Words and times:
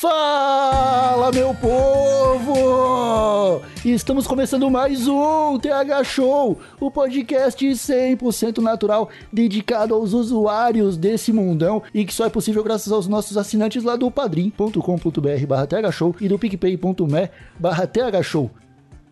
Fala, 0.00 1.30
meu 1.30 1.54
povo! 1.54 3.60
Estamos 3.84 4.26
começando 4.26 4.70
mais 4.70 5.06
um 5.06 5.58
TH 5.58 6.04
Show, 6.04 6.58
o 6.80 6.90
podcast 6.90 7.62
100% 7.62 8.62
natural 8.62 9.10
dedicado 9.30 9.94
aos 9.94 10.14
usuários 10.14 10.96
desse 10.96 11.34
mundão 11.34 11.82
e 11.92 12.06
que 12.06 12.14
só 12.14 12.24
é 12.24 12.30
possível 12.30 12.64
graças 12.64 12.90
aos 12.90 13.06
nossos 13.06 13.36
assinantes 13.36 13.84
lá 13.84 13.94
do 13.94 14.10
padrim.com.br 14.10 15.46
barra 15.46 15.66
thshow 15.66 16.16
e 16.18 16.28
do 16.28 16.38
picpay.me 16.38 17.28
barra 17.58 17.86
thshow. 17.86 18.50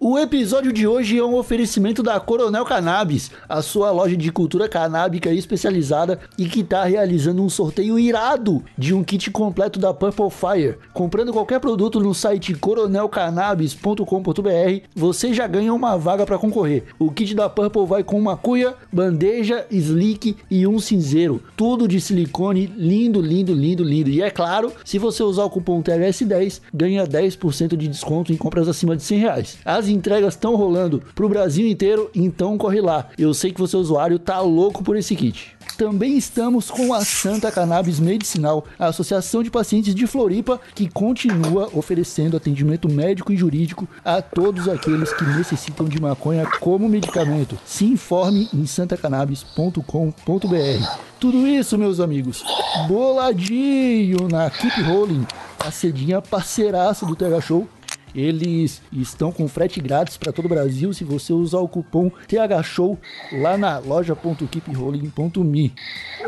O 0.01 0.17
episódio 0.17 0.73
de 0.73 0.87
hoje 0.87 1.19
é 1.19 1.25
um 1.25 1.35
oferecimento 1.35 2.05
da 2.05 2.21
Coronel 2.21 2.65
Cannabis, 2.65 3.33
a 3.49 3.61
sua 3.61 3.91
loja 3.91 4.17
de 4.17 4.31
cultura 4.31 4.69
canábica 4.69 5.35
especializada 5.35 6.21
e 6.39 6.49
que 6.49 6.61
está 6.61 6.85
realizando 6.85 7.43
um 7.43 7.49
sorteio 7.49 7.99
irado 7.99 8.63
de 8.77 8.95
um 8.95 9.03
kit 9.03 9.29
completo 9.33 9.81
da 9.81 9.93
Purple 9.93 10.31
Fire. 10.31 10.77
Comprando 10.95 11.33
qualquer 11.33 11.59
produto 11.59 11.99
no 11.99 12.15
site 12.15 12.55
coronelcannabis.com.br, 12.55 14.87
você 14.95 15.35
já 15.35 15.49
ganha 15.49 15.75
uma 15.75 15.99
vaga 15.99 16.25
para 16.25 16.39
concorrer. 16.39 16.85
O 16.97 17.11
kit 17.11 17.35
da 17.35 17.49
Purple 17.49 17.85
vai 17.85 18.05
com 18.05 18.21
uma 18.21 18.37
cuia, 18.37 18.77
bandeja, 18.93 19.67
slick 19.69 20.37
e 20.49 20.65
um 20.65 20.79
cinzeiro. 20.79 21.43
Tudo 21.57 21.89
de 21.89 22.01
silicone, 22.01 22.73
lindo, 22.77 23.21
lindo, 23.21 23.53
lindo, 23.53 23.83
lindo. 23.83 24.11
E 24.11 24.23
é 24.23 24.31
claro, 24.31 24.73
se 24.85 24.97
você 24.97 25.25
usar 25.25 25.43
o 25.43 25.51
cupom 25.51 25.83
THS10, 25.83 26.61
ganha 26.73 27.05
10% 27.05 27.77
de 27.77 27.89
desconto 27.89 28.33
em 28.33 28.37
compras 28.37 28.69
acima 28.69 28.97
de 28.97 29.03
100 29.03 29.19
reais. 29.19 29.59
As 29.65 29.88
entregas 29.89 30.35
estão 30.35 30.55
rolando 30.55 31.03
pro 31.15 31.29
Brasil 31.29 31.67
inteiro, 31.67 32.11
então 32.15 32.59
corre 32.59 32.81
lá. 32.81 33.09
Eu 33.19 33.35
sei 33.35 33.53
que 33.53 33.61
você 33.61 33.77
usuário 33.77 34.19
tá 34.19 34.41
louco 34.41 34.85
por 34.85 34.97
esse 34.97 35.17
kit. 35.17 35.57
Também 35.77 36.17
estamos 36.17 36.71
com 36.71 36.93
a 36.93 37.05
Santa 37.05 37.53
Cannabis 37.53 38.01
Medicinal, 38.01 38.65
a 38.79 38.87
associação 38.87 39.43
de 39.43 39.51
pacientes 39.51 39.95
de 39.95 40.07
Floripa 40.07 40.61
que 40.75 40.91
continua 40.91 41.69
oferecendo 41.73 42.37
atendimento 42.37 42.89
médico 42.89 43.33
e 43.33 43.37
jurídico 43.37 43.89
a 44.05 44.21
todos 44.21 44.69
aqueles 44.69 45.13
que 45.13 45.25
necessitam 45.25 45.87
de 45.87 46.01
maconha 46.01 46.47
como 46.59 46.89
medicamento. 46.89 47.57
Se 47.65 47.85
informe 47.85 48.49
em 48.53 48.67
santacannabis.com.br. 48.67 50.99
Tudo 51.21 51.47
isso, 51.47 51.79
meus 51.79 52.01
amigos, 52.01 52.45
boladinho 52.87 54.29
na 54.29 54.51
Keep 54.51 54.83
Rolling, 54.83 55.27
a 55.59 55.71
cedinha 55.71 56.21
parceiraça 56.21 57.07
do 57.07 57.15
TH 57.15 57.41
Show 57.41 57.69
eles 58.15 58.83
estão 58.93 59.31
com 59.31 59.49
frete 59.49 59.81
grátis 59.81 60.17
para 60.17 60.33
todo 60.33 60.47
o 60.47 60.49
Brasil 60.49 60.93
se 60.93 61.05
você 61.05 61.33
usar 61.33 61.59
o 61.59 61.69
cupom 61.69 62.11
THSHOW 62.27 62.99
lá 63.41 63.57
na 63.57 63.79
loja.keeprolling.me. 63.79 65.75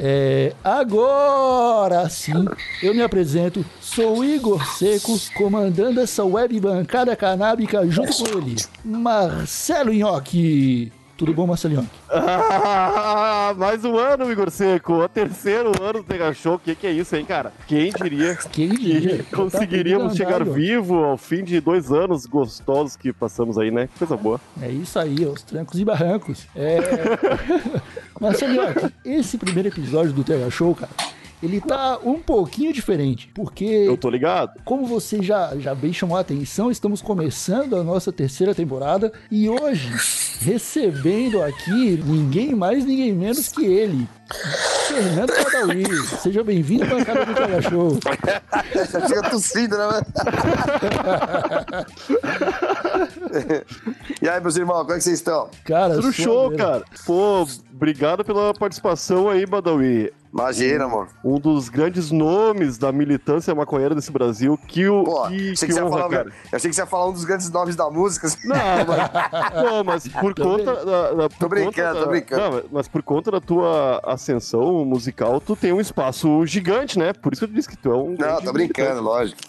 É, 0.00 0.54
agora 0.62 2.08
sim, 2.08 2.46
eu 2.82 2.94
me 2.94 3.02
apresento, 3.02 3.64
sou 3.80 4.24
Igor 4.24 4.64
Seco, 4.66 5.18
comandando 5.34 6.00
essa 6.00 6.24
web 6.24 6.58
bancada 6.60 7.16
canábica 7.16 7.86
junto 7.88 8.16
com 8.16 8.38
ele, 8.38 8.56
Marcelo 8.84 9.92
Nhoque. 9.92 10.92
Tudo 11.20 11.34
bom, 11.34 11.46
Marcelinho? 11.46 11.86
Ah, 12.08 13.52
mais 13.54 13.84
um 13.84 13.94
ano, 13.98 14.32
Igor 14.32 14.50
Seco. 14.50 15.04
O 15.04 15.06
terceiro 15.06 15.70
ano 15.78 15.98
do 15.98 16.02
Tega 16.02 16.32
Show. 16.32 16.54
O 16.54 16.58
que, 16.58 16.74
que 16.74 16.86
é 16.86 16.92
isso, 16.92 17.14
hein, 17.14 17.26
cara? 17.26 17.52
Quem 17.66 17.92
diria 17.92 18.34
Quem 18.50 18.70
diria? 18.70 19.18
que 19.18 19.24
conseguiríamos 19.24 20.12
Tá 20.12 20.16
chegar 20.16 20.42
vivo 20.42 20.94
ao 20.94 21.18
fim 21.18 21.44
de 21.44 21.60
dois 21.60 21.92
anos 21.92 22.24
gostosos 22.24 22.96
que 22.96 23.12
passamos 23.12 23.58
aí, 23.58 23.70
né? 23.70 23.86
Coisa 23.98 24.16
boa. 24.16 24.40
É 24.62 24.70
isso 24.70 24.98
aí, 24.98 25.26
os 25.26 25.42
trancos 25.42 25.78
e 25.78 25.84
barrancos. 25.84 26.46
É... 26.56 26.78
Marcelinho, 28.18 28.62
esse 29.04 29.36
primeiro 29.36 29.68
episódio 29.68 30.14
do 30.14 30.24
TH 30.24 30.48
Show, 30.50 30.74
cara, 30.74 30.90
ele 31.42 31.60
tá 31.60 31.98
um 32.04 32.18
pouquinho 32.18 32.72
diferente, 32.72 33.30
porque... 33.34 33.64
Eu 33.64 33.96
tô 33.96 34.10
ligado. 34.10 34.60
Como 34.64 34.86
você 34.86 35.22
já, 35.22 35.56
já 35.58 35.74
bem 35.74 35.92
chamou 35.92 36.16
a 36.16 36.20
atenção, 36.20 36.70
estamos 36.70 37.00
começando 37.00 37.76
a 37.76 37.82
nossa 37.82 38.12
terceira 38.12 38.54
temporada 38.54 39.12
e 39.30 39.48
hoje, 39.48 39.90
recebendo 40.40 41.42
aqui 41.42 42.02
ninguém 42.04 42.54
mais, 42.54 42.84
ninguém 42.84 43.12
menos 43.12 43.48
que 43.48 43.64
ele, 43.64 44.06
Fernando 44.86 45.32
Badawi. 45.44 45.84
Seja 46.20 46.44
bem-vindo 46.44 46.84
à 46.84 46.88
bancada 46.88 47.26
do 47.26 47.34
Tega 47.34 47.62
Show. 47.62 47.98
Já 48.74 49.06
chega 49.06 49.30
tossindo, 49.30 49.76
né? 49.76 50.02
e 54.20 54.28
aí, 54.28 54.40
meus 54.40 54.56
irmãos, 54.56 54.82
como 54.82 54.92
é 54.92 54.96
que 54.98 55.04
vocês 55.04 55.18
estão? 55.18 55.48
Cara, 55.64 55.94
Tudo 55.94 56.12
sua 56.12 56.24
show, 56.24 56.56
cara. 56.56 56.84
Pô, 57.06 57.46
obrigado 57.72 58.24
pela 58.24 58.52
participação 58.54 59.28
aí, 59.28 59.46
Badawi. 59.46 60.12
Imagina, 60.32 60.84
amor. 60.84 61.08
Um 61.24 61.40
dos 61.40 61.68
grandes 61.68 62.12
nomes 62.12 62.78
da 62.78 62.92
militância 62.92 63.52
maconheira 63.52 63.96
desse 63.96 64.12
Brasil. 64.12 64.56
Que, 64.68 64.88
o 64.88 65.02
Pô, 65.02 65.22
que, 65.26 65.34
achei 65.34 65.54
que 65.54 65.66
que, 65.66 65.72
você 65.72 65.78
ia 65.80 65.84
honra, 65.86 65.98
falar, 66.02 66.08
cara. 66.08 66.28
eu 66.52 66.56
achei 66.56 66.70
que 66.70 66.76
você 66.76 66.82
ia 66.82 66.86
falar 66.86 67.08
um 67.08 67.12
dos 67.12 67.24
grandes 67.24 67.50
nomes 67.50 67.74
da 67.74 67.90
música. 67.90 68.28
Não, 68.44 68.56
mas, 68.86 69.08
pô, 69.50 69.84
mas 69.84 70.08
por 70.08 70.34
conta 70.34 70.84
da, 70.84 71.12
da- 71.14 71.28
por 71.28 71.38
Tô 71.38 71.48
brincando, 71.48 71.88
conta 71.88 71.94
tô 71.94 72.00
da- 72.04 72.10
brincando. 72.10 72.56
Não, 72.56 72.62
mas 72.70 72.86
por 72.88 73.02
conta 73.02 73.30
da 73.32 73.40
tua 73.40 74.00
ascensão 74.04 74.84
musical, 74.84 75.40
tu 75.40 75.56
tem 75.56 75.72
um 75.72 75.80
espaço 75.80 76.46
gigante, 76.46 76.96
né? 76.96 77.12
Por 77.12 77.32
isso 77.32 77.44
que 77.44 77.50
eu 77.50 77.54
disse 77.56 77.68
que 77.68 77.76
tu 77.76 77.90
é 77.90 77.96
um. 77.96 78.14
Não, 78.16 78.40
tô 78.40 78.52
brincando, 78.52 79.02
lógico. 79.02 79.40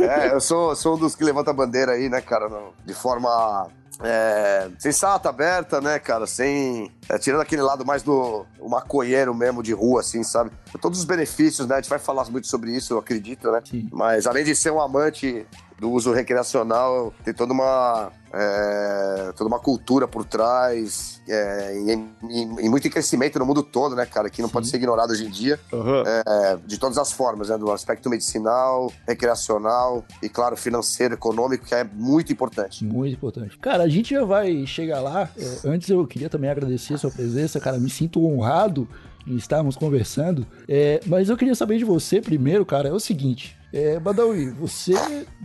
É, 0.00 0.32
eu 0.34 0.40
sou, 0.40 0.74
sou 0.74 0.94
um 0.96 0.98
dos 0.98 1.14
que 1.14 1.22
levanta 1.22 1.50
a 1.50 1.54
bandeira 1.54 1.92
aí, 1.92 2.08
né, 2.08 2.22
cara, 2.22 2.48
de 2.86 2.94
forma 2.94 3.66
é, 4.02 4.70
sensata, 4.78 5.28
aberta, 5.28 5.80
né, 5.80 5.98
cara, 5.98 6.26
sem... 6.26 6.90
é, 7.08 7.18
tirando 7.18 7.40
aquele 7.40 7.62
lado 7.62 7.84
mais 7.84 8.02
do 8.02 8.46
o 8.58 8.68
maconheiro 8.68 9.34
mesmo, 9.34 9.62
de 9.62 9.72
rua, 9.72 10.00
assim, 10.00 10.22
sabe? 10.22 10.50
Todos 10.80 10.98
os 10.98 11.04
benefícios, 11.04 11.66
né, 11.66 11.76
a 11.76 11.80
gente 11.80 11.90
vai 11.90 11.98
falar 11.98 12.24
muito 12.30 12.46
sobre 12.46 12.74
isso, 12.74 12.94
eu 12.94 12.98
acredito, 12.98 13.50
né? 13.50 13.60
Sim. 13.64 13.88
Mas 13.92 14.26
além 14.26 14.44
de 14.44 14.54
ser 14.56 14.70
um 14.70 14.80
amante 14.80 15.46
do 15.78 15.90
uso 15.90 16.12
recreacional, 16.12 17.12
tem 17.24 17.34
toda 17.34 17.52
uma... 17.52 18.10
é, 18.32 19.32
toda 19.36 19.48
uma 19.48 19.58
cultura 19.58 20.06
por 20.08 20.24
trás, 20.24 21.20
é, 21.28 21.74
e, 21.76 21.92
e- 22.30 22.64
e 22.66 22.68
muito 22.68 22.86
em 22.86 22.90
crescimento 22.90 23.38
no 23.38 23.46
mundo 23.46 23.62
todo, 23.62 23.94
né, 23.96 24.06
cara, 24.06 24.28
que 24.30 24.40
não 24.42 24.48
pode 24.48 24.66
ser 24.68 24.76
ignorado 24.76 25.10
hoje 25.12 25.24
em 25.26 25.30
dia 25.30 25.58
Aham. 25.72 26.02
é, 26.06 26.56
de 26.66 26.78
todas 26.78 26.98
as 26.98 27.12
formas, 27.12 27.48
né? 27.48 27.58
Do 27.58 27.70
aspecto 27.72 28.08
medicinal, 28.10 28.92
recreacional 29.06 30.04
e, 30.22 30.28
claro, 30.28 30.56
financeiro, 30.56 31.14
econômico, 31.14 31.64
que 31.66 31.74
é 31.74 31.84
muito 31.84 32.32
importante. 32.32 32.84
Muito 32.84 33.14
importante. 33.14 33.58
Cara, 33.58 33.84
a 33.84 33.88
gente 33.88 34.14
já 34.14 34.24
vai 34.24 34.66
chegar 34.66 35.00
lá. 35.00 35.28
É, 35.36 35.58
antes 35.68 35.88
eu 35.88 36.06
queria 36.06 36.28
também 36.30 36.50
agradecer 36.50 36.94
a 36.94 36.98
sua 36.98 37.10
presença, 37.10 37.58
cara. 37.60 37.78
Me 37.78 37.90
sinto 37.90 38.24
honrado 38.24 38.88
em 39.26 39.36
estarmos 39.36 39.74
conversando. 39.76 40.46
É, 40.68 41.00
mas 41.06 41.28
eu 41.30 41.36
queria 41.36 41.54
saber 41.54 41.78
de 41.78 41.84
você 41.84 42.20
primeiro, 42.20 42.64
cara. 42.66 42.88
É 42.88 42.92
o 42.92 43.00
seguinte. 43.00 43.56
É, 43.74 43.98
Badawi, 43.98 44.50
você 44.50 44.94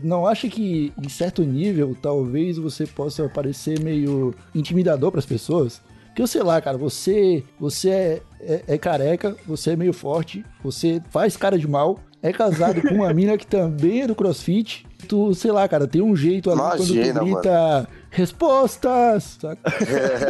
não 0.03 0.28
acha 0.28 0.47
que 0.47 0.94
em 1.03 1.09
certo 1.09 1.41
nível 1.44 1.97
talvez 2.00 2.57
você 2.59 2.85
possa 2.85 3.28
parecer 3.28 3.79
meio 3.81 4.35
intimidador 4.53 5.09
para 5.09 5.19
as 5.19 5.25
pessoas? 5.25 5.81
Porque 6.06 6.22
eu 6.22 6.28
sei 6.28 6.44
lá, 6.44 6.62
cara, 6.62 6.78
você, 6.78 7.44
você 7.59 7.90
é, 7.90 8.22
é- 8.41 8.63
é 8.67 8.78
careca, 8.78 9.35
você 9.47 9.72
é 9.72 9.75
meio 9.75 9.94
forte, 9.94 10.45
você 10.63 11.01
faz 11.09 11.35
cara 11.35 11.58
de 11.58 11.67
mal, 11.67 11.99
é 12.22 12.31
casado 12.31 12.81
com 12.84 12.93
uma 12.93 13.11
mina 13.16 13.35
que 13.35 13.47
também 13.47 14.02
é 14.03 14.08
do 14.08 14.14
crossfit. 14.14 14.85
Tu, 15.08 15.34
sei 15.34 15.52
lá, 15.52 15.67
cara, 15.67 15.87
tem 15.87 16.02
um 16.02 16.16
jeito 16.16 16.52
ali 16.52 16.59
quando 16.59 16.93
Imagina, 16.93 17.20
tu 17.22 17.25
grita 17.25 17.87
respostas? 18.11 19.38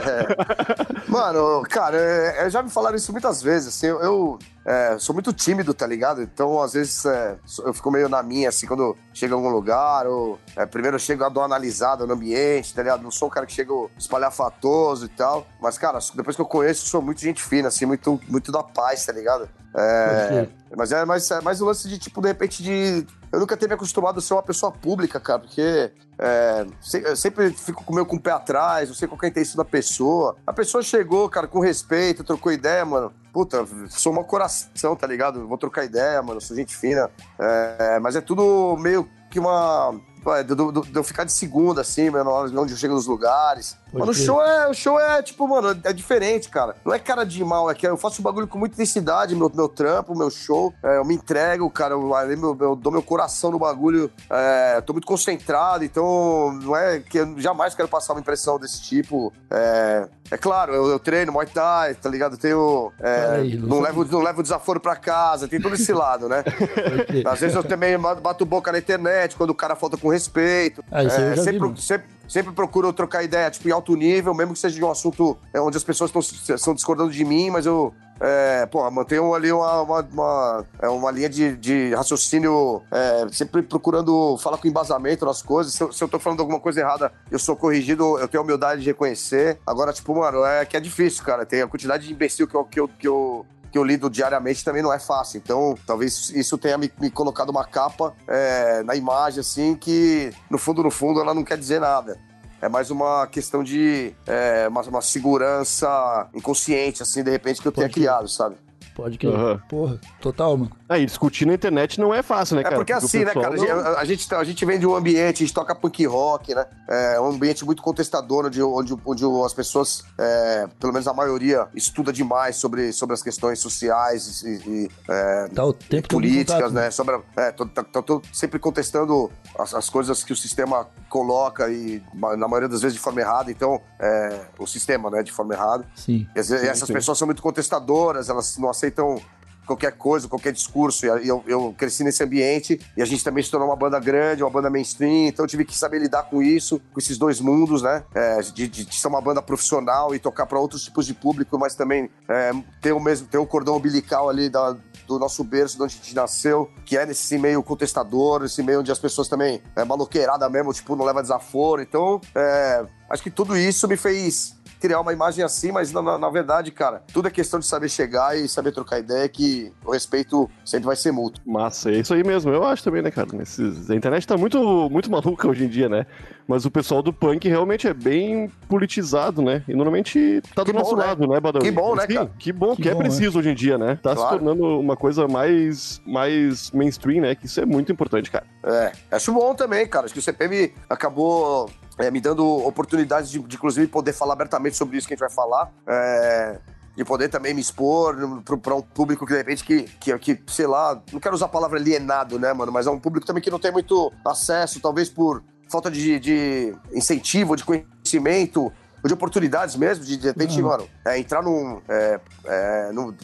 Mano, 1.08 1.64
cara, 1.70 1.98
é, 1.98 2.46
é, 2.46 2.50
já 2.50 2.62
me 2.62 2.70
falaram 2.70 2.96
isso 2.96 3.12
muitas 3.12 3.42
vezes, 3.42 3.70
assim, 3.70 3.88
eu, 3.88 4.00
eu, 4.02 4.40
é, 4.66 4.98
sou 5.00 5.14
muito 5.14 5.34
tímido, 5.34 5.74
tá 5.74 5.88
ligado? 5.88 6.22
Então, 6.22 6.62
às 6.62 6.74
vezes, 6.74 7.06
é, 7.06 7.38
eu 7.66 7.74
fico 7.74 7.90
meio 7.90 8.08
na 8.10 8.22
minha, 8.22 8.50
assim, 8.50 8.68
quando 8.68 8.96
chego 9.14 9.34
em 9.34 9.38
algum 9.38 9.50
lugar, 9.50 10.06
ou 10.08 10.38
é, 10.56 10.66
primeiro 10.66 10.96
eu 10.96 11.00
chego 11.00 11.24
a 11.24 11.30
dar 11.30 11.42
uma 11.42 11.46
analisada 11.46 12.06
no 12.06 12.14
ambiente, 12.14 12.74
tá 12.74 12.82
ligado? 12.82 13.02
Não 13.02 13.12
sou 13.12 13.28
o 13.28 13.32
cara 13.32 13.46
que 13.46 13.54
chega 13.54 13.74
espalhafatoso 13.98 15.06
e 15.06 15.10
tal, 15.10 15.48
mas, 15.62 15.78
cara, 15.78 16.00
depois 16.16 16.36
que 16.36 16.42
eu 16.42 16.46
conheço, 16.46 16.88
sou 16.88 17.02
muito 17.02 17.22
gente 17.22 17.42
fina, 17.42 17.70
assim, 17.70 17.86
muito, 17.86 18.20
muito 18.28 18.52
da 18.52 18.62
paz, 18.62 19.06
tá 19.06 19.14
ligado? 19.14 19.50
É, 19.76 20.28
Pode 20.28 20.60
mas 20.76 20.92
é 20.92 21.06
mais, 21.06 21.32
é 21.32 21.42
mais 21.42 21.62
o 21.62 21.66
lance 21.66 21.88
de, 21.88 21.98
tipo, 21.98 22.22
de 22.22 22.28
repente, 22.28 22.62
de 22.62 23.06
eu 23.32 23.40
nunca 23.40 23.56
ter 23.56 23.68
me 23.68 23.74
acostumado 23.74 24.20
a 24.20 24.22
ser 24.22 24.34
uma 24.34 24.44
pessoa 24.44 24.72
pública, 24.72 25.20
cara, 25.20 25.40
porque 25.40 25.92
é, 26.18 26.66
eu 27.06 27.16
sempre 27.16 27.52
fico 27.52 27.84
com 27.84 27.94
o 27.94 27.96
meu 27.96 28.06
com 28.06 28.16
o 28.16 28.20
pé 28.20 28.32
atrás, 28.32 28.90
não 28.90 28.96
sei 28.96 29.08
qual 29.08 29.18
que 29.18 29.26
é 29.26 29.30
a 29.30 29.32
intenção 29.32 29.58
da 29.58 29.66
pessoa. 29.66 30.36
A 30.46 30.52
pessoa 30.52 30.84
chegou, 30.84 31.30
cara, 31.30 31.48
com 31.48 31.60
respeito, 31.60 32.24
trocou 32.24 32.52
ideia, 32.52 32.84
mano. 32.84 33.14
Puta, 33.32 33.66
sou 33.90 34.12
uma 34.12 34.24
coração, 34.24 34.96
tá 34.96 35.06
ligado? 35.06 35.48
Vou 35.48 35.58
trocar 35.58 35.86
ideia, 35.86 36.22
mano, 36.22 36.42
sou 36.42 36.58
gente 36.58 36.76
fina. 36.76 37.10
É, 37.38 38.00
mas 38.00 38.16
é 38.16 38.22
tudo 38.22 38.76
meio 38.78 39.08
que 39.30 39.40
uma. 39.40 39.94
pô, 40.24 40.32
De, 40.44 40.98
eu 40.98 41.04
ficar 41.04 41.24
de 41.24 41.32
segunda, 41.32 41.82
assim, 41.82 42.10
mano, 42.10 42.32
onde 42.32 42.74
eu 42.74 42.78
chego 42.78 42.96
nos 42.96 43.06
lugares. 43.06 43.78
Mano, 43.92 44.12
o 44.12 44.14
show, 44.14 44.42
é, 44.42 44.68
o 44.68 44.74
show 44.74 45.00
é, 45.00 45.22
tipo, 45.24 45.48
mano, 45.48 45.80
é 45.84 45.92
diferente, 45.94 46.48
cara. 46.50 46.76
Não 46.86 46.94
é 46.94 47.00
cara 47.00 47.24
de 47.24 47.44
mal, 47.44 47.70
é 47.70 47.74
que 47.76 47.88
eu 47.88 47.98
faço 47.98 48.22
bagulho 48.22 48.48
com 48.48 48.58
muita 48.60 48.76
intensidade, 48.76 49.36
meu, 49.36 49.52
meu 49.54 49.68
trampo, 49.68 50.16
meu 50.18 50.30
show. 50.30 50.74
É, 50.84 50.98
eu 50.98 51.06
me 51.06 51.16
entrego, 51.16 51.70
cara, 51.70 51.94
eu, 51.96 52.02
meu- 52.38 52.58
eu 52.60 52.76
dou 52.76 52.92
meu 52.92 53.02
coração 53.02 53.52
no 53.52 53.60
bagulho. 53.60 54.12
É, 54.30 54.82
tô 54.82 54.94
muito 54.94 55.08
concentrado, 55.08 55.84
então 55.84 56.52
não 56.62 56.76
é 56.76 57.00
que 57.00 57.18
eu 57.20 57.40
jamais 57.40 57.74
quero 57.74 57.88
passar 57.88 58.14
uma 58.14 58.20
impressão 58.22 58.60
desse 58.60 58.82
tipo. 58.82 59.34
É, 59.50 60.08
é 60.32 60.38
claro, 60.38 60.74
eu, 60.74 60.88
eu 60.88 61.00
treino 61.00 61.32
Muay 61.32 61.48
Thai, 61.48 61.96
tá 61.96 62.10
ligado? 62.10 62.34
Eu 62.34 62.40
tenho. 62.40 62.92
é, 63.00 63.26
aí, 63.40 63.58
não 63.58 63.68
não, 63.68 63.80
levo, 63.82 64.06
não 64.06 64.22
levo 64.22 64.44
desaforo 64.44 64.80
pra 64.80 64.96
casa, 64.96 65.48
tem 65.48 65.60
todo 65.60 65.74
esse 65.76 65.92
lado, 65.94 66.30
né? 66.30 66.44
Às 67.26 67.40
vezes 67.40 67.56
eu 67.56 67.64
também 67.64 67.98
bato 67.98 68.46
boca 68.46 68.72
na 68.72 68.78
internet, 68.78 69.36
quando 69.36 69.50
o 69.50 69.56
cara 69.56 69.76
falta 69.76 69.98
com 69.98 70.10
respeito. 70.10 70.84
Aí 70.92 71.06
eu 71.06 71.10
já 71.10 71.18
vi, 71.32 71.82
sempre. 71.82 72.19
Sempre, 72.30 72.54
procuro 72.54 72.94
trocar 72.94 73.24
ideia, 73.24 73.50
tipo, 73.50 73.68
em 73.68 73.72
alto 73.72 73.96
nível, 73.96 74.34
mesmo 74.34 74.54
que 74.54 74.60
seja 74.60 74.76
de 74.76 74.86
um 74.86 74.92
assunto 74.92 75.38
é, 75.54 75.60
onde 75.60 75.76
as 75.76 75.84
pessoas 75.84 76.14
estão 76.48 76.74
discordando 76.74 77.12
de 77.12 77.26
mim, 77.26 77.50
mas 77.50 77.66
eu. 77.66 77.94
É, 78.22 78.66
porra, 78.66 78.92
mantenho 78.92 79.34
ali 79.34 79.50
uma, 79.50 79.82
uma, 79.82 80.02
uma, 80.02 80.66
é, 80.82 80.90
uma 80.90 81.10
linha 81.10 81.30
de, 81.30 81.56
de 81.56 81.94
raciocínio, 81.96 82.82
é, 82.92 83.28
sempre 83.32 83.62
procurando 83.62 84.38
falar 84.40 84.58
com 84.58 84.68
embasamento 84.68 85.26
nas 85.26 85.42
coisas. 85.42 85.74
Se 85.74 85.82
eu, 85.82 85.92
se 85.94 86.04
eu 86.04 86.08
tô 86.10 86.20
falando 86.20 86.42
alguma 86.42 86.60
coisa 86.60 86.82
errada, 86.82 87.14
eu 87.32 87.40
sou 87.40 87.56
corrigido, 87.56 88.20
eu 88.20 88.28
tenho 88.28 88.42
a 88.42 88.44
humildade 88.44 88.82
de 88.82 88.88
reconhecer. 88.88 89.58
Agora, 89.66 89.94
tipo, 89.94 90.14
mano, 90.14 90.44
é 90.44 90.66
que 90.66 90.76
é 90.76 90.82
difícil, 90.82 91.24
cara. 91.24 91.46
Tem 91.46 91.62
a 91.62 91.68
quantidade 91.68 92.08
de 92.08 92.14
imbecil 92.14 92.46
que 92.46 92.56
eu, 92.56 92.66
que 92.66 92.80
eu, 92.82 92.90
que 92.90 93.08
eu, 93.08 93.46
que 93.72 93.78
eu 93.78 93.84
lido 93.84 94.10
diariamente 94.10 94.64
também 94.64 94.82
não 94.82 94.92
é 94.92 95.00
fácil. 95.00 95.38
Então, 95.38 95.76
talvez 95.86 96.30
isso 96.32 96.58
tenha 96.58 96.78
me, 96.78 96.92
me 97.00 97.10
colocado 97.10 97.50
uma 97.50 97.66
capa 97.66 98.14
é, 98.28 98.84
na 98.84 98.96
imagem, 98.96 99.40
assim, 99.42 99.76
que 99.76 100.32
no 100.50 100.58
fundo, 100.58 100.84
no 100.84 100.92
fundo, 100.92 101.20
ela 101.20 101.34
não 101.34 101.44
quer 101.44 101.58
dizer 101.58 101.80
nada. 101.80 102.20
É 102.62 102.68
mais 102.68 102.92
uma 102.92 103.26
questão 103.28 103.64
de 103.64 104.14
é, 104.28 104.68
uma, 104.68 104.82
uma 104.82 105.02
segurança 105.02 106.28
inconsciente, 106.34 107.02
assim, 107.02 107.24
de 107.24 107.32
repente, 107.32 107.62
que 107.62 107.68
eu 107.68 107.72
tenha 107.72 107.88
Pode 107.88 107.94
crer. 107.94 108.04
criado, 108.04 108.28
sabe? 108.28 108.56
Pode 108.96 109.18
crer. 109.18 109.34
Aham. 109.34 109.62
Porra, 109.70 110.00
total, 110.20 110.58
mano. 110.58 110.79
Aí, 110.90 111.06
discutir 111.06 111.46
na 111.46 111.54
internet 111.54 112.00
não 112.00 112.12
é 112.12 112.24
fácil, 112.24 112.56
né, 112.56 112.62
É 112.62 112.64
cara? 112.64 112.76
porque 112.78 112.92
o 112.92 112.98
assim, 112.98 113.24
né, 113.24 113.32
cara? 113.32 113.56
não- 113.56 113.96
A, 113.96 114.04
gente, 114.04 114.34
a 114.34 114.44
gente 114.44 114.66
vem 114.66 114.80
de 114.80 114.88
um 114.88 114.96
ambiente, 114.96 115.44
a 115.44 115.46
gente 115.46 115.54
toca 115.54 115.76
punk 115.76 116.04
rock, 116.08 116.56
né? 116.56 116.66
É 116.88 117.22
um 117.22 117.28
ambiente 117.28 117.64
muito 117.64 117.84
contestador, 117.84 118.48
onde, 118.48 118.60
onde, 118.64 118.98
onde 119.06 119.24
as 119.46 119.54
pessoas, 119.54 120.04
é, 120.18 120.68
pelo 120.80 120.92
menos 120.92 121.08
a 121.08 121.14
maioria, 121.14 121.68
estuda 121.76 122.12
demais 122.12 122.56
sobre, 122.56 122.92
sobre 122.92 123.14
as 123.14 123.22
questões 123.22 123.60
sociais 123.60 124.42
e, 124.42 124.50
e, 124.68 124.90
é, 125.08 125.48
Tá 125.54 125.64
o 125.64 125.74
tempo 125.74 126.08
em 126.08 126.10
políticas, 126.10 126.56
contato, 126.56 126.74
né? 126.74 126.90
Sobre, 126.90 127.16
a- 127.16 127.22
é, 127.44 127.52
tô, 127.52 127.68
tô- 127.68 127.84
tô- 127.84 128.02
tô 128.02 128.22
sempre 128.34 128.58
contestando 128.58 129.32
as, 129.60 129.76
as 129.76 129.92
coisas 129.92 130.24
que 130.24 130.34
o 130.34 130.36
sistema 130.36 130.88
coloca 131.08 131.70
e, 131.70 132.02
na 132.16 132.48
maioria 132.48 132.68
das 132.68 132.82
vezes, 132.82 132.96
de 132.98 133.00
forma 133.04 133.22
errada. 133.22 133.52
Então, 133.52 133.80
é, 134.00 134.40
o 134.58 134.66
sistema, 134.66 135.12
né, 135.12 135.22
de 135.22 135.32
forma 135.32 135.54
errada. 135.54 135.86
Sim. 135.94 136.28
E, 136.32 136.34
vezes, 136.34 136.52
essas 136.64 136.88
sim. 136.88 136.94
pessoas 136.94 137.16
são 137.18 137.28
muito 137.28 137.44
contestadoras, 137.44 138.28
elas 138.28 138.58
não 138.58 138.70
aceitam 138.72 139.22
qualquer 139.70 139.92
coisa, 139.94 140.28
qualquer 140.28 140.52
discurso. 140.52 141.06
E 141.06 141.28
eu, 141.28 141.44
eu 141.48 141.74
cresci 141.78 142.04
nesse 142.04 142.24
ambiente 142.24 142.80
e 142.98 143.02
a 143.02 143.06
gente 143.06 143.24
também 143.24 143.44
se 143.44 143.52
tornou 143.52 143.70
uma 143.70 143.76
banda 143.76 144.00
grande, 144.00 144.44
uma 144.44 144.50
banda 144.50 144.70
mainstream, 144.70 145.28
então 145.28 145.46
eu 145.46 145.50
tive 145.50 145.64
que 145.64 145.76
saber 145.78 146.00
lidar 146.00 146.24
com 146.24 146.42
isso, 146.42 146.82
com 146.92 147.00
esses 147.00 147.18
dois 147.18 147.40
mundos, 147.40 147.82
né? 147.82 148.04
É, 148.14 148.42
de, 148.42 148.68
de- 148.68 148.86
de 148.86 148.96
ser 148.96 149.08
uma 149.08 149.22
banda 149.22 149.42
profissional 149.42 150.14
e 150.16 150.20
tocar 150.20 150.46
para 150.46 150.60
outros 150.60 150.84
tipos 150.84 151.06
de 151.06 151.14
público, 151.14 151.58
mas 151.60 151.76
também 151.76 152.10
é, 152.28 152.52
ter 152.82 152.92
o 152.94 153.00
mesmo, 153.00 153.28
ter 153.28 153.38
o 153.38 153.46
cordão 153.46 153.78
umbilical 153.78 154.28
ali 154.30 154.50
da, 154.50 154.76
do 155.08 155.20
nosso 155.20 155.44
berço, 155.44 155.78
de 155.78 155.84
onde 155.84 155.94
a 155.96 156.04
gente 156.04 156.16
nasceu, 156.16 156.70
que 156.86 156.98
é 156.98 157.06
nesse 157.06 157.38
meio 157.38 157.62
contestador, 157.64 158.44
esse 158.46 158.62
meio 158.64 158.80
onde 158.80 158.92
as 158.92 159.00
pessoas 159.00 159.28
também 159.28 159.62
é 159.76 159.84
maloqueirada 159.84 160.50
mesmo, 160.50 160.74
tipo, 160.74 160.96
não 160.96 161.06
leva 161.06 161.22
desaforo. 161.22 161.82
Então, 161.82 162.20
é, 162.36 162.86
acho 163.10 163.24
que 163.24 163.32
tudo 163.32 163.56
isso 163.58 163.88
me 163.88 163.98
fez 163.98 164.56
criar 164.80 165.00
uma 165.02 165.12
imagem 165.14 165.44
assim, 165.44 165.72
mas 165.72 165.92
na, 165.92 166.18
na- 166.18 166.30
verdade, 166.30 166.72
cara, 166.72 167.04
tudo 167.14 167.28
é 167.28 167.32
questão 167.32 167.60
de 167.60 167.66
saber 167.66 167.90
chegar 167.90 168.38
e 168.38 168.48
saber 168.48 168.72
trocar 168.72 169.00
ideia, 169.00 169.28
que 169.28 169.74
o 169.84 169.92
respeito 169.92 170.50
sempre 170.64 170.86
vai 170.86 170.96
ser 170.96 171.12
mútuo. 171.12 171.42
Massa, 171.46 171.92
é 171.92 171.96
isso 171.98 172.14
aí 172.14 172.24
mesmo. 172.24 172.52
Eu 172.52 172.64
acho 172.64 172.84
também, 172.84 173.02
né, 173.02 173.10
cara? 173.12 173.28
Nesses- 173.34 173.90
A 173.90 173.96
internet 173.96 174.26
tá 174.28 174.38
muito, 174.38 174.90
muito 174.90 175.10
maluca 175.12 175.48
hoje 175.48 175.66
em 175.66 175.68
dia, 175.68 175.90
né? 175.90 176.06
Mas 176.48 176.66
o 176.66 176.72
pessoal 176.72 177.02
do 177.02 177.12
punk 177.14 177.48
realmente 177.48 177.88
é 177.88 177.94
bem 177.94 178.48
politizado, 178.68 179.42
né? 179.42 179.64
E 179.68 179.74
normalmente 179.74 180.42
tá 180.56 180.64
do 180.64 180.66
Que 180.68 180.72
bom, 180.74 180.80
nosso 180.80 180.96
né? 180.96 181.06
lado, 181.06 181.28
né, 181.28 181.40
Badawi? 181.40 181.66
Que 181.66 181.72
bom, 181.72 181.96
né, 181.96 182.06
Sim, 182.08 182.14
cara? 182.16 182.32
Que 182.40 182.52
bom, 182.54 182.76
Que 182.76 182.84
que, 182.84 182.90
é 182.90 182.94
bom, 182.94 183.00
preciso 183.00 183.40
hoje 183.40 183.50
em 183.50 183.56
dia, 183.56 183.78
né? 183.78 184.00
Tá 184.02 184.12
se 184.12 184.16
Claro. 184.16 184.38
tornando 184.38 184.80
uma 184.80 184.96
coisa 184.96 185.28
mais, 185.28 186.02
mais 186.06 186.72
mainstream, 186.72 187.22
né? 187.22 187.36
Que 187.36 187.46
isso 187.46 187.60
é 187.60 187.66
muito 187.66 187.92
importante, 187.92 188.32
cara. 188.32 188.46
É, 188.64 188.92
acho 189.12 189.34
bom 189.34 189.54
também, 189.54 189.86
cara. 189.88 190.06
Acho 190.06 190.14
que 190.14 190.20
o 190.20 190.24
CPM 190.24 190.74
acabou 190.90 191.70
é, 192.00 192.10
me 192.10 192.20
dando 192.22 192.46
oportunidades 192.66 193.30
de, 193.30 193.40
de, 193.40 193.56
inclusive, 193.56 193.86
poder 193.88 194.14
falar 194.14 194.34
abertamente 194.34 194.76
sobre 194.78 194.98
isso 194.98 195.08
que 195.08 195.14
a 195.14 195.16
gente 195.18 195.22
vai 195.22 195.30
falar. 195.30 195.70
É, 195.86 196.58
de 196.96 197.06
poder 197.06 197.30
também 197.30 197.54
me 197.54 197.62
expor 197.62 198.16
para 198.62 198.76
um 198.76 198.82
público 198.82 199.26
que, 199.26 199.32
de 199.32 199.38
repente, 199.38 199.64
que, 199.64 199.84
que, 199.84 200.18
que, 200.20 200.42
sei 200.52 200.68
lá, 200.68 201.02
não 201.14 201.20
quero 201.20 201.34
usar 201.36 201.46
a 201.46 201.50
palavra 201.50 201.80
alienado, 201.80 202.38
né, 202.40 202.52
mano? 202.52 202.72
Mas 202.74 202.88
é 202.88 202.92
um 202.92 203.00
público 203.00 203.26
também 203.26 203.42
que 203.42 203.50
não 203.52 203.60
tem 203.60 203.72
muito 203.72 204.12
acesso, 204.26 204.82
talvez 204.82 205.10
por 205.10 205.42
falta 205.70 205.90
de, 205.90 206.20
de 206.20 206.76
incentivo, 206.94 207.56
de 207.56 207.64
conhecimento, 207.64 208.64
ou 209.02 209.08
de 209.08 209.14
oportunidades 209.14 209.78
mesmo, 209.78 210.04
de 210.04 210.18
de 210.18 210.28
repente, 210.28 210.62
Uhum. 210.62 210.68
mano, 210.68 210.90
é, 211.06 211.18
entrar 211.18 211.42
num, 211.42 211.80
é, 211.88 212.20
é, 212.44 212.92
num, 212.92 213.16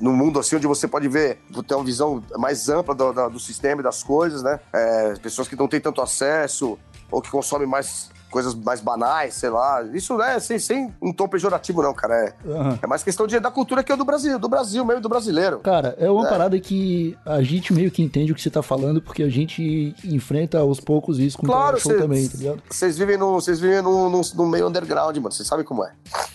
num- 0.00 0.16
mundo 0.16 0.38
assim 0.38 0.56
onde 0.56 0.66
você 0.66 0.88
pode 0.88 1.06
ver, 1.06 1.38
ter 1.68 1.74
uma 1.74 1.84
visão 1.84 2.22
mais 2.38 2.70
ampla 2.70 2.94
do, 2.94 3.12
da- 3.12 3.28
do 3.28 3.38
sistema 3.38 3.82
e 3.82 3.84
das 3.84 4.02
coisas, 4.02 4.42
né? 4.42 4.58
É, 4.72 5.12
pessoas 5.22 5.48
que 5.48 5.56
não 5.56 5.68
têm 5.68 5.80
tanto 5.80 6.00
acesso 6.00 6.78
ou 7.12 7.22
que 7.22 7.30
consomem 7.30 7.68
mais 7.68 8.10
coisas 8.30 8.54
mais 8.54 8.80
banais, 8.80 9.34
sei 9.34 9.50
lá. 9.50 9.82
Isso 9.92 10.14
não 10.16 10.24
é 10.24 10.40
sem, 10.40 10.58
sem 10.58 10.90
um 11.02 11.12
tom 11.12 11.28
pejorativo, 11.28 11.82
não, 11.82 11.92
cara. 11.92 12.14
É, 12.14 12.34
Aham. 12.50 12.78
é 12.80 12.86
mais 12.86 13.02
questão 13.02 13.26
de, 13.26 13.38
da 13.38 13.50
cultura 13.50 13.84
que 13.84 13.92
é 13.92 13.96
do 13.96 14.06
Brasil, 14.06 14.38
do 14.38 14.48
Brasil 14.48 14.82
mesmo, 14.86 15.02
do 15.02 15.08
brasileiro. 15.10 15.58
Cara, 15.58 15.94
é 15.98 16.10
uma 16.10 16.26
É. 16.26 16.30
parada 16.30 16.58
que 16.58 17.14
a 17.26 17.42
gente 17.42 17.74
meio 17.74 17.90
que 17.90 18.02
entende 18.02 18.32
o 18.32 18.34
que 18.34 18.40
você 18.40 18.48
tá 18.48 18.62
falando, 18.62 19.02
porque 19.02 19.22
a 19.22 19.28
gente 19.28 19.94
enfrenta 20.02 20.58
aos 20.60 20.80
poucos 20.80 21.18
isso 21.18 21.36
com 21.36 21.46
Claro, 21.46 21.76
o 21.76 21.80
show 21.80 21.92
cê- 21.92 21.98
também, 21.98 22.26
tá 22.26 22.38
ligado? 22.38 22.62
Vocês 22.70 22.96
vivem, 22.96 23.18
no, 23.18 23.34
vocês 23.34 23.60
vivem 23.60 23.82
no, 23.82 24.08
no, 24.08 24.22
no 24.34 24.46
meio 24.46 24.66
underground, 24.66 25.14
mano. 25.18 25.30
Vocês 25.30 25.46
sabem 25.46 25.62
como 25.66 25.84
é. 25.84 25.92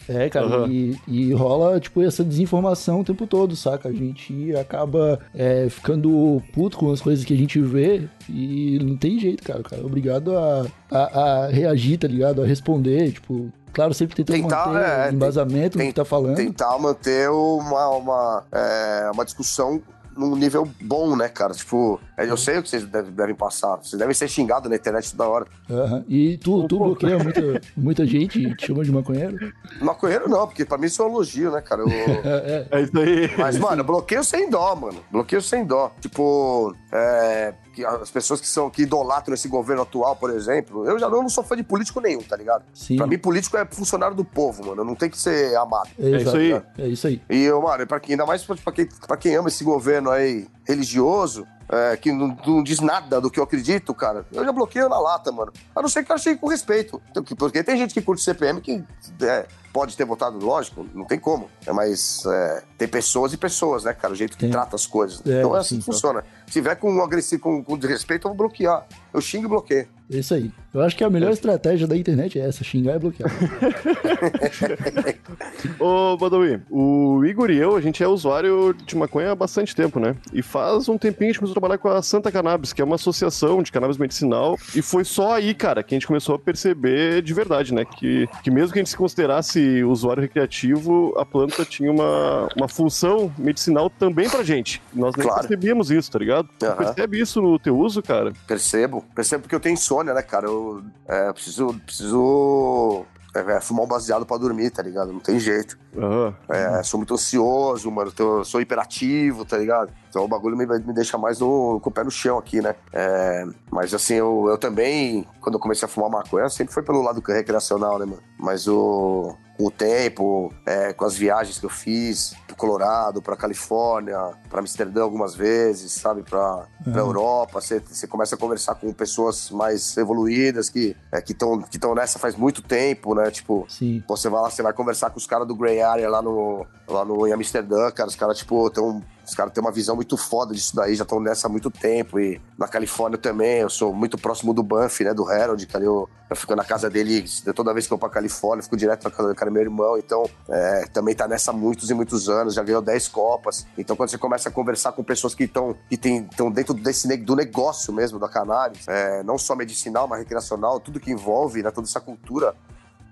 É, 0.08 0.30
cara, 0.30 0.46
Aham. 0.46 0.68
e, 0.70 1.00
e 1.08 1.34
rola, 1.34 1.80
tipo, 1.80 2.04
essa 2.04 2.24
desinformação 2.24 3.00
o 3.00 3.04
tempo 3.04 3.26
todo, 3.26 3.56
saca? 3.56 3.90
A 3.90 3.92
gente 3.92 4.56
acaba 4.56 5.20
é, 5.34 5.68
ficando 5.68 6.44
puto 6.54 6.78
com 6.78 6.92
as 6.92 7.02
coisas 7.02 7.26
que 7.26 7.34
a 7.34 7.38
gente 7.38 7.60
vê 7.60 8.08
e 8.30 8.80
não 8.82 8.96
tem 8.98 9.20
jeito, 9.20 9.44
cara. 9.44 9.62
cara 9.64 9.82
é 9.82 9.86
obrigado 9.86 10.38
a, 10.38 10.66
a, 10.92 11.44
a 11.46 11.48
reagir, 11.48 11.98
tá 11.98 12.08
ligado? 12.08 12.42
A 12.42 12.46
responder, 12.46 13.12
tipo... 13.12 13.52
Claro, 13.74 13.94
sempre 13.94 14.16
tentando 14.16 14.42
Tentar, 14.42 14.68
manter 14.68 14.90
é, 14.90 15.12
embasamento 15.12 15.78
no 15.78 15.84
tem- 15.84 15.92
que 15.92 15.96
tá 15.96 16.06
falando. 16.06 16.36
Tentar 16.36 16.80
manter 16.80 17.30
uma, 17.30 17.90
uma, 17.90 18.44
é, 18.52 19.12
uma 19.14 19.24
discussão 19.24 19.80
num 20.16 20.36
nível 20.36 20.68
bom, 20.82 21.16
né, 21.16 21.30
cara? 21.30 21.54
Tipo, 21.54 22.00
é, 22.18 22.28
eu 22.28 22.36
sei 22.36 22.58
o 22.58 22.64
que 22.64 22.70
vocês 22.70 22.84
devem, 22.88 23.12
devem 23.12 23.36
passar. 23.36 23.76
Vocês 23.78 24.00
devem 24.00 24.16
ser 24.16 24.28
xingados 24.28 24.68
na 24.68 24.76
internet 24.76 25.12
toda 25.12 25.30
hora. 25.30 25.46
Aham. 25.70 26.04
E 26.10 26.38
tu, 26.40 26.68
tu 26.68 26.80
bloqueia 26.80 27.20
muita, 27.20 27.42
muita 27.78 28.04
gente 28.08 28.40
e 28.42 28.56
te 28.56 28.66
chama 28.66 28.84
de 28.84 28.92
maconheiro? 28.92 29.54
Maconheiro 29.80 30.28
não, 30.28 30.48
porque 30.48 30.66
pra 30.66 30.80
mim 30.80 30.88
isso 30.88 31.04
é 31.04 31.06
um 31.06 31.10
elogio, 31.10 31.52
né, 31.52 31.62
cara? 31.62 31.82
Eu- 31.82 31.88
É, 32.26 32.68
é. 32.72 32.80
É 32.80 32.82
isso 32.82 32.98
aí. 33.00 33.30
Mas, 33.38 33.60
mano, 33.60 33.84
bloqueio 33.84 34.24
sem 34.24 34.50
dó, 34.50 34.76
mano. 34.76 34.98
Bloqueio 35.12 35.42
sem 35.42 35.64
dó. 35.64 35.92
Tipo, 36.02 36.74
é, 36.92 37.54
que 37.78 37.86
as 37.86 38.10
pessoas 38.10 38.42
que 38.42 38.48
são 38.48 38.72
que 38.72 38.82
idolatram 38.82 39.36
esse 39.36 39.48
governo 39.48 39.84
atual, 39.84 40.16
por 40.16 40.32
exemplo, 40.32 40.88
eu 40.90 40.98
já 40.98 41.08
não, 41.08 41.18
eu 41.18 41.22
não 41.22 41.30
sou 41.30 41.44
fã 41.44 41.56
de 41.56 41.62
político 41.62 42.02
nenhum, 42.02 42.24
tá 42.24 42.36
ligado? 42.36 42.64
Sim. 42.74 42.96
Pra 42.96 43.06
mim, 43.06 43.20
político 43.20 43.56
é 43.56 43.66
funcionário 43.66 44.16
do 44.16 44.26
povo, 44.26 44.66
mano. 44.66 44.84
Não 44.84 44.96
tem 44.96 45.10
que 45.10 45.20
ser 45.20 45.56
amado. 45.56 45.90
É, 46.00 46.10
isso 46.10 46.16
exato. 46.16 46.38
aí. 46.38 46.62
É 46.80 46.88
isso 46.88 47.08
aí. 47.08 47.22
E, 47.30 47.44
eu, 47.44 47.62
mano, 47.62 47.86
pra 47.86 48.00
quem, 48.00 48.14
ainda 48.14 48.26
mais 48.26 48.44
pra, 48.44 48.56
pra 48.56 48.74
quem, 48.74 48.90
pra 49.08 49.16
quem 49.16 49.36
ama 49.36 49.48
esse 49.48 49.64
governo 49.64 50.10
aí 50.10 50.48
religioso, 50.66 51.46
é, 51.70 51.98
que 51.98 52.12
não, 52.12 52.38
não 52.46 52.64
diz 52.64 52.80
nada 52.80 53.20
do 53.20 53.30
que 53.30 53.40
eu 53.40 53.44
acredito, 53.44 53.94
cara, 53.94 54.26
eu 54.32 54.44
já 54.46 54.52
bloqueio 54.52 54.88
na 54.90 55.00
lata, 55.00 55.32
mano. 55.32 55.52
A 55.76 55.82
não 55.82 55.90
ser 55.90 56.04
que 56.04 56.12
eu 56.12 56.16
achei 56.16 56.36
com 56.36 56.48
respeito. 56.48 57.02
Então, 57.12 57.24
que- 57.24 57.36
Porque 57.36 57.64
tem 57.64 57.78
gente 57.78 57.94
que 57.94 58.02
curte 58.02 58.22
CPM 58.24 58.62
que 58.62 58.84
é, 59.22 59.46
pode 59.74 59.96
ter 59.98 60.06
votado, 60.06 60.38
lógico, 60.44 60.86
não 60.94 61.06
tem 61.06 61.20
como. 61.20 61.50
É, 61.66 61.72
mas 61.74 62.24
é, 62.26 62.64
tem 62.78 62.88
pessoas 62.88 63.34
e 63.34 63.38
pessoas, 63.38 63.84
né, 63.84 63.94
cara? 63.94 64.14
O 64.14 64.16
jeito 64.16 64.32
que 64.38 64.42
Tem. 64.46 64.52
trata 64.52 64.76
as 64.76 64.88
coisas. 64.88 65.22
É, 65.26 65.40
então 65.40 65.56
é 65.56 65.60
assim 65.60 65.76
sim, 65.76 65.80
que 65.80 65.86
funciona. 65.86 66.24
Se 66.46 66.54
tiver 66.54 66.76
com 66.76 67.02
agressivo, 67.02 67.42
com, 67.44 67.64
com 67.64 67.78
desrespeito, 67.78 68.28
eu 68.28 68.30
vou 68.32 68.38
bloquear. 68.48 68.86
Eu 69.14 69.20
xingo 69.22 69.46
e 69.46 69.50
bloqueio. 69.50 69.88
É 70.10 70.18
isso 70.18 70.34
aí. 70.34 70.50
Eu 70.74 70.82
acho 70.82 70.96
que 70.96 71.04
a 71.04 71.10
melhor 71.10 71.32
estratégia 71.32 71.88
da 71.88 71.98
internet 71.98 72.40
é 72.40 72.48
essa, 72.48 72.64
xingar 72.64 72.96
e 72.96 73.00
bloquear. 73.00 73.30
Ô, 75.80 76.18
Badawi, 76.18 76.62
o 76.70 77.24
Igor 77.26 77.50
e 77.52 77.58
eu, 77.58 77.76
a 77.76 77.82
gente 77.82 78.04
é 78.04 78.08
usuário 78.08 78.74
de 78.74 78.96
maconha 78.96 79.32
há 79.32 79.36
bastante 79.36 79.76
tempo, 79.76 80.00
né? 80.00 80.16
E 80.32 80.42
faz 80.42 80.88
um 80.88 80.98
tempinho 80.98 81.30
a 81.30 81.32
gente 81.34 81.40
começou 81.40 81.54
a 81.54 81.60
trabalhar 81.60 81.78
com 81.78 81.90
a 81.90 82.02
Santa 82.02 82.32
Cannabis, 82.32 82.74
que 82.74 82.82
é 82.82 82.86
uma 82.86 82.96
associação 82.96 83.62
de 83.62 83.72
cannabis 83.72 83.98
medicinal. 83.98 84.58
E 84.74 84.82
foi 84.82 85.04
só 85.04 85.34
aí, 85.34 85.54
cara, 85.54 85.84
que 85.84 85.94
a 85.94 85.98
gente 85.98 86.08
começou 86.08 86.36
a 86.36 86.40
perceber 86.40 87.22
de 87.22 87.34
verdade, 87.34 87.74
né? 87.74 87.86
Que, 87.86 88.30
que 88.44 88.52
mesmo 88.52 88.74
que 88.74 88.80
a 88.80 88.82
gente 88.82 88.90
se 88.92 88.98
considerasse 88.98 89.84
usuário 89.84 90.22
recreativo, 90.22 91.14
a 91.18 91.26
planta 91.26 91.66
tinha 91.66 91.92
uma, 91.92 92.48
uma 92.56 92.68
função 92.68 93.32
medicinal 93.38 93.90
também 93.90 94.30
pra 94.30 94.44
gente. 94.44 94.82
Nós 94.94 95.16
nem 95.16 95.28
Claro. 95.28 95.42
percebíamos 95.42 95.92
isso, 95.92 96.10
tá 96.12 96.20
ligado? 96.20 96.48
Tu 96.58 96.66
Aham. 96.66 96.76
percebe 96.78 97.20
isso 97.20 97.42
no 97.42 97.60
teu 97.60 97.78
uso, 97.78 98.02
cara? 98.02 98.32
Percebo. 98.48 99.04
Percebo 99.14 99.42
porque 99.44 99.56
eu 99.56 99.60
tenho 99.60 99.76
insônia, 99.98 100.14
né, 100.14 100.22
cara? 100.22 100.46
Eu 100.48 100.84
é, 101.08 101.32
preciso, 101.34 101.74
preciso 101.86 103.06
é, 103.36 103.40
é, 103.40 103.62
fumar 103.62 103.86
um 103.86 103.88
baseado 103.88 104.26
pra 104.26 104.38
dormir, 104.38 104.70
tá 104.70 104.82
ligado? 104.82 105.12
Não 105.12 105.20
tem 105.20 105.40
jeito. 105.40 105.78
Aham. 105.98 106.36
É, 106.50 106.84
sou 106.84 107.00
muito 107.00 107.14
ansioso, 107.14 107.90
mano. 107.92 108.12
tô- 108.12 108.44
sou 108.44 108.62
hiperativo, 108.62 109.46
tá 109.46 109.58
ligado? 109.58 109.92
Então 110.10 110.24
o 110.24 110.28
bagulho 110.28 110.56
me, 110.58 110.66
me 110.66 110.94
deixa 110.94 111.18
mais 111.18 111.40
no, 111.40 111.80
com 111.82 111.90
o 111.90 111.94
pé 111.94 112.04
no 112.04 112.12
chão 112.12 112.38
aqui, 112.38 112.62
né? 112.62 112.76
É, 112.94 113.46
mas 113.72 113.94
assim, 113.94 114.16
eu, 114.16 114.46
eu 114.50 114.58
também, 114.58 115.26
quando 115.42 115.56
eu 115.56 115.60
comecei 115.60 115.86
a 115.86 115.90
fumar 115.90 116.10
maconha, 116.10 116.50
sempre 116.50 116.74
foi 116.74 116.84
pelo 116.84 117.02
lado 117.02 117.22
recreacional, 117.26 118.00
né, 118.00 118.06
mano? 118.06 118.22
Mas 118.40 118.68
o, 118.68 119.36
o 119.60 119.72
tempo, 119.72 120.54
é, 120.66 120.94
com 120.94 121.04
as 121.06 121.16
viagens 121.16 121.58
que 121.58 121.66
eu 121.66 121.70
fiz 121.70 122.36
pro 122.46 122.56
Colorado, 122.56 123.22
pra 123.22 123.36
Califórnia, 123.36 124.18
pra 124.50 124.60
Amsterdã 124.60 125.02
algumas 125.02 125.36
vezes, 125.36 125.94
sabe? 125.94 126.22
Pra, 126.22 126.68
pra 126.84 127.02
Europa, 127.02 127.60
você 127.60 127.80
você 127.80 128.06
começa 128.06 128.36
a 128.36 128.38
conversar 128.38 128.76
com 128.76 128.92
pessoas 128.94 129.50
mais 129.50 129.98
evoluídas 129.98 130.70
que 130.70 130.96
é, 131.12 131.20
estão 131.20 131.62
que 131.62 131.80
tão 131.80 131.96
nessa 131.96 132.20
faz 132.20 132.36
muito 132.36 132.62
tempo, 132.62 133.16
né? 133.16 133.32
Tipo, 133.32 133.66
Sim. 133.68 134.04
você 134.08 134.30
vai 134.30 134.42
lá, 134.42 134.50
você 134.50 134.62
vai 134.62 134.74
conversar 134.74 135.10
com 135.10 135.18
os 135.18 135.26
caras 135.26 135.48
do 135.48 135.56
Grey 135.56 135.82
Area 135.82 136.10
lá 136.10 136.22
no, 136.22 136.66
lá 136.88 137.04
no 137.04 137.28
em 137.28 137.34
Amsterdã, 137.34 137.90
cara. 137.92 138.10
Os 138.10 138.16
caras, 138.16 138.38
tipo, 138.38 138.70
tão, 138.70 139.02
os 139.28 139.36
caras 139.36 139.52
têm 139.52 139.62
uma 139.62 139.74
visão 139.74 139.94
muito 139.94 140.16
foda 140.16 140.54
disso 140.54 140.74
daí, 140.74 140.96
já 140.96 141.04
estão 141.04 141.20
nessa 141.20 141.48
há 141.48 141.50
muito 141.50 141.70
tempo. 141.70 142.18
E 142.18 142.42
na 142.58 142.66
Califórnia 142.66 143.18
também, 143.18 143.60
eu 143.60 143.70
sou 143.70 143.94
muito 143.94 144.18
próximo 144.18 144.54
do 144.54 144.64
Banff, 144.64 145.04
né? 145.04 145.14
Do 145.14 145.28
Harold, 145.28 145.68
cara. 145.68 145.84
Eu, 145.84 146.08
eu 146.30 146.36
fico 146.36 146.56
na 146.56 146.64
casa 146.64 146.90
dele 146.90 147.26
toda 147.54 147.74
vez 147.74 147.86
que 147.86 147.94
eu 147.94 147.98
vou 147.98 148.08
pra 148.08 148.16
Califórnia, 148.16 148.64
fico 148.64 148.78
direto 148.78 149.04
na 149.04 149.12
casa 149.12 149.28
do 149.28 149.36
cara, 149.36 149.52
meu 149.52 149.62
irmão. 149.62 149.98
Então, 149.98 150.30
é, 150.48 150.86
também 150.94 151.14
tá 151.14 151.28
nessa 151.28 151.52
há 151.52 151.54
muitos 151.54 151.90
e 151.90 151.94
muitos 151.94 152.30
anos, 152.30 152.54
já 152.54 152.64
ganhou 152.64 152.82
10 152.82 153.10
Copas. 153.10 153.68
Então, 153.78 153.98
quando 153.98 154.10
você 154.10 154.18
começa 154.18 154.48
a 154.48 154.52
conversar 154.52 154.94
com 154.94 155.04
pessoas 155.04 155.36
que 155.36 155.44
estão 155.44 155.76
que 155.90 155.96
estão 155.96 156.50
dentro 156.50 156.74
desse, 156.74 157.14
do 157.18 157.36
negócio 157.36 157.92
mesmo 157.92 158.18
da 158.18 158.30
cannabis, 158.30 158.88
é, 158.88 159.24
não 159.24 159.38
só 159.38 159.58
medicinal, 159.58 160.08
mas 160.08 160.20
recreacional, 160.20 160.80
tudo 160.80 161.02
que 161.02 161.12
envolve, 161.12 161.62
né? 161.62 161.70
Toda 161.70 161.86
essa 161.86 162.00
cultura. 162.00 162.56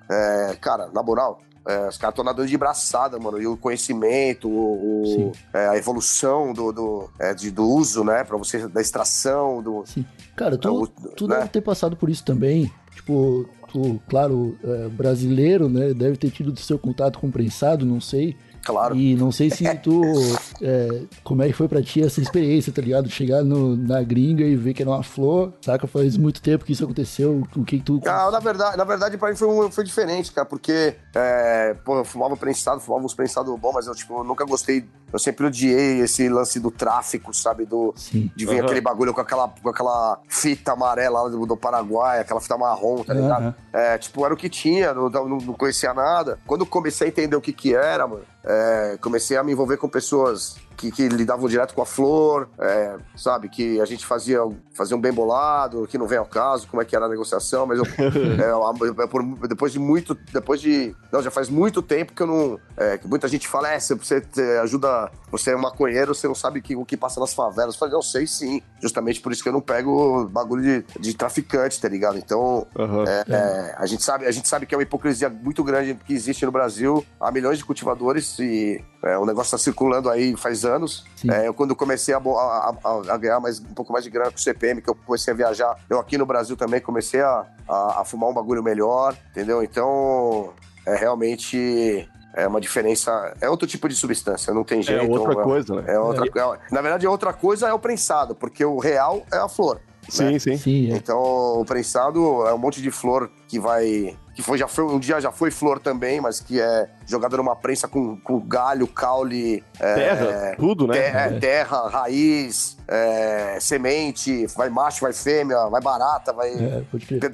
É, 0.09 0.57
cara, 0.61 0.89
na 0.93 1.03
moral, 1.03 1.41
é, 1.67 1.87
os 1.87 1.97
caras 1.97 2.13
estão 2.13 2.23
nadando 2.25 2.47
de 2.47 2.57
braçada, 2.57 3.17
mano. 3.19 3.41
E 3.41 3.47
o 3.47 3.57
conhecimento, 3.57 4.47
o, 4.49 5.29
o- 5.29 5.31
é, 5.53 5.67
a 5.69 5.77
evolução 5.77 6.53
do, 6.53 6.71
do, 6.71 7.09
é, 7.19 7.33
de- 7.33 7.51
do 7.51 7.67
uso, 7.67 8.03
né? 8.03 8.23
Pra 8.23 8.37
você, 8.37 8.67
da 8.67 8.81
extração, 8.81 9.61
do. 9.61 9.83
Sim. 9.85 10.05
Cara, 10.35 10.57
tu, 10.57 10.67
É, 10.67 10.71
o- 10.71 10.87
tu 10.87 11.27
né? 11.27 11.37
deve 11.37 11.49
ter 11.49 11.61
passado 11.61 11.95
por 11.95 12.09
isso 12.09 12.23
também. 12.23 12.71
Tipo, 12.93 13.47
tu, 13.71 13.99
claro, 14.07 14.57
é, 14.63 14.87
brasileiro, 14.89 15.67
né? 15.69 15.93
Deve 15.93 16.17
ter 16.17 16.29
tido 16.31 16.55
seu 16.59 16.77
contato 16.79 17.19
com 17.19 17.27
o 17.27 17.31
prensado, 17.31 17.85
não 17.85 17.99
sei. 18.01 18.35
Claro. 18.65 18.95
E 18.95 19.15
não 19.15 19.31
sei 19.31 19.49
se 19.49 19.63
tu. 19.75 20.01
é, 20.61 21.03
como 21.23 21.43
é 21.43 21.47
que 21.47 21.53
foi 21.53 21.67
pra 21.67 21.81
ti 21.81 22.01
essa 22.03 22.19
experiência, 22.19 22.73
tá 22.73 22.81
ligado? 22.81 23.09
Chegar 23.09 23.43
no- 23.43 23.77
na 23.77 24.01
gringa 24.01 24.43
e 24.43 24.55
ver 24.55 24.73
que 24.73 24.81
era 24.81 24.89
uma 24.91 25.03
flor, 25.03 25.53
saca? 25.61 25.85
Faz 25.87 26.17
muito 26.17 26.41
tempo 26.41 26.65
que 26.65 26.73
isso 26.73 26.83
aconteceu. 26.83 27.43
O 27.55 27.63
que 27.63 27.79
tu. 27.79 28.01
Ah, 28.05 28.29
na 28.31 28.39
verdade, 28.39 28.75
na 28.77 28.83
verdade, 28.83 29.17
pra 29.17 29.29
mim 29.29 29.35
foi, 29.35 29.71
foi 29.71 29.83
diferente, 29.83 30.31
cara, 30.31 30.45
porque, 30.47 30.95
é, 31.13 31.75
pô, 31.85 31.99
eu 31.99 32.05
fumava 32.05 32.35
prensado, 32.35 32.81
fumava 32.81 33.05
uns 33.05 33.13
prensados 33.13 33.55
bons, 33.59 33.73
mas 33.73 33.87
eu, 33.87 33.93
tipo, 33.93 34.17
eu 34.19 34.23
nunca 34.23 34.43
gostei, 34.45 34.83
eu 35.13 35.19
sempre 35.19 35.45
odiei 35.45 35.99
esse 35.99 36.27
lance 36.27 36.59
do 36.59 36.71
tráfico, 36.71 37.33
sabe, 37.33 37.65
do, 37.65 37.93
Sim. 37.95 38.31
de 38.35 38.45
vir 38.45 38.55
Aham. 38.57 38.65
aquele 38.65 38.81
bagulho 38.81 39.13
com 39.13 39.21
aquela, 39.21 39.47
com 39.47 39.69
aquela 39.69 40.19
fita 40.27 40.71
amarela 40.73 41.21
lá 41.21 41.29
do, 41.29 41.45
do 41.45 41.55
Paraguai, 41.55 42.19
aquela 42.19 42.41
fita 42.41 42.57
marrom, 42.57 43.03
tá 43.03 43.13
ligado? 43.13 43.43
Aham. 43.43 43.55
É, 43.71 43.97
tipo, 43.97 44.25
era 44.25 44.33
o 44.33 44.37
que 44.37 44.49
tinha, 44.49 44.93
não, 44.93 45.09
não, 45.09 45.27
não 45.37 45.53
conhecia 45.53 45.93
nada. 45.93 46.39
Quando 46.47 46.61
eu 46.61 46.65
comecei 46.67 47.07
a 47.07 47.09
entender 47.09 47.35
o 47.35 47.41
que 47.41 47.53
que 47.53 47.75
era, 47.75 48.07
mano, 48.07 48.23
é, 48.45 48.97
comecei 49.01 49.35
a 49.37 49.43
me 49.43 49.51
envolver 49.51 49.77
com 49.77 49.89
pessoas 49.89 50.55
que, 50.77 50.91
que 50.91 51.07
lidavam 51.07 51.47
direto 51.47 51.73
com 51.73 51.81
a 51.81 51.85
flor, 51.85 52.49
é, 52.59 52.97
sabe? 53.15 53.47
Que 53.47 53.79
a 53.79 53.85
gente 53.85 54.05
fazia, 54.05 54.39
fazia 54.73 54.95
um 54.95 54.99
bem 54.99 55.11
bolado, 55.13 55.87
que 55.87 55.97
não 55.97 56.05
vem 56.05 56.17
ao 56.17 56.25
caso, 56.25 56.67
como 56.67 56.81
é 56.81 56.85
que 56.85 56.93
era 56.95 57.05
a 57.05 57.09
negociação, 57.09 57.65
mas 57.65 57.79
eu, 57.79 57.85
é, 58.43 58.51
eu- 58.51 59.07
por- 59.07 59.23
depois 59.47 59.71
de 59.71 59.79
muito, 59.79 60.13
depois 60.33 60.59
de, 60.59 60.93
não, 61.11 61.21
já 61.21 61.31
faz 61.31 61.49
muito 61.49 61.81
tempo 61.81 62.11
que 62.13 62.21
eu 62.21 62.27
não, 62.27 62.59
é, 62.75 62.97
que 62.97 63.07
muita 63.07 63.25
gente 63.29 63.47
fala, 63.47 63.69
é, 63.71 63.79
você, 63.79 64.21
ajuda, 64.61 65.09
você 65.31 65.51
é 65.51 65.55
maconheiro, 65.55 66.13
você 66.13 66.27
não 66.27 66.35
sabe 66.35 66.61
que- 66.61 66.75
o 66.75 66.83
que 66.85 66.97
passa 66.97 67.19
nas 67.21 67.33
favelas. 67.33 67.75
Eu 67.75 67.79
falei, 67.79 67.95
eu 67.95 68.01
sei 68.01 68.27
sim, 68.27 68.61
justamente 68.81 69.21
por 69.21 69.31
isso 69.31 69.41
que 69.41 69.47
eu 69.47 69.53
não 69.53 69.61
pego 69.61 70.25
bagulho 70.27 70.61
de, 70.61 70.99
de 70.99 71.13
traficante, 71.15 71.79
tá 71.79 71.87
ligado? 71.87 72.17
Então, 72.17 72.67
é, 73.07 73.23
é, 73.33 73.75
a, 73.77 73.85
gente 73.85 74.03
sabe, 74.03 74.25
a 74.25 74.31
gente 74.31 74.47
sabe 74.49 74.65
que 74.65 74.75
é 74.75 74.77
uma 74.77 74.83
hipocrisia 74.83 75.29
muito 75.29 75.63
grande 75.63 75.95
que 76.05 76.13
existe 76.13 76.45
no 76.45 76.51
Brasil. 76.51 77.03
Há 77.17 77.31
milhões 77.31 77.57
de 77.57 77.63
cultivadores 77.63 78.34
e 78.43 78.83
é, 79.03 79.17
o 79.17 79.25
negócio 79.25 79.47
está 79.55 79.57
circulando 79.57 80.09
aí 80.09 80.35
faz 80.35 80.65
anos. 80.65 81.03
É, 81.29 81.47
eu, 81.47 81.53
quando 81.53 81.75
comecei 81.75 82.13
a, 82.13 82.17
a- 82.17 82.75
a- 82.83 83.13
a 83.13 83.17
ganhar 83.17 83.39
mais, 83.39 83.59
um 83.59 83.73
pouco 83.73 83.91
mais 83.93 84.03
de 84.03 84.09
grana 84.09 84.31
com 84.31 84.37
o 84.37 84.41
CPM, 84.41 84.81
que 84.81 84.89
eu 84.89 84.95
comecei 84.95 85.33
a 85.33 85.35
viajar, 85.37 85.75
eu 85.89 85.99
aqui 85.99 86.17
no 86.17 86.25
Brasil 86.25 86.55
também 86.57 86.79
comecei 86.81 87.21
a, 87.21 87.45
a- 87.67 88.01
a 88.01 88.05
fumar 88.05 88.29
um 88.29 88.33
bagulho 88.33 88.63
melhor, 88.63 89.15
entendeu? 89.31 89.61
Então, 89.63 90.53
é 90.85 90.95
realmente 90.95 92.09
é 92.33 92.47
uma 92.47 92.59
diferença. 92.59 93.33
É 93.39 93.49
outro 93.49 93.67
tipo 93.67 93.87
de 93.87 93.95
substância, 93.95 94.53
não 94.53 94.63
tem 94.63 94.79
É 94.79 94.83
jeito. 94.83 95.09
outra 95.11 95.33
é- 95.39 95.43
coisa, 95.43 95.75
né? 95.81 95.83
é 95.93 95.99
outra, 95.99 96.25
é- 96.25 96.59
na 96.73 96.81
verdade, 96.81 97.07
outra 97.07 97.31
coisa 97.33 97.67
é 97.67 97.73
o 97.73 97.79
prensado, 97.79 98.35
porque 98.35 98.63
o 98.65 98.77
real 98.77 99.23
é 99.31 99.37
a 99.37 99.47
flor. 99.47 99.79
Sim, 100.09 100.37
sim. 100.37 100.55
Sim, 100.57 100.91
é. 100.91 100.97
Então, 100.97 101.17
o 101.17 101.65
prensado 101.65 102.45
é 102.45 102.53
um 102.53 102.57
monte 102.59 102.79
de 102.81 102.91
flor 102.91 103.31
que 103.47 103.59
vai. 103.59 104.15
Que 104.35 104.41
foi, 104.41 104.57
já 104.57 104.67
foi, 104.67 104.83
um 104.83 104.99
dia 104.99 105.19
já 105.21 105.31
foi 105.31 105.49
flor 105.49 105.79
também, 105.79 106.19
mas 106.19 106.41
que 106.41 106.59
é 106.59 106.89
jogada 107.07 107.37
numa 107.37 107.55
prensa 107.55 107.87
com, 107.87 108.17
com 108.17 108.39
galho, 108.41 108.85
caule, 108.85 109.63
é, 109.79 109.93
Terra, 109.95 110.55
tudo, 110.57 110.87
né? 110.87 111.29
te- 111.31 111.39
terra, 111.39 111.87
raiz, 111.87 112.77
é, 112.87 113.57
semente, 113.61 114.45
vai 114.47 114.69
macho, 114.69 115.01
vai 115.01 115.13
fêmea, 115.13 115.67
vai 115.69 115.81
barata, 115.81 116.33
vai 116.33 116.49
É, 116.51 116.83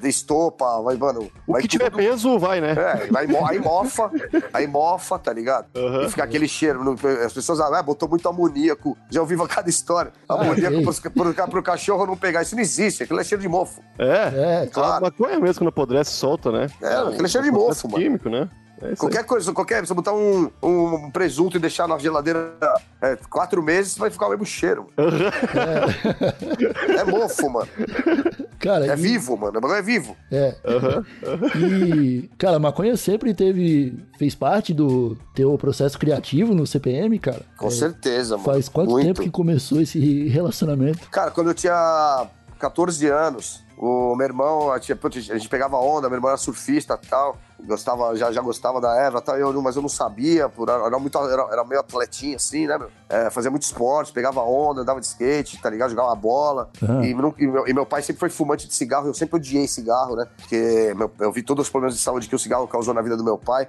estopa, 0.08 0.82
vai, 0.84 0.96
mano. 0.96 1.32
O 1.48 1.54
vai 1.54 1.62
que 1.64 1.68
tiver 1.68 1.90
tudo. 1.90 1.98
peso, 1.98 2.38
vai, 2.38 2.62
né? 2.62 2.72
É, 2.72 3.08
vai, 3.08 3.26
aí 3.48 3.60
mofa, 3.60 4.12
aí 4.54 4.68
mofa, 4.68 5.18
tá 5.18 5.34
ligado? 5.34 5.66
Aham. 5.76 6.04
E 6.06 6.10
fica 6.10 6.24
aquele 6.24 6.48
cheiro. 6.48 6.96
As 7.26 7.34
pessoas, 7.34 7.60
ah, 7.60 7.82
botou 7.82 8.08
muito 8.08 8.28
amoníaco. 8.30 8.98
Já 9.10 9.22
ouvi 9.22 9.36
cada 9.50 9.70
história. 9.70 10.12
Ah, 10.30 10.36
Amoníaco 10.36 10.76
ok. 10.76 10.84
pros- 10.84 11.00
pro, 11.00 11.34
ca- 11.34 11.48
pro 11.48 11.64
cachorro 11.64 12.06
não 12.06 12.16
pegar. 12.16 12.42
Isso 12.44 12.56
não 12.56 12.62
existe, 12.62 13.04
aquilo 13.04 13.20
é 13.20 13.24
cheiro 13.24 13.42
de 13.42 13.48
mofo. 13.50 13.82
É. 13.98 14.62
É, 14.64 14.68
Claro. 14.72 14.98
A 15.06 15.10
maconha 15.10 15.40
mesmo, 15.40 15.60
quando 15.62 15.70
apodrece, 15.70 16.12
solta, 16.12 16.52
né? 16.52 16.68
É, 16.82 16.91
aquele 17.00 17.26
é 17.26 17.28
cheiro 17.28 17.46
de 17.46 17.52
mofo, 17.52 17.88
mano. 17.90 18.04
químico, 18.04 18.30
né? 18.30 18.50
É. 18.84 18.96
Qualquer 18.96 19.24
coisa, 19.26 19.54
qualquer. 19.54 19.82
Se 19.84 19.90
você 19.90 19.94
botar 19.94 20.12
um, 20.14 20.50
um 20.64 21.12
presunto 21.12 21.56
e 21.56 21.60
deixar 21.60 21.88
na 21.88 22.00
geladeira 22.00 22.56
é, 23.00 23.16
quatro 23.30 23.62
meses, 23.62 23.96
vai 23.96 24.10
ficar 24.10 24.26
o 24.26 24.30
mesmo 24.32 24.46
cheiro. 24.46 24.88
É 26.98 27.04
mofo, 27.04 27.50
mano. 27.50 27.68
cara, 28.60 28.88
É 28.88 28.94
e- 28.94 28.96
vivo, 28.96 29.38
mano. 29.38 29.58
O 29.58 29.62
bagulho 29.62 29.78
é 29.80 29.82
vivo. 29.82 30.16
É. 30.32 30.56
E, 31.56 32.30
cara, 32.38 32.58
a 32.58 32.60
maconha 32.60 32.96
sempre 32.98 33.34
teve. 33.34 33.98
fez 34.18 34.36
parte 34.36 34.74
do 34.74 35.18
teu 35.34 35.58
processo 35.58 35.98
criativo 35.98 36.54
no 36.54 36.66
CPM, 36.66 37.18
cara. 37.20 37.42
Com 37.58 37.68
É, 37.68 37.72
certeza, 37.72 38.38
mano. 38.38 38.46
Faz 38.52 38.70
quanto 38.70 38.92
Muito. 38.92 39.06
tempo 39.08 39.22
que 39.22 39.30
começou 39.30 39.82
esse 39.82 40.28
relacionamento? 40.28 41.08
Cara, 41.10 41.32
quando 41.32 41.48
eu 41.50 41.54
tinha 41.54 42.28
14 42.60 43.08
anos, 43.08 43.64
o 43.84 44.16
meu 44.16 44.28
irmão, 44.28 44.72
a 44.72 44.78
gente, 44.78 44.94
putz, 44.94 45.18
a 45.32 45.38
gente 45.38 45.50
pegava 45.50 45.76
onda, 45.78 46.08
meu 46.08 46.18
irmão 46.18 46.30
era 46.30 46.38
surfista 46.38 47.00
e 47.02 47.08
tal, 47.08 47.36
gostava, 47.66 48.16
já, 48.16 48.32
já 48.32 48.40
gostava 48.40 48.80
da 48.80 48.96
Eva 48.96 49.20
tal, 49.22 49.36
eu, 49.38 49.60
mas 49.60 49.76
eu 49.76 49.82
não 49.82 49.90
sabia, 49.90 50.48
por, 50.48 50.70
era, 50.70 51.00
muito, 51.00 51.18
era, 51.18 51.42
era 51.52 51.64
meio 51.66 51.82
atletinha 51.82 52.36
assim, 52.36 52.68
né, 52.68 52.78
meu? 52.78 52.90
É, 53.10 53.32
fazia 53.32 53.50
muito 53.50 53.64
esporte, 53.64 54.14
pegava 54.14 54.40
onda, 54.44 54.82
andava 54.82 55.00
de 55.00 55.08
skate, 55.08 55.60
tá 55.60 55.68
ligado? 55.70 55.90
Jogava 55.90 56.14
bola. 56.16 56.70
Ah. 56.84 57.04
E, 57.04 57.14
não- 57.16 57.34
e 57.40 57.48
meu, 57.48 57.68
e 57.68 57.74
meu 57.74 57.86
pai 57.86 58.04
sempre 58.04 58.20
foi 58.20 58.30
fumante 58.30 58.68
de 58.68 58.76
cigarro, 58.76 59.08
eu 59.08 59.14
sempre 59.16 59.38
odiei 59.38 59.68
cigarro, 59.68 60.16
né? 60.16 60.28
Porque 60.38 60.94
meu- 60.96 61.12
eu 61.20 61.32
vi 61.32 61.42
todos 61.42 61.66
os 61.66 61.72
problemas 61.72 61.96
de 61.98 62.04
saúde 62.04 62.28
que 62.30 62.36
o 62.36 62.40
cigarro 62.40 62.68
causou 62.68 62.94
na 62.94 63.02
vida 63.02 63.18
do 63.18 63.24
meu 63.24 63.38
pai. 63.38 63.68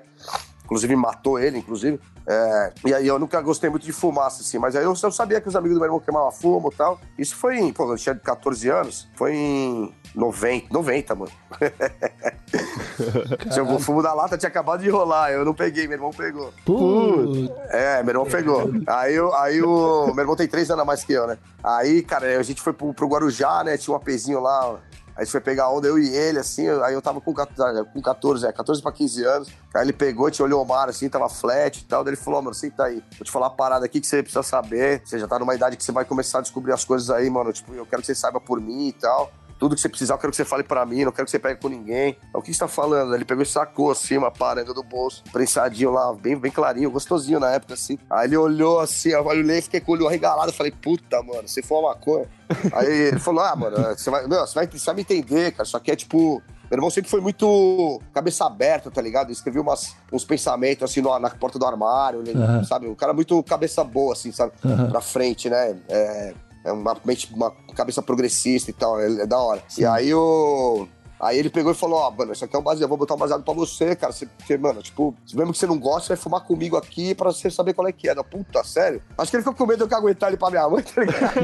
Inclusive, 0.64 0.96
matou 0.96 1.38
ele, 1.38 1.58
inclusive. 1.58 2.00
É, 2.26 2.72
e 2.86 2.94
aí 2.94 3.06
eu 3.06 3.18
nunca 3.18 3.40
gostei 3.40 3.68
muito 3.68 3.84
de 3.84 3.92
fumaça, 3.92 4.42
assim. 4.42 4.58
Mas 4.58 4.76
aí 4.76 4.84
eu, 4.84 4.94
eu 5.02 5.10
sabia 5.12 5.40
que 5.40 5.48
os 5.48 5.56
amigos 5.56 5.76
do 5.76 5.80
meu 5.80 5.86
irmão 5.88 6.00
queimavam 6.00 6.30
fumo 6.30 6.70
e 6.72 6.76
tal. 6.76 7.00
Isso 7.18 7.34
foi 7.36 7.58
em... 7.58 7.72
Pô, 7.72 7.90
eu 7.92 7.96
tinha 7.96 8.14
14 8.14 8.68
anos. 8.68 9.08
Foi 9.16 9.34
em 9.34 9.92
90, 10.14 10.72
90 10.72 11.14
mano. 11.16 11.32
o 13.74 13.78
fumo 13.80 14.02
da 14.02 14.14
lata 14.14 14.38
tinha 14.38 14.48
acabado 14.48 14.82
de 14.82 14.88
rolar. 14.88 15.32
Eu 15.32 15.44
não 15.44 15.54
peguei, 15.54 15.86
meu 15.86 15.96
irmão 15.96 16.10
pegou. 16.10 16.52
Putz, 16.64 17.50
É, 17.70 18.02
meu 18.02 18.12
irmão 18.12 18.26
pegou. 18.26 18.70
Aí, 18.86 19.14
eu- 19.14 19.34
aí 19.34 19.62
o. 19.62 20.06
Meu 20.14 20.22
irmão 20.22 20.36
tem 20.36 20.46
três 20.48 20.70
anos 20.70 20.82
a 20.82 20.84
mais 20.84 21.04
que 21.04 21.12
eu, 21.12 21.26
né? 21.26 21.38
Aí, 21.62 22.02
cara, 22.02 22.38
a 22.38 22.42
gente 22.42 22.60
foi 22.62 22.72
pro, 22.72 22.92
pro 22.94 23.08
Guarujá, 23.08 23.62
né? 23.64 23.76
Tinha 23.76 23.92
um 23.94 23.96
apezinho 23.96 24.40
lá 24.40 24.76
a 25.16 25.22
gente 25.22 25.30
foi 25.30 25.40
pegar 25.40 25.68
onda, 25.68 25.86
eu 25.86 25.98
e 25.98 26.08
ele, 26.08 26.38
assim, 26.38 26.68
aí 26.82 26.94
eu 26.94 27.02
tava 27.02 27.20
com 27.20 27.34
14, 27.34 27.84
com 27.92 28.00
14, 28.00 28.46
é, 28.46 28.52
14 28.52 28.80
pra 28.80 28.90
15 28.90 29.24
anos. 29.24 29.48
Aí 29.74 29.82
ele 29.82 29.92
pegou, 29.92 30.30
te 30.30 30.42
olhou 30.42 30.62
o 30.62 30.66
mar, 30.66 30.88
assim, 30.88 31.08
tava 31.08 31.28
flat 31.28 31.78
e 31.78 31.84
tal. 31.84 32.02
Daí 32.02 32.14
ele 32.14 32.20
falou, 32.20 32.40
mano, 32.40 32.54
senta 32.54 32.84
aí. 32.84 33.02
Vou 33.18 33.24
te 33.24 33.30
falar 33.30 33.48
uma 33.48 33.56
parada 33.56 33.84
aqui 33.84 34.00
que 34.00 34.06
você 34.06 34.22
precisa 34.22 34.42
saber. 34.42 35.02
Você 35.04 35.18
já 35.18 35.28
tá 35.28 35.38
numa 35.38 35.54
idade 35.54 35.76
que 35.76 35.84
você 35.84 35.92
vai 35.92 36.04
começar 36.04 36.38
a 36.38 36.42
descobrir 36.42 36.72
as 36.72 36.84
coisas 36.84 37.10
aí, 37.10 37.28
mano. 37.28 37.52
Tipo, 37.52 37.74
eu 37.74 37.84
quero 37.84 38.00
que 38.00 38.06
você 38.06 38.14
saiba 38.14 38.40
por 38.40 38.60
mim 38.60 38.88
e 38.88 38.92
tal. 38.92 39.30
Tudo 39.62 39.76
que 39.76 39.80
você 39.80 39.88
precisar, 39.88 40.14
eu 40.14 40.18
quero 40.18 40.32
que 40.32 40.36
você 40.36 40.44
fale 40.44 40.64
pra 40.64 40.84
mim, 40.84 41.04
não 41.04 41.12
quero 41.12 41.24
que 41.24 41.30
você 41.30 41.38
pegue 41.38 41.60
com 41.60 41.68
ninguém. 41.68 42.16
É 42.34 42.36
o 42.36 42.42
que 42.42 42.52
você 42.52 42.58
tá 42.58 42.66
falando? 42.66 43.14
Ele 43.14 43.24
pegou 43.24 43.44
e 43.44 43.46
sacou 43.46 43.92
assim, 43.92 44.16
uma 44.16 44.28
paranga 44.28 44.74
do 44.74 44.82
bolso, 44.82 45.22
prensadinho 45.30 45.92
lá, 45.92 46.12
bem, 46.12 46.36
bem 46.36 46.50
clarinho, 46.50 46.90
gostosinho 46.90 47.38
na 47.38 47.48
época, 47.52 47.74
assim. 47.74 47.96
Aí 48.10 48.26
ele 48.26 48.36
olhou 48.36 48.80
assim, 48.80 49.10
eu 49.10 49.24
olhei 49.24 49.58
e 49.58 49.62
fiquei 49.62 49.78
com 49.80 49.92
o 49.92 49.94
olho 49.94 50.08
arregalado. 50.08 50.52
Falei, 50.52 50.72
puta, 50.72 51.22
mano, 51.22 51.46
você 51.46 51.62
foi 51.62 51.78
uma 51.78 51.90
maconha. 51.90 52.26
Aí 52.74 52.88
ele 52.88 53.20
falou, 53.20 53.40
ah, 53.44 53.54
mano, 53.54 53.76
você 53.96 54.10
vai, 54.10 54.26
meu, 54.26 54.40
você 54.44 54.54
vai, 54.56 54.94
me 54.96 55.02
entender, 55.02 55.52
cara. 55.52 55.62
Isso 55.62 55.76
aqui 55.76 55.92
é 55.92 55.94
tipo. 55.96 56.42
Meu 56.68 56.78
irmão 56.78 56.90
sempre 56.90 57.08
foi 57.08 57.20
muito 57.20 58.00
cabeça 58.12 58.44
aberta, 58.44 58.90
tá 58.90 59.00
ligado? 59.00 59.30
Escreveu 59.30 59.62
umas, 59.62 59.94
uns 60.12 60.24
pensamentos 60.24 60.82
assim 60.82 61.00
no- 61.02 61.16
na 61.20 61.30
porta 61.30 61.56
do 61.56 61.64
armário, 61.66 62.20
ele, 62.26 62.32
Aham. 62.42 62.64
sabe? 62.64 62.88
O 62.88 62.96
cara 62.96 63.12
muito 63.12 63.40
cabeça 63.44 63.84
boa, 63.84 64.14
assim, 64.14 64.32
sabe? 64.32 64.54
Aham. 64.64 64.88
Pra 64.90 65.00
frente, 65.00 65.48
né? 65.48 65.76
É, 65.88 66.34
é 66.64 66.72
uma 66.72 66.96
mente, 67.04 67.32
uma 67.34 67.50
cabeça 67.74 68.02
progressista 68.02 68.70
e 68.70 68.74
tal, 68.74 69.00
é, 69.00 69.22
é 69.22 69.26
da 69.26 69.38
hora. 69.38 69.62
E 69.76 69.84
aí 69.84 70.14
o. 70.14 70.86
Aí 71.22 71.38
ele 71.38 71.48
pegou 71.48 71.70
e 71.70 71.74
falou, 71.74 72.00
ó, 72.00 72.10
mano, 72.10 72.32
isso 72.32 72.44
aqui 72.44 72.56
é 72.56 72.58
um 72.58 72.62
baseado, 72.62 72.82
eu 72.82 72.88
vou 72.88 72.98
botar 72.98 73.14
um 73.14 73.18
baseado 73.18 73.44
pra 73.44 73.54
você, 73.54 73.94
cara. 73.94 74.12
Você, 74.12 74.28
você, 74.44 74.58
mano, 74.58 74.82
tipo, 74.82 75.14
mesmo 75.32 75.52
que 75.52 75.58
você 75.60 75.68
não 75.68 75.78
goste, 75.78 76.08
você 76.08 76.14
vai 76.14 76.22
fumar 76.22 76.40
comigo 76.40 76.76
aqui 76.76 77.14
pra 77.14 77.32
você 77.32 77.48
saber 77.48 77.74
qual 77.74 77.86
é 77.86 77.92
que 77.92 78.08
é. 78.08 78.14
Da 78.14 78.24
puta, 78.24 78.64
sério? 78.64 79.00
Acho 79.16 79.30
que 79.30 79.36
ele 79.36 79.44
ficou 79.44 79.56
com 79.56 79.64
medo 79.64 79.86
de 79.86 79.94
eu 79.94 79.98
aguentar 79.98 80.30
ele 80.30 80.36
pra 80.36 80.50
minha 80.50 80.68
mãe, 80.68 80.82
tá 80.82 81.00
ligado? 81.00 81.34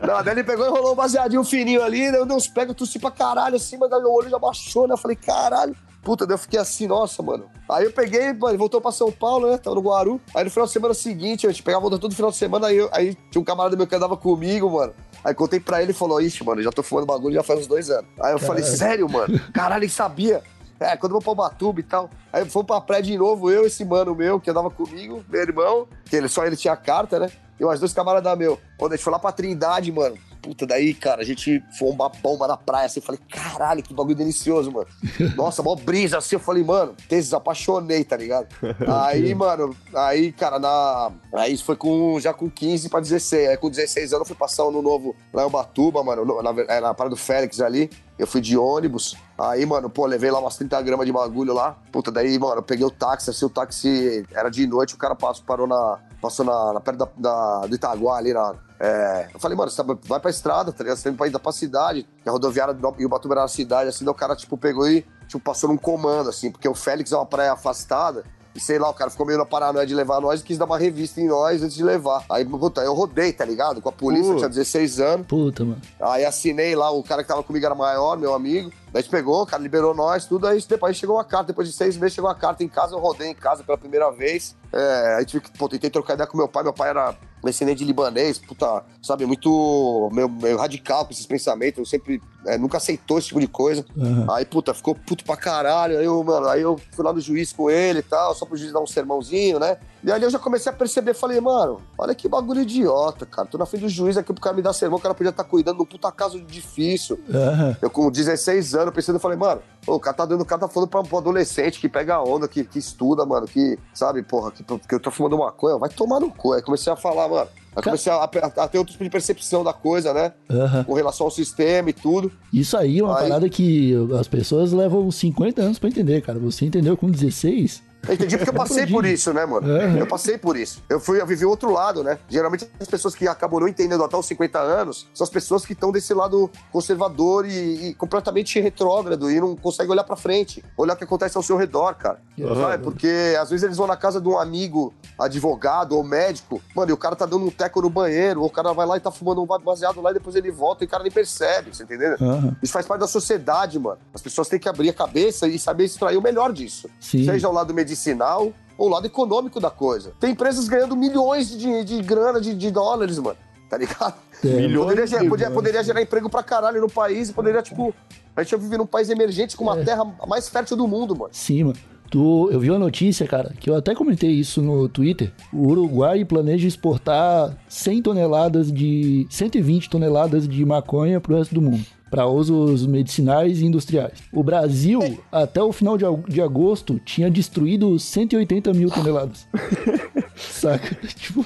não, 0.00 0.24
daí 0.24 0.32
ele 0.32 0.44
pegou 0.44 0.64
e 0.64 0.70
rolou 0.70 0.92
um 0.92 0.96
baseadinho 0.96 1.44
fininho 1.44 1.82
ali, 1.82 2.10
daí 2.10 2.18
eu 2.18 2.24
dei 2.24 2.34
uns 2.34 2.48
pega, 2.48 2.72
tossi 2.72 2.98
pra 2.98 3.10
caralho 3.10 3.56
assim, 3.56 3.76
mas 3.76 3.90
daí 3.90 4.00
meu 4.00 4.14
olho 4.14 4.30
já 4.30 4.38
baixou, 4.38 4.88
né? 4.88 4.94
Eu 4.94 4.98
falei, 4.98 5.16
caralho. 5.18 5.76
Puta, 6.02 6.26
daí 6.26 6.34
eu 6.34 6.38
fiquei 6.38 6.58
assim, 6.58 6.86
nossa, 6.86 7.22
mano. 7.22 7.46
Aí 7.68 7.84
eu 7.84 7.92
peguei, 7.92 8.32
mano, 8.32 8.50
ele 8.50 8.56
voltou 8.58 8.80
pra 8.80 8.90
São 8.92 9.10
Paulo, 9.12 9.50
né? 9.50 9.58
Tava 9.58 9.76
no 9.76 9.82
Guaru. 9.82 10.20
Aí 10.34 10.44
no 10.44 10.50
final 10.50 10.66
de 10.66 10.72
semana 10.72 10.94
seguinte, 10.94 11.46
a 11.46 11.50
gente 11.50 11.62
pegava 11.62 11.82
volta 11.82 11.98
todo 11.98 12.14
final 12.14 12.30
de 12.30 12.36
semana, 12.36 12.68
aí, 12.68 12.76
eu- 12.76 12.88
aí 12.92 13.14
tinha 13.30 13.40
um 13.42 13.44
camarada 13.44 13.76
meu 13.76 13.86
que 13.86 13.94
andava 13.94 14.16
comigo, 14.16 14.70
mano. 14.70 14.94
Aí 15.24 15.34
contei 15.34 15.58
pra 15.60 15.82
ele 15.82 15.90
e 15.90 15.94
falou, 15.94 16.20
ixi, 16.20 16.42
mano, 16.44 16.62
já 16.62 16.70
tô 16.70 16.82
fumando 16.82 17.06
bagulho 17.06 17.34
já 17.34 17.42
faz 17.42 17.60
uns 17.60 17.66
dois 17.66 17.90
anos. 17.90 18.06
Aí 18.22 18.32
eu 18.32 18.38
falei, 18.38 18.62
sério, 18.64 19.08
mano? 19.10 19.38
Caralho, 19.52 19.82
ele 19.84 19.90
sabia. 19.90 20.42
É, 20.80 20.96
quando 20.96 21.10
eu 21.12 21.20
vou 21.20 21.34
pra 21.34 21.44
Ubatuba 21.44 21.80
e 21.80 21.82
tal. 21.82 22.08
Aí 22.32 22.44
fomos 22.48 22.66
pra 22.66 22.80
praia 22.80 23.02
de 23.02 23.18
novo, 23.18 23.50
eu, 23.50 23.66
esse 23.66 23.84
mano 23.84 24.14
meu, 24.14 24.38
que 24.40 24.48
andava 24.48 24.70
comigo, 24.70 25.24
meu 25.28 25.42
irmão, 25.42 25.88
que 26.04 26.14
ele, 26.14 26.28
só 26.28 26.46
ele 26.46 26.56
tinha 26.56 26.76
carta, 26.76 27.18
né? 27.18 27.28
E 27.58 27.64
mais 27.64 27.80
dois 27.80 27.92
camaradas 27.92 28.38
meu. 28.38 28.56
Quando 28.78 28.92
a 28.92 28.96
gente 28.96 29.02
foi 29.02 29.12
lá 29.12 29.18
pra 29.18 29.32
Trindade, 29.32 29.90
mano. 29.90 30.16
Puta, 30.40 30.66
daí, 30.66 30.94
cara, 30.94 31.20
a 31.20 31.24
gente 31.24 31.62
foi 31.78 31.90
uma 31.90 32.08
bomba 32.08 32.46
na 32.46 32.56
praia, 32.56 32.86
assim, 32.86 33.00
eu 33.00 33.04
falei, 33.04 33.20
caralho, 33.28 33.82
que 33.82 33.92
bagulho 33.92 34.14
delicioso, 34.16 34.70
mano. 34.70 34.86
Nossa, 35.36 35.62
mó 35.62 35.74
brisa, 35.74 36.18
assim, 36.18 36.36
eu 36.36 36.40
falei, 36.40 36.62
mano, 36.64 36.94
tesão, 37.08 37.38
apaixonei, 37.38 38.04
tá 38.04 38.16
ligado? 38.16 38.46
Aí, 38.86 39.34
mano, 39.34 39.76
aí, 39.94 40.32
cara, 40.32 40.58
na... 40.58 41.10
Aí 41.34 41.52
isso 41.52 41.64
foi 41.64 41.76
com, 41.76 42.18
já 42.20 42.32
com 42.32 42.48
15 42.48 42.88
pra 42.88 43.00
16, 43.00 43.48
aí 43.50 43.56
com 43.56 43.68
16 43.68 44.12
anos 44.12 44.20
eu 44.28 44.34
fui 44.34 44.36
passar 44.36 44.64
um 44.64 44.68
ano 44.68 44.80
novo 44.82 45.14
lá 45.32 45.42
em 45.42 45.46
Ubatuba, 45.46 46.02
mano, 46.02 46.24
no- 46.24 46.42
na, 46.42 46.50
é, 46.62 46.80
na 46.80 46.94
Praia 46.94 47.10
do 47.10 47.16
Félix 47.16 47.60
ali, 47.60 47.90
eu 48.18 48.26
fui 48.26 48.40
de 48.40 48.56
ônibus, 48.56 49.16
aí, 49.36 49.66
mano, 49.66 49.90
pô, 49.90 50.06
levei 50.06 50.30
lá 50.30 50.38
umas 50.40 50.56
30 50.56 50.80
gramas 50.82 51.06
de 51.06 51.12
bagulho 51.12 51.52
lá, 51.52 51.76
puta, 51.92 52.10
daí, 52.10 52.38
mano, 52.38 52.56
eu 52.56 52.62
peguei 52.62 52.84
o 52.86 52.90
táxi, 52.90 53.30
assim, 53.30 53.44
o 53.44 53.50
táxi 53.50 54.24
era 54.32 54.48
de 54.48 54.66
noite, 54.66 54.94
o 54.94 54.98
cara 54.98 55.14
passou, 55.14 55.44
parou 55.44 55.66
na, 55.66 55.98
passou 56.22 56.44
na, 56.44 56.72
na 56.74 56.80
perto 56.80 56.98
da, 56.98 57.08
da- 57.16 57.66
do 57.66 57.74
Itaguá 57.74 58.16
ali, 58.16 58.32
na, 58.32 58.54
é, 58.80 59.28
eu 59.34 59.40
falei, 59.40 59.56
mano, 59.56 59.70
você 59.70 59.82
tá- 59.82 59.96
vai 60.04 60.20
pra 60.20 60.30
estrada, 60.30 60.72
tá 60.72 60.82
ligado? 60.84 60.96
Você 60.98 61.04
tem 61.08 61.12
pra 61.16 61.26
ir 61.26 61.38
pra 61.38 61.52
cidade, 61.52 62.06
que 62.22 62.28
a 62.28 62.32
rodoviária 62.32 62.72
do 62.74 62.94
e 62.98 63.04
o 63.04 63.06
Ubatuba 63.06 63.34
era 63.34 63.42
na 63.42 63.48
cidade, 63.48 63.88
assim, 63.88 64.04
daí 64.04 64.12
o 64.12 64.14
cara, 64.14 64.36
tipo, 64.36 64.56
pegou 64.56 64.88
e, 64.88 65.04
tipo, 65.26 65.40
passou 65.40 65.68
num 65.68 65.76
comando, 65.76 66.28
assim, 66.30 66.50
porque 66.50 66.68
o 66.68 66.74
Félix 66.74 67.10
é 67.12 67.16
uma 67.16 67.26
praia 67.26 67.52
afastada, 67.52 68.24
e 68.54 68.60
sei 68.60 68.78
lá, 68.78 68.88
o 68.90 68.94
cara 68.94 69.08
ficou 69.10 69.24
meio 69.26 69.38
na 69.38 69.44
paranoia 69.44 69.86
de 69.86 69.94
levar 69.94 70.20
nós 70.20 70.40
e 70.40 70.44
quis 70.44 70.58
dar 70.58 70.64
uma 70.64 70.78
revista 70.78 71.20
em 71.20 71.28
nós 71.28 71.62
antes 71.62 71.76
de 71.76 71.84
levar. 71.84 72.24
Aí, 72.30 72.44
puta, 72.44 72.80
eu 72.80 72.92
rodei, 72.92 73.32
tá 73.32 73.44
ligado? 73.44 73.80
Com 73.80 73.88
a 73.88 73.92
polícia, 73.92 74.30
eu 74.32 74.36
tinha 74.36 74.48
16 74.48 74.98
anos. 74.98 75.26
Puta, 75.28 75.64
mano. 75.64 75.80
Aí 76.00 76.24
assinei 76.24 76.74
lá, 76.74 76.90
o 76.90 77.02
cara 77.04 77.22
que 77.22 77.28
tava 77.28 77.42
comigo 77.44 77.64
era 77.64 77.74
maior, 77.74 78.16
meu 78.18 78.34
amigo. 78.34 78.72
Daí 78.92 79.00
a 79.00 79.02
gente 79.02 79.10
pegou, 79.10 79.42
o 79.42 79.46
cara 79.46 79.62
liberou 79.62 79.94
nós, 79.94 80.26
tudo. 80.26 80.46
Aí 80.46 80.60
depois 80.68 80.96
chegou 80.96 81.16
uma 81.16 81.24
carta, 81.24 81.48
depois 81.48 81.68
de 81.68 81.74
seis 81.74 81.96
meses 81.96 82.14
chegou 82.14 82.28
uma 82.28 82.36
carta 82.36 82.64
em 82.64 82.68
casa, 82.68 82.94
eu 82.94 82.98
rodei 82.98 83.28
em 83.28 83.34
casa 83.34 83.62
pela 83.62 83.78
primeira 83.78 84.10
vez. 84.10 84.56
É, 84.72 85.16
aí 85.18 85.24
tive 85.24 85.44
que, 85.44 85.56
pô, 85.56 85.68
tentei 85.68 85.90
trocar 85.90 86.14
ideia 86.14 86.26
com 86.26 86.36
meu 86.36 86.48
pai, 86.48 86.62
meu 86.62 86.72
pai 86.72 86.90
era 86.90 87.16
descendente 87.44 87.78
de 87.78 87.84
libanês, 87.84 88.38
puta, 88.38 88.84
sabe, 89.02 89.24
muito 89.24 90.10
meio, 90.12 90.28
meio 90.28 90.56
radical 90.56 91.04
com 91.04 91.12
esses 91.12 91.26
pensamentos, 91.26 91.78
eu 91.78 91.86
sempre, 91.86 92.20
é, 92.46 92.58
nunca 92.58 92.78
aceitou 92.78 93.18
esse 93.18 93.28
tipo 93.28 93.40
de 93.40 93.46
coisa. 93.46 93.84
Aham. 93.96 94.26
Aí, 94.30 94.44
puta, 94.44 94.74
ficou 94.74 94.94
puto 94.94 95.24
pra 95.24 95.36
caralho. 95.36 95.98
Aí 95.98 96.04
eu, 96.04 96.22
mano, 96.22 96.48
aí 96.48 96.62
eu 96.62 96.80
fui 96.92 97.04
lá 97.04 97.12
no 97.12 97.20
juiz 97.20 97.52
com 97.52 97.70
ele 97.70 98.00
e 98.00 98.02
tal, 98.02 98.34
só 98.34 98.44
pro 98.44 98.56
juiz 98.56 98.72
dar 98.72 98.80
um 98.80 98.86
sermãozinho, 98.86 99.58
né? 99.58 99.78
E 100.02 100.12
ali 100.12 100.24
eu 100.24 100.30
já 100.30 100.38
comecei 100.38 100.70
a 100.70 100.74
perceber, 100.74 101.14
falei, 101.14 101.40
mano, 101.40 101.80
olha 101.96 102.14
que 102.14 102.28
bagulho 102.28 102.62
idiota, 102.62 103.26
cara. 103.26 103.48
Tô 103.48 103.58
na 103.58 103.66
frente 103.66 103.82
do 103.82 103.88
juiz 103.88 104.16
aqui 104.16 104.32
pro 104.32 104.42
cara 104.42 104.54
me 104.54 104.62
dar 104.62 104.72
sermão, 104.72 104.98
o 104.98 105.02
cara 105.02 105.14
podia 105.14 105.30
estar 105.30 105.44
cuidando 105.44 105.76
de 105.78 105.82
um 105.82 105.86
puta 105.86 106.10
caso 106.12 106.40
difícil. 106.40 107.18
Aham. 107.32 107.76
Eu 107.82 107.90
com 107.90 108.10
16 108.10 108.74
anos, 108.74 108.77
pensando, 108.92 109.16
eu 109.16 109.20
falei, 109.20 109.36
mano, 109.38 109.60
o 109.86 109.98
cara 110.00 110.16
tá 110.16 110.24
dando, 110.26 110.40
o 110.42 110.44
cara 110.44 110.60
tá 110.62 110.68
falando 110.68 110.88
pra 110.88 111.00
um 111.00 111.18
adolescente 111.18 111.80
que 111.80 111.88
pega 111.88 112.22
onda, 112.22 112.46
que, 112.48 112.64
que 112.64 112.78
estuda, 112.78 113.24
mano, 113.26 113.46
que, 113.46 113.78
sabe, 113.94 114.22
porra, 114.22 114.50
que, 114.50 114.62
que 114.62 114.94
eu 114.94 115.00
tô 115.00 115.10
fumando 115.10 115.38
maconha, 115.38 115.78
vai 115.78 115.88
tomar 115.88 116.20
no 116.20 116.30
cu. 116.30 116.52
Aí 116.52 116.62
comecei 116.62 116.92
a 116.92 116.96
falar, 116.96 117.28
mano. 117.28 117.48
Aí 117.76 117.82
comecei 117.82 118.10
a, 118.10 118.16
a- 118.16 118.24
a 118.24 118.68
ter 118.68 118.78
outro 118.78 118.92
tipo 118.92 119.04
de 119.04 119.10
percepção 119.10 119.62
da 119.62 119.72
coisa, 119.72 120.12
né? 120.12 120.32
Aham. 120.50 120.84
Com 120.84 120.94
relação 120.94 121.26
ao 121.26 121.30
sistema 121.30 121.90
e 121.90 121.92
tudo. 121.92 122.32
Isso 122.52 122.76
aí 122.76 122.98
é 122.98 123.04
uma 123.04 123.16
Aí- 123.18 123.28
parada 123.28 123.48
que 123.48 123.94
as 124.18 124.26
pessoas 124.26 124.72
levam 124.72 125.08
50 125.10 125.62
anos 125.62 125.78
pra 125.78 125.88
entender, 125.88 126.20
cara. 126.22 126.38
Você 126.38 126.64
entendeu 126.64 126.96
com 126.96 127.08
16? 127.10 127.82
Eu 128.06 128.14
entendi 128.14 128.36
porque 128.36 128.50
eu 128.50 128.54
passei 128.54 128.86
por 128.86 129.04
isso, 129.04 129.32
né, 129.32 129.44
mano? 129.44 129.66
Uhum. 129.66 129.98
Eu 129.98 130.06
passei 130.06 130.38
por 130.38 130.56
isso. 130.56 130.82
Eu 130.88 131.00
fui, 131.00 131.20
eu 131.20 131.26
vivi 131.26 131.44
o 131.44 131.50
outro 131.50 131.72
lado, 131.72 132.02
né? 132.02 132.18
Geralmente 132.28 132.68
as 132.80 132.88
pessoas 132.88 133.14
que 133.14 133.26
acabam 133.26 133.60
não 133.60 133.68
entendendo 133.68 134.02
até 134.04 134.16
os 134.16 134.26
50 134.26 134.58
anos 134.58 135.06
são 135.12 135.24
as 135.24 135.30
pessoas 135.30 135.66
que 135.66 135.72
estão 135.72 135.90
desse 135.92 136.14
lado 136.14 136.50
conservador 136.72 137.46
e, 137.46 137.88
e 137.88 137.94
completamente 137.94 138.60
retrógrado 138.60 139.30
e 139.30 139.40
não 139.40 139.56
conseguem 139.56 139.92
olhar 139.92 140.04
pra 140.04 140.16
frente, 140.16 140.64
olhar 140.76 140.94
o 140.94 140.96
que 140.96 141.04
acontece 141.04 141.36
ao 141.36 141.42
seu 141.42 141.56
redor, 141.56 141.94
cara. 141.94 142.20
Uhum. 142.38 142.54
Sabe? 142.54 142.82
Porque 142.82 143.36
às 143.40 143.50
vezes 143.50 143.64
eles 143.64 143.76
vão 143.76 143.86
na 143.86 143.96
casa 143.96 144.20
de 144.20 144.28
um 144.28 144.38
amigo 144.38 144.94
advogado 145.18 145.96
ou 145.96 146.04
médico, 146.04 146.62
mano, 146.74 146.90
e 146.90 146.94
o 146.94 146.96
cara 146.96 147.16
tá 147.16 147.26
dando 147.26 147.46
um 147.46 147.50
teco 147.50 147.82
no 147.82 147.90
banheiro, 147.90 148.40
ou 148.40 148.46
o 148.46 148.50
cara 148.50 148.72
vai 148.72 148.86
lá 148.86 148.96
e 148.96 149.00
tá 149.00 149.10
fumando 149.10 149.42
um 149.42 149.46
baseado 149.46 150.00
lá 150.00 150.10
e 150.10 150.14
depois 150.14 150.36
ele 150.36 150.50
volta 150.50 150.84
e 150.84 150.86
o 150.86 150.90
cara 150.90 151.02
nem 151.02 151.12
percebe, 151.12 151.74
você 151.74 151.82
entendeu? 151.82 152.16
Aham. 152.20 152.56
Isso 152.62 152.72
faz 152.72 152.86
parte 152.86 153.00
da 153.00 153.06
sociedade, 153.06 153.78
mano. 153.78 153.98
As 154.14 154.22
pessoas 154.22 154.48
têm 154.48 154.58
que 154.58 154.68
abrir 154.68 154.88
a 154.90 154.92
cabeça 154.92 155.46
e 155.46 155.58
saber 155.58 155.84
extrair 155.84 156.16
o 156.16 156.22
melhor 156.22 156.52
disso. 156.52 156.88
Sim. 157.00 157.24
Seja 157.24 157.48
o 157.48 157.52
lado 157.52 157.74
medicinal 157.88 158.52
ou 158.76 158.86
o 158.86 158.90
lado 158.90 159.06
econômico 159.06 159.58
da 159.58 159.70
coisa. 159.70 160.12
Tem 160.20 160.30
empresas 160.32 160.68
ganhando 160.68 160.94
milhões 160.96 161.50
de, 161.50 161.84
de 161.84 162.02
grana, 162.02 162.40
de, 162.40 162.54
de 162.54 162.70
dólares, 162.70 163.18
mano. 163.18 163.36
Tá 163.68 163.76
ligado? 163.76 164.14
É, 164.44 164.46
Milhões 164.48 164.86
Poderia, 165.10 165.18
de 165.18 165.28
mano. 165.28 165.54
poderia 165.54 165.82
gerar 165.82 166.00
emprego 166.00 166.30
pra 166.30 166.42
caralho 166.42 166.80
no 166.80 166.88
país 166.88 167.30
poderia, 167.32 167.60
tipo. 167.60 167.92
A 168.36 168.42
gente 168.44 168.56
vive 168.56 168.78
num 168.78 168.86
país 168.86 169.10
emergente 169.10 169.56
com 169.56 169.64
uma 169.64 169.78
É. 169.80 169.82
terra 169.84 170.04
mais 170.28 170.48
fértil 170.48 170.76
do 170.76 170.86
mundo, 170.86 171.14
mano. 171.16 171.30
Sim, 171.32 171.64
mano. 171.64 171.76
Tu, 172.08 172.48
eu 172.52 172.58
vi 172.60 172.70
uma 172.70 172.78
notícia, 172.78 173.26
cara, 173.26 173.52
que 173.60 173.68
eu 173.68 173.74
até 173.76 173.94
comentei 173.94 174.30
isso 174.30 174.62
no 174.62 174.88
Twitter. 174.88 175.30
O 175.52 175.66
Uruguai 175.68 176.24
planeja 176.24 176.66
exportar 176.68 177.54
100 177.68 178.00
toneladas 178.02 178.72
de. 178.72 179.26
120 179.28 179.90
toneladas 179.90 180.48
de 180.48 180.64
maconha 180.64 181.20
pro 181.20 181.36
resto 181.36 181.54
do 181.54 181.60
mundo. 181.60 181.84
Para 182.10 182.26
usos 182.26 182.86
medicinais 182.86 183.60
e 183.60 183.66
industriais. 183.66 184.12
O 184.32 184.42
Brasil, 184.42 185.18
até 185.30 185.62
o 185.62 185.72
final 185.72 185.98
de, 185.98 186.04
ag- 186.06 186.24
de 186.30 186.40
agosto, 186.40 186.98
tinha 187.04 187.30
destruído 187.30 187.98
180 187.98 188.72
mil 188.72 188.90
toneladas. 188.90 189.46
Saca? 190.36 190.94
Tipo, 191.06 191.44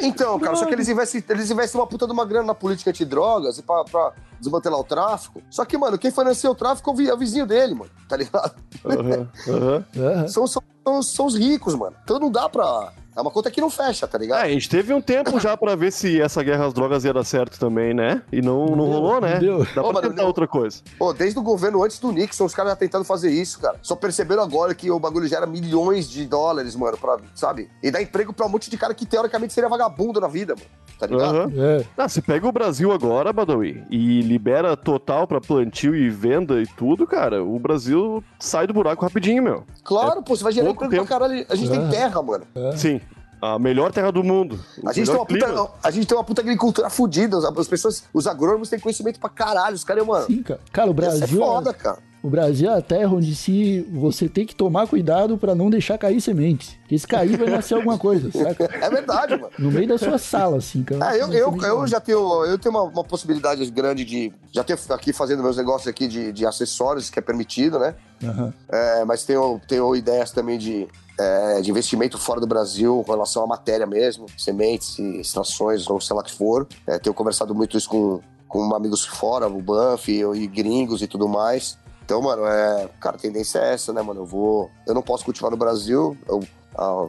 Então, 0.00 0.38
cara, 0.38 0.54
só 0.56 0.64
que 0.66 0.72
eles 0.74 0.88
investem, 0.88 1.22
eles 1.28 1.50
investem 1.50 1.80
uma 1.80 1.86
puta 1.86 2.06
de 2.06 2.12
uma 2.12 2.24
grana 2.24 2.46
na 2.48 2.54
política 2.54 2.90
antidrogas 2.90 3.58
e 3.58 3.62
pra, 3.62 3.84
pra 3.84 4.12
desmantelar 4.40 4.78
o 4.78 4.84
tráfico. 4.84 5.42
Só 5.50 5.64
que, 5.64 5.76
mano, 5.76 5.98
quem 5.98 6.10
financia 6.10 6.50
o 6.50 6.54
tráfico 6.54 6.90
é 6.90 6.94
o 6.94 7.08
é 7.10 7.14
o 7.14 7.18
vizinho 7.18 7.46
dele, 7.46 7.74
mano. 7.74 7.90
Tá 8.08 8.16
ligado? 8.16 8.54
Aham, 8.84 9.28
aham. 9.48 9.84
aham. 9.96 10.28
São, 10.28 10.46
são, 10.46 10.62
são, 10.86 11.02
são 11.02 11.26
os 11.26 11.34
ricos, 11.36 11.74
mano. 11.74 11.96
Então 12.04 12.18
não 12.18 12.30
dá 12.30 12.48
pra. 12.48 12.92
É 13.14 13.20
uma 13.20 13.30
conta 13.30 13.50
que 13.50 13.60
não 13.60 13.68
fecha, 13.68 14.06
tá 14.06 14.16
É, 14.16 14.20
ligado? 14.20 14.42
a 14.42 14.48
gente 14.48 14.68
teve 14.68 14.92
um 14.94 15.00
tempo 15.00 15.38
já 15.38 15.54
pra 15.56 15.74
ver 15.76 15.92
se 15.92 16.20
essa 16.20 16.42
guerra 16.42 16.66
às 16.66 16.72
drogas 16.72 17.04
ia 17.04 17.12
dar 17.12 17.24
certo 17.24 17.58
também, 17.58 17.92
né? 17.92 18.22
E 18.32 18.40
não, 18.40 18.64
não 18.66 18.76
deu, 18.76 18.86
rolou, 18.86 19.20
né? 19.20 19.34
não 19.34 19.40
deu. 19.40 19.66
Dá 19.74 19.82
Ô, 19.82 19.92
pra 19.92 20.02
tentar 20.02 20.14
não- 20.22 20.26
outra 20.26 20.46
coisa. 20.46 20.80
Pô, 20.98 21.12
desde 21.12 21.38
o 21.38 21.42
governo 21.42 21.82
antes 21.84 21.98
do 21.98 22.10
Nixon, 22.10 22.44
os 22.46 22.54
caras 22.54 22.72
já 22.72 22.76
tentando 22.76 23.04
fazer 23.04 23.30
isso, 23.30 23.60
cara. 23.60 23.76
Só 23.82 23.94
perceberam 23.94 24.42
agora 24.42 24.74
que 24.74 24.90
o 24.90 24.98
bagulho 24.98 25.26
gera 25.28 25.46
milhões 25.46 26.08
de 26.08 26.24
dólares, 26.24 26.74
mano, 26.74 26.96
pra, 26.96 27.18
sabe? 27.34 27.68
E 27.82 27.90
dá 27.90 28.00
emprego 28.00 28.32
pra 28.32 28.46
um 28.46 28.48
monte 28.48 28.70
de 28.70 28.78
cara 28.78 28.94
que 28.94 29.04
teoricamente 29.04 29.52
seria 29.52 29.68
vagabundo 29.68 30.18
na 30.18 30.28
vida, 30.28 30.54
mano. 30.54 30.66
Tá 30.98 31.06
ligado? 31.06 31.36
Aham. 31.36 31.52
É. 31.56 31.84
Ah, 31.98 32.08
você 32.08 32.22
pega 32.22 32.46
o 32.46 32.52
Brasil 32.52 32.92
agora, 32.92 33.32
Badawi, 33.32 33.82
e 33.90 34.22
libera 34.22 34.76
total 34.76 35.26
pra 35.26 35.40
plantio 35.40 35.94
e 35.94 36.08
venda 36.08 36.62
e 36.62 36.66
tudo, 36.66 37.06
cara, 37.06 37.42
o 37.44 37.58
Brasil 37.58 38.22
sai 38.38 38.66
do 38.66 38.72
buraco 38.72 39.04
rapidinho, 39.04 39.42
meu. 39.42 39.64
Claro, 39.84 40.22
pô, 40.22 40.34
você 40.36 40.44
vai 40.44 40.52
gerar 40.52 40.70
emprego 40.70 40.90
tempo. 40.90 41.04
pra 41.06 41.18
caralho. 41.18 41.44
A 41.48 41.54
gente 41.56 41.72
É. 41.72 41.76
tem 41.76 41.88
terra, 41.90 42.22
mano. 42.22 42.44
Sim. 42.76 43.00
A 43.42 43.58
melhor 43.58 43.90
terra 43.90 44.12
do 44.12 44.22
mundo. 44.22 44.60
A 44.86 44.92
gente, 44.92 45.06
tem 45.06 45.16
uma 45.16 45.26
puta, 45.26 45.70
a 45.82 45.90
gente 45.90 46.06
tem 46.06 46.16
uma 46.16 46.22
puta 46.22 46.40
agricultura 46.40 46.88
fudida. 46.88 47.36
As, 47.38 47.44
as 47.44 47.66
pessoas, 47.66 48.04
os 48.14 48.28
agrônomos 48.28 48.68
têm 48.68 48.78
conhecimento 48.78 49.18
pra 49.18 49.28
caralho. 49.28 49.74
Os 49.74 49.82
caras, 49.82 50.06
mano. 50.06 50.26
Sim, 50.26 50.44
cara. 50.44 50.60
Cara, 50.72 50.90
o 50.90 50.94
Isso 50.94 51.02
é 51.02 51.18
Brasil. 51.18 51.38
foda, 51.40 51.74
cara. 51.74 51.98
O 52.22 52.30
Brasil 52.30 52.70
é 52.70 52.78
a 52.78 52.80
terra 52.80 53.12
onde 53.12 53.34
se 53.34 53.80
você 53.90 54.28
tem 54.28 54.46
que 54.46 54.54
tomar 54.54 54.86
cuidado 54.86 55.36
pra 55.36 55.56
não 55.56 55.68
deixar 55.68 55.98
cair 55.98 56.20
sementes. 56.20 56.78
Porque 56.82 56.96
se 56.96 57.04
cair 57.04 57.36
vai 57.36 57.48
nascer 57.48 57.74
alguma 57.74 57.98
coisa, 57.98 58.30
saca? 58.30 58.70
É 58.80 58.88
verdade, 58.88 59.32
mano. 59.32 59.50
No 59.58 59.72
meio 59.72 59.88
da 59.88 59.98
sua 59.98 60.18
sala, 60.18 60.58
assim, 60.58 60.84
cara. 60.84 61.16
É, 61.16 61.20
eu, 61.20 61.32
eu, 61.32 61.58
eu 61.60 61.86
já 61.88 61.98
tenho, 61.98 62.44
eu 62.44 62.56
tenho 62.56 62.72
uma, 62.72 62.84
uma 62.84 63.02
possibilidade 63.02 63.68
grande 63.72 64.04
de. 64.04 64.32
Já 64.52 64.62
tenho 64.62 64.78
aqui 64.90 65.12
fazendo 65.12 65.42
meus 65.42 65.56
negócios 65.56 65.88
aqui 65.88 66.06
de, 66.06 66.30
de 66.30 66.46
acessórios, 66.46 67.10
que 67.10 67.18
é 67.18 67.22
permitido, 67.22 67.80
né? 67.80 67.96
Aham. 68.22 68.54
É, 68.68 69.04
mas 69.04 69.24
tenho, 69.24 69.60
tenho 69.66 69.96
ideias 69.96 70.30
também 70.30 70.58
de, 70.58 70.86
é, 71.22 71.60
de 71.60 71.70
investimento 71.70 72.18
fora 72.18 72.40
do 72.40 72.46
Brasil 72.46 73.02
com 73.06 73.12
relação 73.12 73.44
à 73.44 73.46
matéria 73.46 73.86
mesmo, 73.86 74.26
sementes 74.36 74.98
e 74.98 75.20
extrações, 75.20 75.88
ou 75.88 76.00
sei 76.00 76.16
lá 76.16 76.22
que 76.22 76.32
for. 76.32 76.66
É, 76.86 76.98
tenho 76.98 77.14
conversado 77.14 77.54
muito 77.54 77.76
isso 77.76 77.88
com, 77.88 78.20
com 78.48 78.74
amigos 78.74 79.04
fora, 79.04 79.46
o 79.46 79.62
Banff 79.62 80.10
e, 80.10 80.20
e 80.20 80.46
gringos 80.46 81.02
e 81.02 81.06
tudo 81.06 81.28
mais. 81.28 81.78
Então, 82.04 82.20
mano, 82.20 82.44
é, 82.44 82.88
cara, 83.00 83.16
a 83.16 83.18
tendência 83.18 83.58
é 83.58 83.74
essa, 83.74 83.92
né, 83.92 84.02
mano? 84.02 84.20
Eu 84.20 84.26
vou. 84.26 84.70
Eu 84.86 84.94
não 84.94 85.02
posso 85.02 85.24
cultivar 85.24 85.50
no 85.50 85.56
Brasil. 85.56 86.16
Eu, 86.28 86.42
ah, 86.76 87.06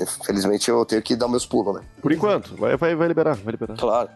é, 0.00 0.06
felizmente 0.24 0.70
eu 0.70 0.84
tenho 0.84 1.02
que 1.02 1.14
dar 1.14 1.28
meus 1.28 1.44
pulos, 1.44 1.74
né? 1.74 1.82
Por 2.00 2.12
enquanto, 2.12 2.56
vai, 2.56 2.76
vai, 2.76 2.94
vai 2.94 3.08
liberar, 3.08 3.36
vai 3.36 3.52
liberar. 3.52 3.76
Claro. 3.76 4.08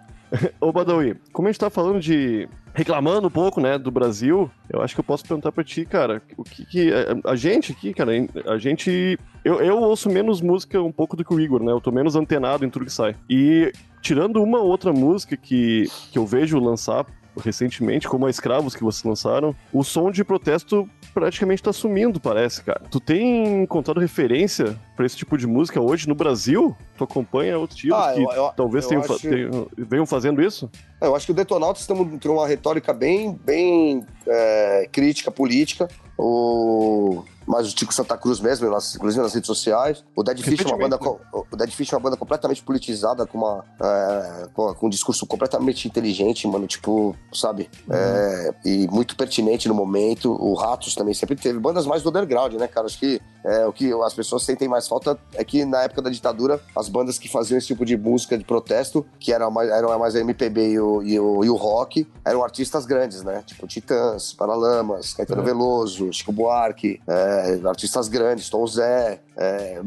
Ô, 0.61 0.73
Badawi, 0.73 1.17
como 1.33 1.49
a 1.49 1.53
gente 1.53 1.61
tá 1.61 1.71
falando 1.71 2.01
de. 2.01 2.49
reclamando 2.75 3.27
um 3.27 3.31
pouco, 3.31 3.61
né, 3.61 3.79
do 3.79 3.91
Brasil, 3.91 4.51
eu 4.71 4.81
acho 4.81 4.95
que 4.95 5.01
eu 5.01 5.05
posso 5.05 5.25
perguntar 5.25 5.53
pra 5.53 5.63
ti, 5.63 5.85
cara, 5.85 6.23
o 6.37 6.45
que 6.45 6.65
que. 6.65 6.91
A, 6.93 7.33
a 7.33 7.37
gente 7.37 7.73
aqui, 7.73 7.93
cara, 7.93 8.13
a 8.47 8.59
gente. 8.59 9.19
Eu, 9.45 9.61
eu 9.61 9.79
ouço 9.79 10.09
menos 10.09 10.41
música 10.41 10.81
um 10.81 10.93
pouco 10.93 11.17
do 11.17 11.25
que 11.25 11.35
o 11.35 11.41
Igor, 11.41 11.63
né? 11.63 11.73
Eu 11.73 11.81
tô 11.81 11.91
menos 11.91 12.17
antenado 12.17 12.65
em 12.65 12.71
tudo 12.71 12.87
que 12.87 12.93
sai. 12.93 13.15
E 13.29 13.73
tirando 14.01 14.43
uma 14.43 14.61
outra 14.61 14.93
música 14.93 15.37
que, 15.37 15.87
que 16.11 16.19
eu 16.19 16.27
vejo 16.27 16.59
lançar 16.59 17.07
recentemente, 17.41 18.09
como 18.09 18.27
a 18.27 18.31
Escravos 18.31 18.75
que 18.75 18.83
vocês 18.83 19.05
lançaram, 19.05 19.55
o 19.73 19.83
som 19.83 20.11
de 20.11 20.25
protesto 20.25 20.89
praticamente 21.13 21.63
tá 21.63 21.73
sumindo, 21.73 22.19
parece, 22.19 22.63
cara. 22.63 22.81
Tu 22.91 22.99
tem 23.01 23.63
encontrado 23.63 24.01
referência 24.01 24.77
pra 24.97 25.05
esse 25.07 25.17
tipo 25.17 25.37
de 25.37 25.47
música 25.47 25.81
hoje 25.81 26.09
no 26.09 26.15
Brasil? 26.15 26.77
Tu 26.97 27.05
acompanha 27.05 27.59
outros 27.59 27.77
estilos 27.79 27.99
Ah, 27.99 28.13
que 28.15 28.21
eu- 28.23 28.31
eu- 28.31 28.53
talvez 28.57 28.85
eu 28.85 28.89
tenham, 28.91 29.03
acho- 29.05 29.21
tenham- 29.21 29.69
venham 29.77 30.07
fazendo 30.07 30.43
isso? 30.43 30.71
É, 31.01 31.07
Eu 31.07 31.15
acho 31.17 31.27
que 31.27 31.33
o 31.33 31.35
Detonautas 31.35 31.87
tem 31.87 31.97
uma 32.31 32.47
retórica 32.49 32.93
bem, 32.93 33.39
bem 33.45 34.05
é, 34.27 34.89
crítica 34.91 35.31
política. 35.31 35.89
O... 36.17 37.25
Mas 37.47 37.71
o 37.71 37.75
Tico 37.75 37.93
Santa 37.93 38.17
Cruz 38.17 38.41
mesmo, 38.41 38.69
nas- 38.71 38.95
inclusive 38.95 39.23
nas 39.23 39.35
redes 39.35 39.47
sociais. 39.47 40.05
O 40.17 40.23
Dead 40.23 40.41
Fish 40.41 40.61
é 40.65 40.69
uma 40.69 40.79
banda, 40.79 40.99
co- 40.99 41.21
o 41.51 41.57
Dead 41.57 41.71
Fish 41.71 41.93
é 41.93 41.97
uma 41.97 42.03
banda 42.03 42.17
completamente 42.17 42.63
politizada, 42.63 43.27
com, 43.27 43.39
uma, 43.39 43.65
é, 43.81 44.49
com, 44.55 44.75
um 44.87 44.89
discurso 44.89 45.27
completamente 45.27 45.87
inteligente, 45.89 46.47
mano. 46.47 46.67
Tipo, 46.67 47.15
sabe? 47.33 47.69
É, 47.91 48.55
e 48.65 48.87
muito 48.89 49.17
pertinente 49.17 49.69
no 49.69 49.75
momento. 49.75 50.33
O 50.33 50.55
Ratos 50.55 50.95
também 50.95 51.15
sempre 51.15 51.37
teve. 51.37 51.59
Bandas 51.59 51.87
mais 51.87 52.03
do 52.03 52.09
underground, 52.09 52.55
né, 52.55 52.67
cara? 52.69 52.87
Acho 52.87 52.99
que 52.99 53.21
é, 53.45 53.67
o 53.67 53.73
que 53.73 53.93
as 54.03 54.15
pessoas 54.15 54.43
sentem 54.45 54.69
mais 54.69 54.87
falta 54.89 55.19
é 55.35 55.45
que 55.45 55.65
na 55.65 55.83
época 55.83 56.03
da 56.03 56.11
ditadura, 56.11 56.61
as 56.77 56.89
bandas 56.89 57.19
que 57.19 57.29
faziam 57.29 57.59
esse 57.59 57.67
tipo 57.69 57.85
de 57.85 57.97
música 57.97 58.37
de 58.39 58.45
protesto, 58.45 59.05
que 59.19 59.33
eram 59.33 59.51
mais, 59.51 59.71
eram 59.71 59.99
mais 59.99 60.15
a 60.15 60.21
MPB 60.21 60.71
e 60.73 60.81
o, 60.81 61.03
e, 61.03 61.19
o, 61.19 61.45
e 61.45 61.51
o 61.51 61.57
rock, 61.57 62.07
eram 62.25 62.43
artistas 62.45 62.87
grandes, 62.87 63.23
né? 63.23 63.43
Tipo 63.47 63.67
Titãs, 63.67 64.33
Paralamas, 64.33 65.13
Caetano 65.15 65.43
É. 65.43 65.45
Veloso, 65.45 66.13
Chico 66.13 66.33
Buarque, 66.33 67.01
é, 67.07 67.42
artistas 67.65 68.09
grandes, 68.09 68.49
Tom 68.49 68.67
Zé, 68.67 69.21
é, 69.37 69.81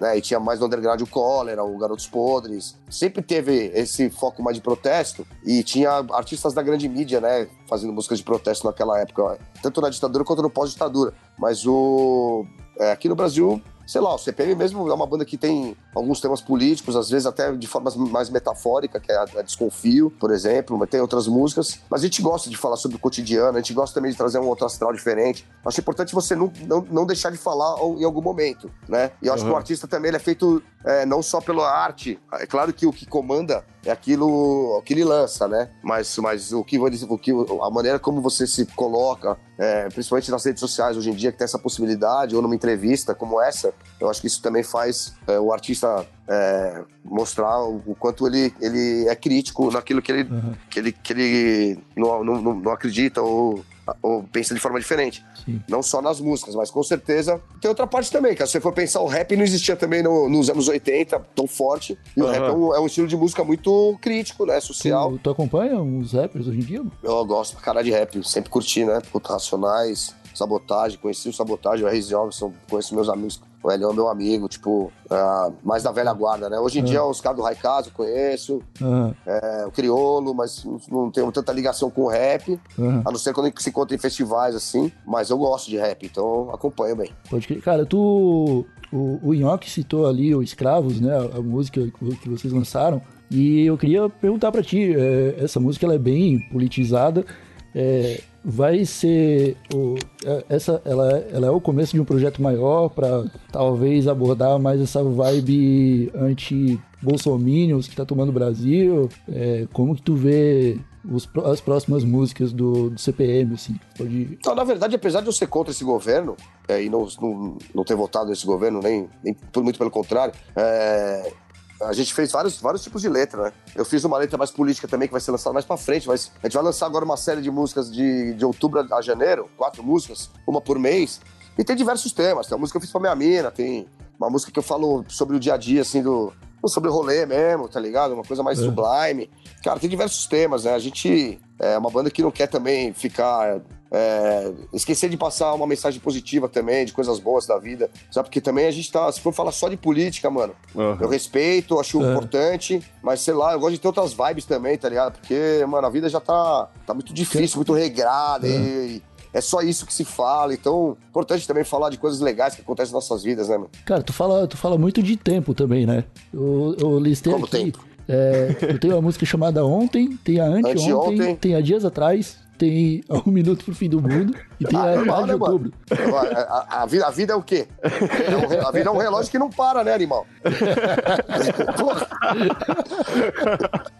né? 0.00 0.16
E 0.16 0.20
tinha 0.20 0.38
mais 0.38 0.60
no 0.60 0.66
underground 0.66 1.00
o 1.00 1.06
Cólera, 1.06 1.64
o 1.64 1.78
Garotos 1.78 2.06
Podres. 2.06 2.76
Sempre 2.90 3.22
teve 3.22 3.70
esse 3.74 4.10
foco 4.10 4.42
mais 4.42 4.56
de 4.56 4.62
protesto 4.62 5.26
e 5.44 5.62
tinha 5.62 5.90
artistas 6.12 6.52
da 6.54 6.62
grande 6.62 6.88
mídia, 6.88 7.20
né? 7.20 7.48
Fazendo 7.68 7.92
músicas 7.92 8.18
de 8.18 8.24
protesto 8.24 8.66
naquela 8.66 8.98
época, 9.00 9.38
tanto 9.62 9.80
na 9.80 9.88
ditadura 9.88 10.24
quanto 10.24 10.42
no 10.42 10.50
pós-ditadura. 10.50 11.12
Mas 11.38 11.66
o. 11.66 12.44
é, 12.78 12.92
aqui 12.92 13.08
no 13.08 13.16
Brasil, 13.16 13.62
sei 13.86 14.00
lá, 14.00 14.14
o 14.14 14.18
CPM 14.18 14.54
mesmo 14.54 14.88
é 14.90 14.94
uma 14.94 15.06
banda 15.06 15.24
que 15.24 15.36
tem 15.36 15.76
alguns 15.94 16.20
temas 16.20 16.40
políticos, 16.40 16.96
às 16.96 17.08
vezes 17.08 17.26
até 17.26 17.52
de 17.52 17.66
forma 17.66 17.90
mais 18.10 18.28
metafórica, 18.28 18.98
que 18.98 19.12
é 19.12 19.16
a, 19.16 19.22
a 19.36 19.42
Desconfio, 19.42 20.10
por 20.10 20.30
exemplo, 20.30 20.76
mas 20.76 20.90
tem 20.90 21.00
outras 21.00 21.28
músicas. 21.28 21.80
Mas 21.88 22.00
a 22.00 22.04
gente 22.04 22.20
gosta 22.20 22.50
de 22.50 22.56
falar 22.56 22.76
sobre 22.76 22.96
o 22.96 23.00
cotidiano, 23.00 23.56
a 23.56 23.60
gente 23.60 23.72
gosta 23.72 23.94
também 23.94 24.10
de 24.10 24.16
trazer 24.16 24.38
um 24.38 24.46
outro 24.46 24.66
astral 24.66 24.92
diferente. 24.92 25.46
Acho 25.64 25.80
importante 25.80 26.14
você 26.14 26.34
não, 26.34 26.52
não, 26.66 26.86
não 26.90 27.06
deixar 27.06 27.30
de 27.30 27.38
falar 27.38 27.78
em 27.98 28.04
algum 28.04 28.22
momento, 28.22 28.70
né? 28.88 29.12
E 29.22 29.28
eu 29.28 29.34
acho 29.34 29.44
que 29.44 29.50
o 29.50 29.56
artista 29.56 29.86
também 29.86 30.12
é 30.14 30.18
feito 30.18 30.62
é, 30.84 31.06
não 31.06 31.22
só 31.22 31.40
pela 31.40 31.70
arte. 31.70 32.18
É 32.34 32.46
claro 32.46 32.72
que 32.72 32.86
o 32.86 32.92
que 32.92 33.06
comanda 33.06 33.64
é 33.86 33.92
aquilo 33.92 34.82
que 34.84 34.92
ele 34.92 35.04
lança, 35.04 35.46
né? 35.46 35.70
Mas, 35.82 36.16
mas 36.18 36.52
o 36.52 36.64
que, 36.64 36.78
o 36.78 37.18
que 37.18 37.30
a 37.62 37.70
maneira 37.70 37.98
como 37.98 38.20
você 38.20 38.46
se 38.46 38.66
coloca, 38.66 39.38
é, 39.58 39.88
principalmente 39.88 40.30
nas 40.30 40.44
redes 40.44 40.60
sociais 40.60 40.96
hoje 40.96 41.10
em 41.10 41.14
dia, 41.14 41.30
que 41.32 41.38
tem 41.38 41.44
essa 41.44 41.58
possibilidade, 41.58 42.34
ou 42.34 42.42
numa 42.42 42.54
entrevista 42.54 43.14
como 43.14 43.40
essa, 43.40 43.72
eu 44.00 44.10
acho 44.10 44.20
que 44.20 44.26
isso 44.26 44.42
também 44.42 44.62
faz 44.62 45.14
é, 45.26 45.38
o 45.38 45.52
artista 45.52 46.06
é, 46.28 46.82
mostrar 47.04 47.62
o, 47.62 47.94
quanto 47.98 48.26
ele, 48.26 48.52
ele 48.60 49.08
é 49.08 49.14
crítico 49.14 49.70
naquilo 49.70 50.02
que 50.02 50.10
ele, 50.12 50.28
que 50.68 50.78
ele, 50.78 50.92
que 50.92 51.12
ele 51.12 51.78
não, 51.96 52.24
não- 52.24 52.54
não 52.54 52.72
acredita 52.72 53.22
ou, 53.22 53.64
ou 54.02 54.22
pensa 54.24 54.54
de 54.54 54.60
forma 54.60 54.78
diferente. 54.80 55.24
Sim. 55.44 55.60
Não 55.68 55.82
só 55.82 56.02
nas 56.02 56.20
músicas, 56.20 56.54
mas 56.54 56.70
com 56.70 56.82
certeza 56.82 57.40
tem 57.60 57.68
outra 57.68 57.86
parte 57.86 58.10
também, 58.10 58.34
cara. 58.34 58.46
Se 58.46 58.52
você 58.52 58.60
for 58.60 58.72
pensar, 58.72 59.00
o 59.00 59.06
rap 59.06 59.36
não 59.36 59.44
existia 59.44 59.76
também 59.76 60.02
no- 60.02 60.28
nos 60.28 60.50
anos 60.50 60.68
80 60.68 61.20
tão 61.34 61.46
forte. 61.46 61.96
E 62.16 62.20
o 62.22 62.24
Aham. 62.26 62.32
rap 62.32 62.42
é 62.48 62.52
um, 62.52 62.74
é 62.74 62.80
um 62.80 62.86
estilo 62.86 63.06
de 63.06 63.16
música 63.16 63.44
muito 63.44 63.96
crítico, 64.00 64.44
né? 64.46 64.58
Social. 64.60 65.12
Tu, 65.12 65.18
tu 65.18 65.30
acompanha 65.30 65.80
os 65.80 66.12
rappers 66.12 66.46
hoje 66.46 66.58
em 66.58 66.62
dia? 66.62 66.82
Eu 67.02 67.24
gosto 67.24 67.52
pra 67.54 67.62
caralho 67.62 67.84
de 67.86 67.92
rap, 67.92 68.22
sempre 68.28 68.50
curti, 68.50 68.84
né? 68.84 69.00
Puta, 69.12 69.32
Racionais, 69.32 70.14
Sabotagem, 70.34 70.98
conheci 70.98 71.28
o 71.28 71.32
Sabotagem, 71.32 71.84
o 71.84 71.88
R. 71.88 72.00
Jobson, 72.02 72.52
conheço 72.68 72.94
meus 72.94 73.08
amigos. 73.08 73.40
O 73.66 73.70
Elião 73.72 73.90
é 73.90 73.94
meu 73.94 74.06
amigo, 74.08 74.48
tipo, 74.48 74.92
ah, 75.10 75.50
mais 75.64 75.82
da 75.82 75.90
velha 75.90 76.12
guarda, 76.12 76.48
né? 76.48 76.56
Hoje 76.56 76.78
em 76.78 76.84
dia 76.84 77.04
os 77.04 77.20
caras 77.20 77.36
do 77.36 77.42
Raikaz 77.42 77.86
eu 77.86 77.92
conheço, 77.92 78.62
Aham, 78.80 79.12
é, 79.26 79.64
o 79.66 79.72
Criolo, 79.72 80.32
mas 80.32 80.64
não- 80.88 81.10
tenho 81.10 81.32
tanta 81.32 81.52
ligação 81.52 81.90
com 81.90 82.02
o 82.02 82.08
rap, 82.08 82.60
aham. 82.78 83.02
a 83.04 83.10
não 83.10 83.18
ser 83.18 83.32
quando 83.34 83.52
se 83.60 83.68
encontra 83.70 83.96
em 83.96 83.98
festivais 83.98 84.54
assim, 84.54 84.92
mas 85.04 85.30
eu 85.30 85.38
gosto 85.38 85.68
de 85.68 85.76
rap, 85.76 86.06
então 86.06 86.48
acompanho 86.54 86.94
bem. 86.94 87.10
Pode 87.28 87.44
crer. 87.48 87.60
Cara, 87.60 87.84
tu. 87.84 88.64
O, 88.92 89.18
o 89.30 89.34
Nhoque 89.34 89.68
citou 89.68 90.06
ali 90.06 90.32
o 90.32 90.44
Escravos, 90.44 91.00
né? 91.00 91.12
A, 91.12 91.38
a 91.38 91.42
música 91.42 91.80
que 92.22 92.28
vocês 92.28 92.52
lançaram. 92.52 93.02
E 93.28 93.66
eu 93.66 93.76
queria 93.76 94.08
perguntar 94.08 94.52
pra 94.52 94.62
ti: 94.62 94.94
é, 94.96 95.38
essa 95.42 95.58
música 95.58 95.84
ela 95.84 95.96
é 95.96 95.98
bem 95.98 96.38
politizada. 96.52 97.26
É, 97.74 98.20
vai 98.44 98.84
ser. 98.84 99.56
O, 99.74 99.96
é, 100.24 100.44
essa, 100.48 100.80
ela, 100.84 101.18
ela 101.30 101.46
é 101.48 101.50
o 101.50 101.60
começo 101.60 101.92
de 101.92 102.00
um 102.00 102.04
projeto 102.04 102.40
maior 102.40 102.88
pra 102.88 103.24
talvez 103.50 104.06
abordar 104.06 104.58
mais 104.58 104.80
essa 104.80 105.02
vibe 105.02 106.10
anti-bolsominions 106.14 107.88
que 107.88 107.96
tá 107.96 108.04
tomando 108.04 108.30
o 108.30 108.32
Brasil? 108.32 109.08
É, 109.28 109.66
como 109.72 109.94
que 109.94 110.02
tu 110.02 110.14
vê 110.14 110.78
os 111.10 111.28
as 111.44 111.60
próximas 111.60 112.04
músicas 112.04 112.52
do, 112.52 112.90
do 112.90 113.00
CPM, 113.00 113.54
assim? 113.54 113.78
Pode. 113.96 114.38
Então, 114.40 114.54
na 114.54 114.64
verdade, 114.64 114.96
apesar 114.96 115.20
de 115.20 115.26
eu 115.26 115.32
ser 115.32 115.46
contra 115.46 115.72
esse 115.72 115.84
governo, 115.84 116.36
é, 116.68 116.82
e 116.82 116.88
não, 116.88 117.06
não, 117.20 117.58
não 117.74 117.84
ter 117.84 117.94
votado 117.94 118.30
nesse 118.30 118.46
governo, 118.46 118.80
nem, 118.80 119.08
nem 119.22 119.36
muito 119.56 119.78
pelo 119.78 119.90
contrário, 119.90 120.34
é, 120.54 121.32
a 121.80 121.92
gente 121.92 122.12
fez 122.14 122.32
vários, 122.32 122.58
vários 122.60 122.82
tipos 122.82 123.02
de 123.02 123.08
letra, 123.08 123.44
né? 123.44 123.52
Eu 123.74 123.84
fiz 123.84 124.02
uma 124.04 124.16
letra 124.18 124.38
mais 124.38 124.50
política 124.50 124.88
também, 124.88 125.06
que 125.08 125.12
vai 125.12 125.20
ser 125.20 125.30
lançada 125.30 125.52
mais 125.52 125.64
pra 125.66 125.76
frente, 125.76 126.08
mas 126.08 126.30
a 126.42 126.46
gente 126.46 126.54
vai 126.54 126.62
lançar 126.64 126.86
agora 126.86 127.04
uma 127.04 127.16
série 127.16 127.42
de 127.42 127.50
músicas 127.50 127.92
de, 127.92 128.34
de 128.34 128.44
outubro 128.44 128.80
a 128.94 129.00
janeiro, 129.02 129.48
quatro 129.56 129.82
músicas, 129.82 130.30
uma 130.46 130.60
por 130.60 130.78
mês, 130.78 131.20
e 131.58 131.64
tem 131.64 131.76
diversos 131.76 132.12
temas. 132.12 132.46
Tem 132.46 132.54
uma 132.56 132.60
música 132.60 132.78
que 132.78 132.84
eu 132.84 132.86
fiz 132.86 132.92
pra 132.92 133.00
minha 133.00 133.14
mina, 133.14 133.50
tem 133.50 133.86
uma 134.18 134.30
música 134.30 134.50
que 134.50 134.58
eu 134.58 134.62
falo 134.62 135.04
sobre 135.08 135.36
o 135.36 135.40
dia 135.40 135.54
a 135.54 135.56
dia, 135.56 135.82
assim, 135.82 136.02
do. 136.02 136.32
Sobre 136.66 136.90
o 136.90 136.92
rolê 136.92 137.24
mesmo, 137.26 137.68
tá 137.68 137.78
ligado? 137.78 138.14
Uma 138.14 138.24
coisa 138.24 138.42
mais 138.42 138.58
É. 138.58 138.62
sublime. 138.64 139.30
Cara, 139.62 139.78
tem 139.78 139.88
diversos 139.88 140.26
temas, 140.26 140.64
né? 140.64 140.74
A 140.74 140.78
gente 140.80 141.38
é 141.60 141.78
uma 141.78 141.88
banda 141.90 142.10
que 142.10 142.22
não 142.22 142.30
quer 142.32 142.48
também 142.48 142.92
ficar. 142.92 143.60
É, 143.90 144.52
esquecer 144.72 145.08
de 145.08 145.16
passar 145.16 145.52
uma 145.54 145.66
mensagem 145.66 146.00
positiva 146.00 146.48
também, 146.48 146.84
de 146.84 146.92
coisas 146.92 147.18
boas 147.18 147.46
da 147.46 147.58
vida. 147.58 147.90
Sabe? 148.10 148.28
Porque 148.28 148.40
também 148.40 148.66
a 148.66 148.70
gente 148.70 148.90
tá. 148.90 149.10
Se 149.12 149.20
for 149.20 149.32
falar 149.32 149.52
só 149.52 149.68
de 149.68 149.76
política, 149.76 150.28
mano, 150.30 150.54
Aham. 150.76 150.98
eu 151.00 151.08
respeito, 151.08 151.78
acho 151.78 152.02
É. 152.02 152.10
importante, 152.10 152.82
mas 153.02 153.20
sei 153.20 153.34
lá, 153.34 153.52
eu 153.52 153.60
gosto 153.60 153.72
de 153.74 153.80
ter 153.80 153.86
outras 153.88 154.12
vibes 154.12 154.44
também, 154.44 154.76
tá 154.76 154.88
ligado? 154.88 155.12
Porque, 155.18 155.64
mano, 155.68 155.86
a 155.86 155.90
vida 155.90 156.08
já 156.08 156.20
tá, 156.20 156.68
tá 156.86 156.92
muito 156.94 157.12
difícil, 157.14 157.56
muito 157.56 157.72
regrada 157.72 158.46
e. 158.46 159.02
É 159.34 159.40
só 159.42 159.60
isso 159.60 159.84
que 159.84 159.92
se 159.92 160.02
fala, 160.02 160.54
então 160.54 160.96
importante 161.10 161.46
também 161.46 161.62
falar 161.62 161.90
de 161.90 161.98
coisas 161.98 162.20
legais 162.20 162.54
que 162.54 162.62
acontecem 162.62 162.94
nas 162.94 163.06
nossas 163.06 163.22
vidas, 163.22 163.48
né, 163.50 163.58
mano? 163.58 163.68
Cara, 163.84 164.02
tu 164.02 164.10
fala, 164.10 164.46
tu 164.46 164.56
fala 164.56 164.78
muito 164.78 165.02
de 165.02 165.14
tempo 165.14 165.52
também, 165.52 165.84
né? 165.84 166.04
Eu, 166.32 166.74
eu 166.80 166.98
listei 166.98 167.30
Como 167.30 167.44
aqui. 167.44 167.58
tempo? 167.58 167.84
É, 168.08 168.56
eu 168.62 168.78
tenho 168.80 168.94
uma 168.94 169.02
música 169.02 169.26
chamada 169.26 169.62
Ontem, 169.62 170.16
tem 170.24 170.40
a 170.40 170.44
Anteontem, 170.46 170.84
Anteontem. 170.90 171.36
tem 171.36 171.54
a 171.54 171.60
Dias 171.60 171.84
Atrás, 171.84 172.38
tem 172.58 173.02
Um 173.26 173.30
Minuto 173.30 173.64
pro 173.64 173.74
Fim 173.74 173.88
do 173.88 174.00
Mundo 174.00 174.34
e 174.60 174.64
tem 174.64 174.78
Ah, 174.78 174.82
a 174.82 174.96
normal, 174.96 175.16
Tarde 175.26 175.32
de 175.32 175.38
né? 175.38 175.44
Outubro. 175.46 175.72
A, 175.90 176.82
a- 176.82 176.86
vida, 176.86 177.06
a 177.06 177.10
vida 177.10 177.32
é 177.32 177.36
o 177.36 177.42
quê? 177.42 177.66
É 177.82 178.36
um 178.36 178.66
a 178.66 178.70
vida 178.72 178.88
é 178.88 178.92
um 178.92 178.96
relógio 178.98 179.30
que 179.30 179.38
não 179.38 179.50
para, 179.50 179.84
né, 179.84 179.94
animal? 179.94 180.26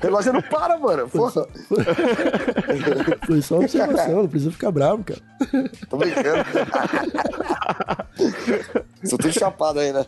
Relógio 0.00 0.32
não 0.32 0.42
para, 0.42 0.78
mano. 0.78 1.08
Porra, 1.08 1.46
Foi 3.26 3.42
só 3.42 3.58
observação, 3.58 4.22
não 4.22 4.28
precisa 4.28 4.50
ficar 4.50 4.70
bravo, 4.70 5.04
cara. 5.04 5.20
tô 5.88 5.96
brincando. 5.96 6.44
Sou 9.04 9.18
tudo 9.18 9.32
chapado 9.32 9.80
aí, 9.80 9.92
né? 9.92 10.04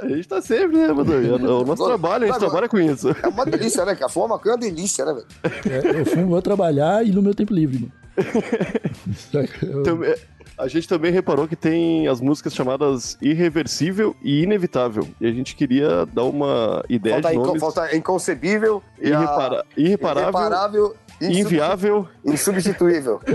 A 0.00 0.08
gente 0.08 0.28
tá 0.28 0.40
sempre, 0.40 0.76
né, 0.76 0.92
Badawi? 0.92 1.28
É 1.28 1.32
o 1.34 1.38
nosso 1.64 1.84
trabalho, 1.84 2.24
a 2.24 2.26
gente 2.26 2.34
Mas, 2.34 2.38
trabalha 2.38 2.68
com 2.68 2.78
isso. 2.78 3.08
É 3.22 3.28
uma 3.28 3.44
delícia, 3.44 3.84
né, 3.84 3.94
cara? 3.94 4.08
Fumar 4.08 4.28
maconha 4.30 4.52
é 4.52 4.56
uma 4.56 4.60
delícia, 4.60 5.04
né, 5.04 5.12
velho? 5.14 5.26
É, 5.96 6.00
eu 6.00 6.06
fumo, 6.06 6.28
vou 6.28 6.42
trabalhar 6.42 7.04
e 7.06 7.10
no 7.10 7.20
meu 7.22 7.34
tempo 7.34 7.52
livre, 7.52 7.78
mano. 7.80 7.92
Eu- 9.62 9.82
Também- 9.82 10.14
A 10.56 10.66
gente 10.66 10.88
também 10.88 11.12
reparou 11.12 11.46
que 11.46 11.54
tem 11.54 12.08
as 12.08 12.20
músicas 12.20 12.52
chamadas 12.52 13.16
Irreversível 13.22 14.16
e 14.22 14.42
Inevitável. 14.42 15.06
E 15.20 15.26
a 15.28 15.30
gente 15.30 15.54
queria 15.54 16.04
dar 16.06 16.24
uma 16.24 16.84
ideia 16.88 17.14
Falta, 17.14 17.28
de 17.30 17.34
inco- 17.36 17.46
nomes. 17.46 17.60
falta 17.60 17.96
inconcebível 17.96 18.82
e 19.00 19.06
a- 19.12 19.18
Irrepara- 19.22 19.64
Irreparável, 19.76 20.22
irreparável 20.30 20.96
Inviável. 21.20 22.08
Insubstituível. 22.24 23.20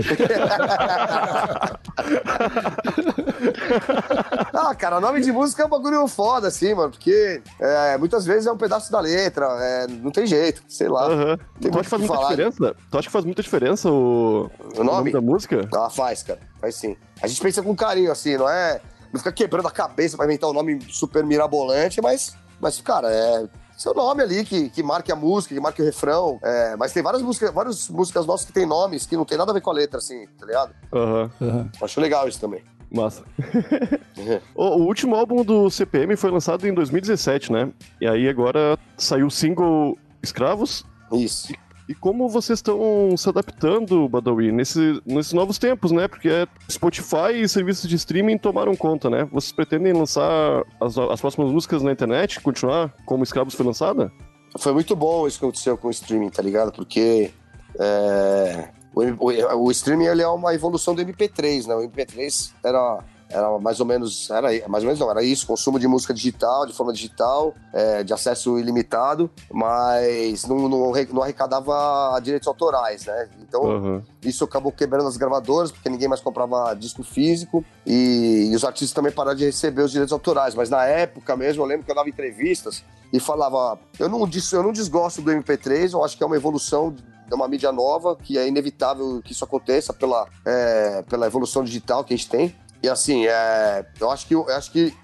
ah, 4.52 4.74
cara, 4.74 5.00
nome 5.00 5.20
de 5.20 5.30
música 5.32 5.62
é 5.62 5.66
um 5.66 5.68
bagulho 5.68 6.06
foda, 6.08 6.48
assim, 6.48 6.74
mano, 6.74 6.90
porque 6.90 7.42
é, 7.60 7.96
muitas 7.98 8.24
vezes 8.24 8.46
é 8.46 8.52
um 8.52 8.56
pedaço 8.56 8.90
da 8.90 9.00
letra, 9.00 9.46
é, 9.60 9.86
não 9.86 10.10
tem 10.10 10.26
jeito, 10.26 10.62
sei 10.68 10.88
lá. 10.88 11.06
Aham. 11.06 11.38
Tem 11.60 11.70
Tu 11.70 11.78
acha 11.78 11.84
que 11.84 11.90
faz 11.90 12.02
o 12.02 12.04
que 12.04 12.08
muita 12.08 12.14
falar. 12.14 12.28
diferença? 12.30 12.76
Tu 12.90 12.98
acha 12.98 13.08
que 13.08 13.12
faz 13.12 13.24
muita 13.24 13.42
diferença 13.42 13.90
o, 13.90 14.50
O 14.76 14.84
nome? 14.84 15.12
da 15.12 15.20
música? 15.20 15.68
Ah, 15.74 15.90
faz, 15.90 16.22
cara, 16.22 16.40
faz 16.60 16.76
sim. 16.76 16.96
A 17.22 17.26
gente 17.26 17.40
pensa 17.40 17.62
com 17.62 17.74
carinho, 17.76 18.10
assim, 18.10 18.36
não 18.36 18.48
é. 18.48 18.80
Não 19.12 19.18
fica 19.18 19.30
quebrando 19.32 19.68
a 19.68 19.70
cabeça 19.70 20.16
pra 20.16 20.26
inventar 20.26 20.50
um 20.50 20.52
nome 20.52 20.80
super 20.90 21.24
mirabolante, 21.24 22.00
mas, 22.00 22.34
mas 22.60 22.80
cara, 22.80 23.08
é. 23.12 23.44
Seu 23.76 23.92
nome 23.94 24.22
ali 24.22 24.44
que, 24.44 24.68
que 24.70 24.82
marque 24.82 25.10
a 25.10 25.16
música, 25.16 25.54
que 25.54 25.60
marque 25.60 25.82
o 25.82 25.84
refrão. 25.84 26.38
É, 26.42 26.76
mas 26.76 26.92
tem 26.92 27.02
várias 27.02 27.22
músicas, 27.22 27.52
várias 27.52 27.88
músicas 27.88 28.26
nossas 28.26 28.46
que 28.46 28.52
tem 28.52 28.66
nomes 28.66 29.06
que 29.06 29.16
não 29.16 29.24
tem 29.24 29.36
nada 29.36 29.50
a 29.50 29.54
ver 29.54 29.60
com 29.60 29.70
a 29.70 29.74
letra, 29.74 29.98
assim, 29.98 30.26
tá 30.38 30.46
ligado? 30.46 30.74
Aham. 30.92 31.30
Aham. 31.40 31.70
Acho 31.82 32.00
legal 32.00 32.28
isso 32.28 32.40
também. 32.40 32.62
Massa. 32.90 33.24
o, 34.54 34.64
o 34.64 34.86
último 34.86 35.16
álbum 35.16 35.42
do 35.42 35.68
CPM 35.68 36.16
foi 36.16 36.30
lançado 36.30 36.66
em 36.66 36.72
2017, 36.72 37.52
né? 37.52 37.72
E 38.00 38.06
aí 38.06 38.28
agora 38.28 38.78
saiu 38.96 39.26
o 39.26 39.30
single 39.30 39.98
Escravos. 40.22 40.84
Isso. 41.12 41.52
E 41.52 41.58
como 41.92 42.28
vocês 42.30 42.60
estão 42.60 43.14
se 43.16 43.28
adaptando, 43.28 44.08
Badawi, 44.08 44.50
nesse, 44.50 45.02
nesses 45.04 45.34
novos 45.34 45.58
tempos, 45.58 45.90
né? 45.92 46.08
Porque 46.08 46.30
Spotify 46.70 47.34
e 47.42 47.46
serviços 47.48 47.90
de 47.90 47.96
streaming 47.96 48.38
tomaram 48.38 48.74
conta, 48.74 49.10
né? 49.10 49.24
Vocês 49.30 49.52
pretendem 49.52 49.92
lançar 49.92 50.62
as, 50.80 50.96
as 50.96 51.20
próximas 51.20 51.50
músicas 51.52 51.82
na 51.82 51.92
internet, 51.92 52.40
continuar 52.40 52.90
como 53.04 53.22
Escravos 53.22 53.52
foi 53.54 53.66
lançada? 53.66 54.10
Foi 54.58 54.72
muito 54.72 54.96
bom 54.96 55.26
isso 55.26 55.38
que 55.38 55.44
aconteceu 55.44 55.76
com 55.76 55.88
o 55.88 55.90
streaming, 55.90 56.30
tá 56.30 56.40
ligado? 56.40 56.72
Porque 56.72 57.30
é, 57.78 58.68
o, 58.94 59.02
o- 59.02 59.64
o 59.66 59.70
streaming 59.70 60.04
ele 60.06 60.22
é 60.22 60.28
uma 60.28 60.54
evolução 60.54 60.94
do 60.94 61.02
MP3, 61.04 61.66
né? 61.66 61.74
O 61.74 61.80
MP3 61.88 62.52
era, 62.64 62.98
era 63.34 63.58
mais 63.58 63.80
ou 63.80 63.86
menos, 63.86 64.30
era 64.30 64.48
mais 64.68 64.84
ou 64.84 64.88
menos 64.88 65.00
não, 65.00 65.10
era 65.10 65.22
isso, 65.22 65.46
consumo 65.46 65.78
de 65.78 65.88
música 65.88 66.14
digital, 66.14 66.66
de 66.66 66.72
forma 66.72 66.92
digital, 66.92 67.52
é, 67.72 68.04
de 68.04 68.12
acesso 68.12 68.58
ilimitado, 68.58 69.28
mas 69.52 70.44
não, 70.44 70.68
não, 70.68 70.92
não 70.92 71.22
arrecadava 71.22 72.16
direitos 72.22 72.46
autorais, 72.46 73.06
né? 73.06 73.28
Então 73.40 73.64
Aham. 73.64 74.02
isso 74.22 74.44
acabou 74.44 74.70
quebrando 74.70 75.08
as 75.08 75.16
gravadoras, 75.16 75.72
porque 75.72 75.88
ninguém 75.88 76.06
mais 76.06 76.20
comprava 76.20 76.74
disco 76.74 77.02
físico 77.02 77.64
e, 77.84 78.50
e 78.52 78.54
os 78.54 78.64
artistas 78.64 78.92
também 78.92 79.10
pararam 79.10 79.36
de 79.36 79.46
receber 79.46 79.82
os 79.82 79.90
direitos 79.90 80.12
autorais. 80.12 80.54
Mas 80.54 80.70
na 80.70 80.84
época 80.84 81.36
mesmo, 81.36 81.62
eu 81.62 81.66
lembro 81.66 81.84
que 81.84 81.90
eu 81.90 81.96
dava 81.96 82.08
entrevistas 82.08 82.84
e 83.12 83.18
falava: 83.18 83.78
eu 83.98 84.08
não, 84.08 84.20
eu 84.52 84.62
não 84.62 84.72
desgosto 84.72 85.20
do 85.20 85.32
MP3, 85.32 85.92
eu 85.92 86.04
acho 86.04 86.16
que 86.16 86.22
é 86.22 86.26
uma 86.26 86.36
evolução 86.36 86.94
de 87.26 87.34
uma 87.34 87.48
mídia 87.48 87.72
nova, 87.72 88.16
que 88.16 88.38
é 88.38 88.46
inevitável 88.46 89.20
que 89.22 89.32
isso 89.32 89.44
aconteça 89.44 89.92
pela, 89.92 90.28
é, 90.44 91.02
pela 91.02 91.26
evolução 91.26 91.64
digital 91.64 92.04
que 92.04 92.14
a 92.14 92.16
gente 92.16 92.28
tem. 92.28 92.54
E 92.84 92.88
assim, 92.88 93.24
é, 93.26 93.84
eu, 93.98 94.10
acho 94.10 94.26
que, 94.26 94.34
eu 94.34 94.46
acho 94.50 94.70
que 94.70 94.94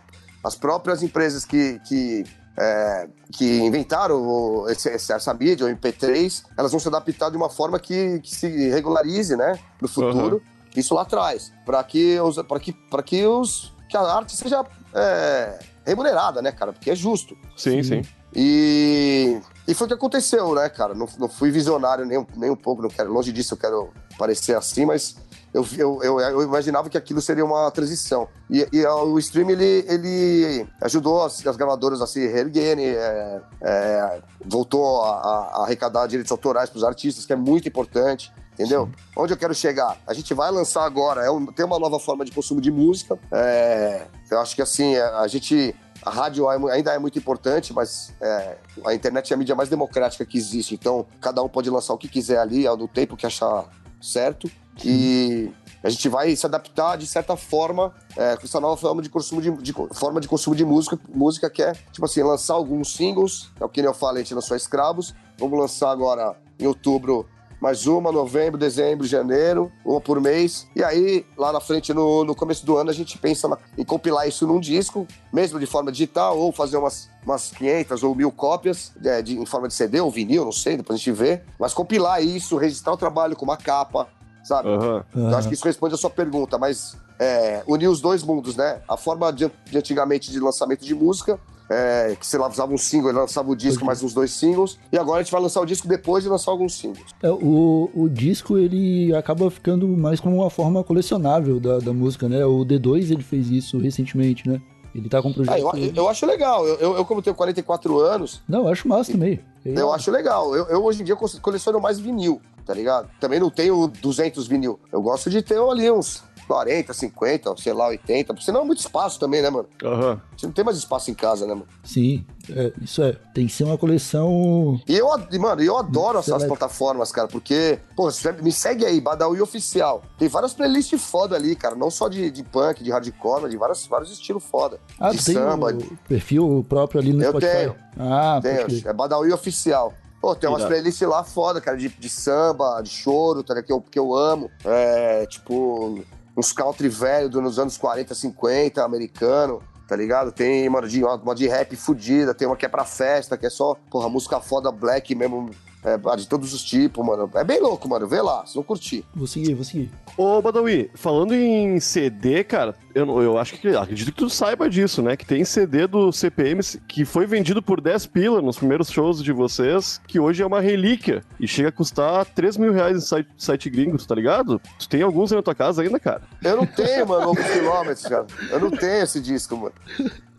as 0.44 0.54
próprias 0.54 1.02
empresas 1.02 1.46
que, 1.46 1.78
que 1.88 2.24
é, 2.58 3.08
que 3.32 3.58
inventaram 3.60 4.16
o- 4.20 4.68
esse- 4.68 4.90
esse- 4.90 5.10
essa 5.12 5.32
mídia, 5.32 5.64
o 5.64 5.68
MP3, 5.70 6.44
elas 6.58 6.70
vão 6.72 6.78
se 6.78 6.88
adaptar 6.88 7.30
de 7.30 7.36
uma 7.38 7.48
forma 7.48 7.78
que, 7.78 8.20
que 8.20 8.34
se 8.34 8.68
regularize, 8.68 9.34
né, 9.34 9.58
no 9.80 9.88
futuro. 9.88 10.42
Isso 10.76 10.94
lá 10.94 11.02
atrás, 11.02 11.52
para 11.64 11.82
que 11.82 12.20
os, 12.20 12.36
que, 12.60 12.72
para 12.90 13.02
que 13.02 13.24
os, 13.26 13.72
que 13.88 13.96
a 13.96 14.02
arte 14.02 14.36
seja 14.36 14.62
é, 14.94 15.58
remunerada, 15.86 16.42
né, 16.42 16.52
cara, 16.52 16.72
porque 16.74 16.90
é 16.90 16.94
justo. 16.94 17.34
Sim, 17.56 17.82
sim. 17.82 18.02
E, 18.36 19.40
e 19.66 19.72
foi 19.74 19.86
o 19.86 19.88
que 19.88 19.94
aconteceu, 19.94 20.54
né, 20.54 20.68
cara? 20.68 20.92
Não, 20.94 21.08
não 21.18 21.28
fui 21.30 21.50
visionário 21.50 22.04
nem, 22.04 22.18
um- 22.18 22.26
nem 22.36 22.50
um 22.50 22.56
pouco, 22.56 22.82
não 22.82 22.90
quero, 22.90 23.10
longe 23.10 23.32
disso 23.32 23.54
eu 23.54 23.58
quero 23.58 23.90
parecer 24.18 24.54
assim, 24.54 24.84
mas 24.84 25.16
eu, 25.52 25.66
eu, 25.76 26.02
eu, 26.02 26.20
eu 26.20 26.42
imaginava 26.42 26.88
que 26.88 26.96
aquilo 26.96 27.20
seria 27.20 27.44
uma 27.44 27.70
transição. 27.70 28.28
E, 28.48 28.66
e 28.72 28.86
o 28.86 29.18
stream, 29.18 29.50
ele, 29.50 29.84
ele 29.88 30.66
ajudou 30.82 31.24
as, 31.24 31.44
as 31.46 31.56
gravadoras 31.56 32.00
a 32.00 32.06
se 32.06 32.26
reerguerem, 32.26 32.86
é, 32.86 33.40
é, 33.62 34.22
voltou 34.44 35.02
a, 35.02 35.10
a- 35.10 35.50
a 35.58 35.62
arrecadar 35.64 36.06
direitos 36.06 36.30
autorais 36.30 36.70
para 36.70 36.78
os 36.78 36.84
artistas, 36.84 37.26
que 37.26 37.32
é 37.32 37.36
muito 37.36 37.66
importante. 37.68 38.32
Entendeu? 38.52 38.90
Onde 39.16 39.32
eu 39.32 39.38
quero 39.38 39.54
chegar? 39.54 39.96
A 40.06 40.12
gente 40.12 40.34
vai 40.34 40.50
lançar 40.50 40.84
agora, 40.84 41.24
é 41.24 41.30
um- 41.30 41.46
tem 41.46 41.64
uma 41.64 41.78
nova 41.78 41.98
forma 41.98 42.24
de 42.26 42.30
consumo 42.32 42.60
de 42.60 42.70
música. 42.70 43.18
é, 43.32 44.06
eu 44.30 44.38
acho 44.38 44.54
que 44.54 44.60
assim, 44.62 44.94
é, 44.96 45.02
a 45.02 45.26
gente 45.26 45.74
a 46.02 46.10
rádio 46.10 46.50
é 46.50 46.72
ainda 46.72 46.92
é 46.94 46.98
muito 46.98 47.18
importante, 47.18 47.72
mas 47.74 48.12
é, 48.20 48.56
a 48.86 48.94
internet 48.94 49.30
é 49.30 49.34
a 49.34 49.36
mídia 49.36 49.54
mais 49.54 49.68
democrática 49.68 50.24
que 50.24 50.36
existe. 50.38 50.74
Então, 50.74 51.06
cada 51.20 51.42
um 51.42 51.48
pode 51.48 51.68
lançar 51.70 51.92
o 51.94 51.98
que 51.98 52.08
quiser 52.08 52.38
ali, 52.38 52.66
ao 52.66 52.76
do 52.76 52.86
tempo 52.88 53.16
que 53.16 53.26
achar 53.26 53.64
certo. 54.00 54.50
E 54.84 55.50
a 55.82 55.88
gente 55.90 56.08
vai 56.08 56.34
se 56.36 56.44
adaptar 56.46 56.96
de 56.96 57.06
certa 57.06 57.36
forma 57.36 57.94
é, 58.16 58.36
com 58.36 58.44
essa 58.44 58.60
nova 58.60 58.76
forma 58.76 59.00
de 59.02 59.08
consumo 59.08 59.40
de, 59.40 59.50
de 59.50 59.72
forma 59.92 60.20
de 60.20 60.28
consumo 60.28 60.54
de 60.54 60.64
música, 60.64 60.98
música 61.14 61.48
que 61.48 61.62
é 61.62 61.72
tipo 61.90 62.04
assim 62.04 62.22
lançar 62.22 62.54
alguns 62.54 62.92
singles, 62.94 63.50
é 63.60 63.64
o 63.64 63.68
que 63.68 63.80
eu 63.80 63.94
falei, 63.94 64.22
a 64.22 64.24
gente 64.24 64.34
lançou 64.34 64.56
Escravos. 64.56 65.14
Vamos 65.38 65.58
lançar 65.58 65.90
agora 65.90 66.36
em 66.58 66.66
outubro 66.66 67.26
mais 67.58 67.86
uma, 67.86 68.10
novembro, 68.10 68.58
dezembro, 68.58 69.06
janeiro, 69.06 69.70
uma 69.84 70.00
por 70.00 70.18
mês. 70.18 70.66
E 70.74 70.82
aí, 70.82 71.26
lá 71.36 71.52
na 71.52 71.60
frente, 71.60 71.92
no, 71.92 72.24
no 72.24 72.34
começo 72.34 72.64
do 72.64 72.76
ano, 72.78 72.88
a 72.88 72.92
gente 72.92 73.18
pensa 73.18 73.48
na- 73.48 73.58
em 73.76 73.84
compilar 73.84 74.26
isso 74.26 74.46
num 74.46 74.58
disco, 74.58 75.06
mesmo 75.30 75.60
de 75.60 75.66
forma 75.66 75.92
digital, 75.92 76.38
ou 76.38 76.52
fazer 76.52 76.78
umas, 76.78 77.10
umas 77.22 77.50
500 77.50 78.02
ou 78.02 78.14
mil 78.14 78.32
cópias 78.32 78.92
é, 79.04 79.20
de- 79.20 79.38
em 79.38 79.44
forma 79.44 79.68
de 79.68 79.74
CD 79.74 80.00
ou 80.00 80.10
vinil, 80.10 80.42
não 80.44 80.52
sei, 80.52 80.78
depois 80.78 80.98
a 80.98 81.02
gente 81.02 81.12
vê. 81.12 81.42
Mas 81.58 81.74
compilar 81.74 82.22
isso, 82.24 82.56
registrar 82.56 82.94
o 82.94 82.96
trabalho 82.96 83.36
com 83.36 83.44
uma 83.44 83.58
capa, 83.58 84.08
sabe? 84.50 84.68
Aham. 84.68 85.04
Eu 85.14 85.36
acho 85.36 85.48
que 85.48 85.54
isso 85.54 85.64
responde 85.64 85.94
a 85.94 85.96
sua 85.96 86.10
pergunta, 86.10 86.58
mas 86.58 86.96
é, 87.18 87.62
unir 87.66 87.88
os 87.88 88.00
dois 88.00 88.22
mundos, 88.22 88.56
né? 88.56 88.80
A 88.88 88.96
forma 88.96 89.32
de, 89.32 89.50
de 89.70 89.78
antigamente 89.78 90.30
de 90.30 90.40
lançamento 90.40 90.84
de 90.84 90.94
música, 90.94 91.38
é, 91.70 92.16
que 92.18 92.26
você 92.26 92.36
lançava 92.36 92.72
um 92.74 92.78
single 92.78 93.10
e 93.10 93.14
lançava 93.14 93.48
o 93.48 93.54
disco 93.54 93.84
mais 93.84 94.02
uns 94.02 94.12
dois 94.12 94.32
singles, 94.32 94.76
e 94.92 94.98
agora 94.98 95.20
a 95.20 95.22
gente 95.22 95.30
vai 95.30 95.40
lançar 95.40 95.60
o 95.60 95.64
disco 95.66 95.86
depois 95.86 96.24
de 96.24 96.28
lançar 96.28 96.50
alguns 96.50 96.74
singles. 96.74 97.04
É, 97.22 97.30
o, 97.30 97.88
o 97.94 98.08
disco 98.08 98.58
ele 98.58 99.14
acaba 99.14 99.48
ficando 99.52 99.86
mais 99.86 100.18
como 100.18 100.36
uma 100.36 100.50
forma 100.50 100.82
colecionável 100.82 101.60
da, 101.60 101.78
da 101.78 101.92
música, 101.92 102.28
né? 102.28 102.44
O 102.44 102.64
D2 102.64 103.12
ele 103.12 103.22
fez 103.22 103.48
isso 103.50 103.78
recentemente, 103.78 104.48
né? 104.48 104.60
Ele 104.92 105.08
tá 105.08 105.22
com 105.22 105.28
um 105.28 105.32
projeto. 105.32 105.54
Ah, 105.72 105.78
eu, 105.78 105.92
eu 105.94 106.08
acho 106.08 106.26
legal. 106.26 106.66
Eu, 106.66 106.74
eu, 106.78 106.96
eu, 106.96 107.04
como 107.04 107.22
tenho 107.22 107.36
44 107.36 108.00
anos, 108.00 108.42
Não, 108.48 108.62
eu 108.62 108.68
acho 108.68 108.88
massa 108.88 109.12
também. 109.12 109.38
eu 109.64 109.92
acho 109.92 110.10
legal. 110.10 110.52
Eu, 110.56 110.66
eu, 110.66 110.82
hoje 110.84 111.02
em 111.02 111.04
dia 111.04 111.14
co- 111.14 111.30
coleciono 111.40 111.80
mais 111.80 112.00
vinil, 112.00 112.42
tá 112.64 112.74
ligado? 112.74 113.08
Também 113.20 113.40
não 113.40 113.50
tenho 113.50 113.86
200 113.88 114.46
vinil. 114.46 114.78
Eu 114.92 115.02
gosto 115.02 115.28
de 115.30 115.42
ter 115.42 115.58
ali 115.60 115.90
uns 115.90 116.22
40, 116.46 116.92
50, 116.92 117.56
sei 117.58 117.72
lá, 117.72 117.86
80. 117.88 118.32
Porque 118.34 118.44
senão 118.44 118.62
é 118.62 118.64
muito 118.64 118.78
espaço 118.80 119.20
também, 119.20 119.40
né, 119.40 119.50
mano? 119.50 119.68
Aham. 119.84 120.20
Você 120.36 120.46
não 120.46 120.52
tem 120.52 120.64
mais 120.64 120.76
espaço 120.76 121.08
em 121.10 121.14
casa, 121.14 121.46
né, 121.46 121.54
mano? 121.54 121.66
Sim, 121.84 122.24
é, 122.50 122.72
isso 122.82 123.02
é. 123.02 123.12
Tem 123.32 123.46
que 123.46 123.52
ser 123.52 123.62
uma 123.64 123.78
coleção. 123.78 124.80
E 124.88 124.96
eu, 124.96 125.06
mano, 125.38 125.62
eu 125.62 125.76
adoro 125.76 126.18
essas 126.18 126.24
Select. 126.42 126.48
plataformas, 126.48 127.12
cara, 127.12 127.28
porque, 127.28 127.78
pô, 127.94 128.10
você 128.10 128.32
me 128.32 128.50
segue 128.50 128.84
aí, 128.84 129.00
Badawi 129.00 129.40
Oficial. 129.40 130.02
Tem 130.18 130.26
várias 130.28 130.52
playlists 130.52 131.00
foda 131.04 131.36
ali, 131.36 131.54
cara. 131.54 131.76
Não 131.76 131.90
só 131.90 132.08
de, 132.08 132.30
de 132.32 132.42
punk, 132.42 132.82
de 132.82 132.90
hardcore, 132.90 133.42
mas 133.42 133.50
de 133.52 133.56
vários, 133.56 133.86
vários 133.86 134.10
estilos 134.10 134.42
foda. 134.42 134.80
Ah, 134.98 135.10
de 135.10 135.18
tu 135.18 135.24
tem 135.26 135.34
samba. 135.34 135.72
o 135.72 135.96
perfil 136.08 136.66
próprio 136.68 137.00
ali 137.00 137.12
no 137.12 137.22
Eu 137.22 137.30
Spotify? 137.30 137.52
tenho. 137.52 137.76
Ah, 137.96 138.40
crer. 138.42 138.86
é 138.86 138.92
Badawi 138.92 139.32
Oficial. 139.32 139.92
Pô, 140.20 140.35
tem 140.35 140.48
umas 140.50 140.64
playlists 140.64 141.09
lá 141.09 141.24
foda, 141.24 141.61
cara, 141.61 141.76
de, 141.76 141.88
de 141.88 142.09
samba, 142.11 142.80
de 142.83 142.90
choro, 142.90 143.42
tá 143.42 143.54
ligado? 143.54 143.66
Que 143.66 143.72
eu, 143.72 143.80
que 143.80 143.98
eu 143.98 144.14
amo. 144.14 144.50
É, 144.64 145.24
tipo, 145.26 146.04
uns 146.37 146.52
country 146.52 146.88
velho 146.88 147.28
dos 147.28 147.59
anos 147.59 147.76
40, 147.78 148.14
50, 148.14 148.85
americano. 148.85 149.62
tá 149.88 149.96
ligado? 149.96 150.30
Tem, 150.30 150.68
mano, 150.68 150.87
de, 150.87 151.02
uma, 151.02 151.16
uma 151.16 151.35
de 151.35 151.48
rap 151.48 151.74
fudida, 151.74 152.35
tem 152.35 152.46
uma 152.46 152.56
que 152.56 152.64
é 152.66 152.68
pra 152.68 152.85
festa, 152.85 153.37
que 153.37 153.46
é 153.46 153.50
só, 153.50 153.74
porra, 153.90 154.09
música 154.09 154.38
foda 154.40 154.70
black 154.70 155.14
mesmo, 155.14 155.50
é, 155.83 155.96
de 156.16 156.28
todos 156.28 156.52
os 156.52 156.62
tipos, 156.62 157.04
mano. 157.04 157.28
É 157.35 157.42
bem 157.42 157.61
louco, 157.61 157.88
mano. 157.88 158.06
Vê 158.06 158.20
lá, 158.20 158.44
se 158.46 158.54
não 158.54 158.62
curtir. 158.62 159.04
Vou 159.14 159.26
seguir, 159.26 159.54
vou 159.54 159.64
seguir. 159.64 159.90
Ô, 160.16 160.40
Badawi, 160.42 160.90
falando 160.94 161.35
em 161.35 161.80
CD, 161.80 162.44
cara, 162.44 162.76
eu, 162.94 163.22
eu 163.22 163.38
acho 163.38 163.55
que 163.59 163.68
acredito 163.68 164.07
que 164.12 164.18
tu 164.18 164.29
saiba 164.31 164.68
disso, 164.68 165.03
né? 165.03 165.16
Que 165.16 165.24
tem 165.26 165.44
CD 165.44 165.87
do 165.87 166.11
CPM 166.12 166.61
que 166.88 167.05
foi 167.05 167.26
vendido 167.26 167.62
por 167.62 167.81
10 167.81 168.07
pila 168.07 168.42
nos 168.42 168.57
primeiros 168.59 168.90
shows 168.90 169.22
de 169.22 169.33
vocês, 169.33 170.00
que 170.07 170.18
hoje 170.20 170.42
é 170.42 170.46
uma 170.46 170.61
relíquia 170.61 171.22
e 171.38 171.46
chega 171.46 171.68
a 171.68 171.72
custar 171.72 172.24
3 172.26 172.57
mil 172.57 172.72
reais 172.72 172.96
em 172.96 173.00
site, 173.00 173.29
site 173.37 173.70
gringo, 173.70 173.96
tá 174.07 174.14
ligado? 174.14 174.61
Tu 174.79 174.88
tem 174.88 175.03
alguns 175.03 175.33
aí 175.33 175.37
na 175.37 175.42
tua 175.42 175.55
casa 175.55 175.83
ainda, 175.83 175.98
cara? 176.00 176.22
Eu 176.42 176.57
não 176.57 176.66
tenho, 176.66 177.07
mano, 177.07 177.22
alguns 177.29 177.46
quilômetros, 177.46 178.03
cara. 178.07 178.26
Eu 178.50 178.61
não 178.61 178.70
tenho 178.70 179.03
esse 179.03 179.20
disco, 179.20 179.57
mano. 179.57 179.72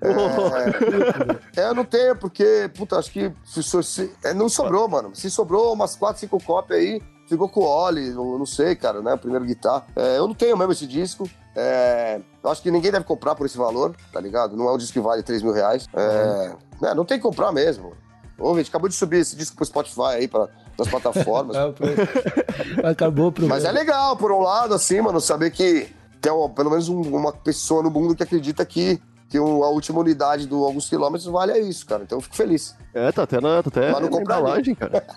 É, 0.02 1.62
é, 1.62 1.70
eu 1.70 1.76
não 1.76 1.86
tenho, 1.86 2.16
porque, 2.16 2.70
puta, 2.76 2.98
acho 2.98 3.12
que 3.12 3.32
se, 3.46 3.62
se- 3.84 4.12
é, 4.24 4.34
não 4.34 4.50
sobrou, 4.50 4.88
mano. 4.88 5.12
Se 5.14 5.30
sobrou 5.30 5.74
umas 5.74 5.96
4, 5.96 6.20
5 6.22 6.44
cópias 6.44 6.80
aí, 6.80 7.02
ficou 7.28 7.48
com 7.48 7.62
o 7.62 7.66
Oli, 7.66 8.10
não 8.12 8.46
sei, 8.46 8.76
cara, 8.76 9.02
né? 9.02 9.16
Primeiro 9.16 9.46
guitarra. 9.46 9.86
É, 9.96 10.18
eu 10.18 10.28
não 10.28 10.34
tenho 10.34 10.58
mesmo 10.58 10.72
esse 10.74 10.88
disco. 10.88 11.30
É, 11.56 12.22
eu 12.44 12.50
acho 12.50 12.62
que 12.62 12.72
ninguém 12.72 12.92
deve 12.92 13.06
comprar 13.06 13.36
por 13.36 13.46
esse 13.46 13.58
valor, 13.58 13.96
tá 14.12 14.20
ligado? 14.22 14.56
Não 14.56 14.70
é 14.70 14.74
um 14.74 14.78
disco 14.78 14.94
que 14.94 15.00
vale 15.02 15.22
3 15.24 15.42
mil 15.44 15.52
reais. 15.54 15.88
É, 15.94 16.56
né, 16.82 16.94
não 16.94 17.04
tem 17.06 17.18
que 17.18 17.24
comprar 17.24 17.52
mesmo. 17.52 17.94
Ô, 18.40 18.56
gente, 18.58 18.70
acabou 18.70 18.88
de 18.90 18.96
subir 18.96 19.18
esse 19.20 19.36
disco 19.36 19.56
pro 19.56 19.66
Spotify 19.66 20.02
aí, 20.16 20.28
pra, 20.28 20.48
nas 20.78 20.88
plataformas. 20.88 21.56
Pronto. 21.76 21.84
Acabou 22.84 23.28
o. 23.28 23.48
Mas 23.48 23.66
é 23.66 23.72
legal, 23.72 24.16
por 24.18 24.32
um 24.32 24.40
lado, 24.40 24.74
assim, 24.74 25.02
mano, 25.02 25.20
saber 25.20 25.52
que 25.52 25.94
tem 26.20 26.32
uma- 26.32 26.50
pelo 26.50 26.70
menos 26.70 26.88
um- 26.90 27.02
uma 27.02 27.32
pessoa 27.32 27.84
no 27.84 27.92
mundo 27.92 28.16
que 28.16 28.24
acredita 28.24 28.66
que, 28.66 29.02
que 29.32 29.40
o- 29.40 29.64
a 29.64 29.70
última 29.70 30.00
unidade 30.02 30.46
do 30.46 30.64
alguns 30.66 30.90
quilômetros 30.90 31.26
vale 31.26 31.58
isso, 31.62 31.86
cara. 31.86 32.04
Então 32.04 32.18
eu 32.18 32.22
fico 32.22 32.36
feliz. 32.36 32.76
É, 32.94 33.10
tá 33.14 33.24
até 33.24 33.40
na, 33.40 33.64
tá 33.64 33.70
até 33.70 33.92
Mas 33.94 34.02
não 34.02 34.10
na 34.10 34.22
embalagem, 34.22 34.76
cara. 34.76 35.04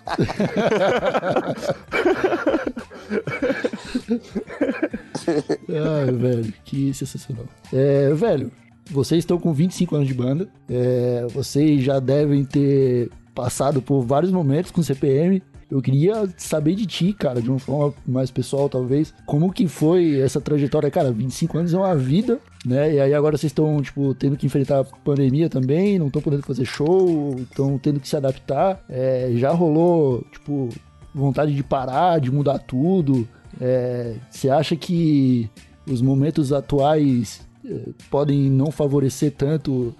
Ai, 5.68 6.12
velho, 6.12 6.52
que 6.64 6.92
sensacional. 6.94 7.44
É, 7.72 8.12
velho, 8.14 8.50
vocês 8.90 9.20
estão 9.20 9.38
com 9.38 9.52
25 9.52 9.96
anos 9.96 10.08
de 10.08 10.14
banda. 10.14 10.48
É, 10.68 11.26
vocês 11.32 11.82
já 11.82 11.98
devem 12.00 12.44
ter 12.44 13.10
passado 13.34 13.82
por 13.82 14.02
vários 14.02 14.30
momentos 14.32 14.70
com 14.70 14.82
CPM. 14.82 15.42
Eu 15.74 15.82
queria 15.82 16.28
saber 16.36 16.76
de 16.76 16.86
ti, 16.86 17.12
cara, 17.12 17.42
de 17.42 17.50
uma 17.50 17.58
forma 17.58 17.92
mais 18.06 18.30
pessoal, 18.30 18.68
talvez. 18.68 19.12
Como 19.26 19.52
que 19.52 19.66
foi 19.66 20.20
essa 20.20 20.40
trajetória? 20.40 20.88
Cara, 20.88 21.10
25 21.10 21.58
anos 21.58 21.74
é 21.74 21.76
uma 21.76 21.96
vida, 21.96 22.38
né? 22.64 22.94
E 22.94 23.00
aí 23.00 23.12
agora 23.12 23.36
vocês 23.36 23.50
estão, 23.50 23.82
tipo, 23.82 24.14
tendo 24.14 24.36
que 24.36 24.46
enfrentar 24.46 24.78
a 24.78 24.84
pandemia 24.84 25.50
também, 25.50 25.98
não 25.98 26.06
estão 26.06 26.22
podendo 26.22 26.44
fazer 26.44 26.64
show, 26.64 27.34
estão 27.40 27.76
tendo 27.76 27.98
que 27.98 28.08
se 28.08 28.16
adaptar. 28.16 28.84
É, 28.88 29.32
já 29.34 29.50
rolou, 29.50 30.24
tipo, 30.30 30.68
vontade 31.12 31.52
de 31.52 31.64
parar, 31.64 32.20
de 32.20 32.30
mudar 32.30 32.60
tudo. 32.60 33.26
É, 33.60 34.14
Você 34.30 34.48
acha 34.48 34.76
que 34.76 35.50
os 35.90 36.00
momentos 36.00 36.52
atuais 36.52 37.44
eh, 37.66 37.88
podem 38.08 38.48
não 38.48 38.70
favorecer 38.70 39.32
tanto 39.32 39.92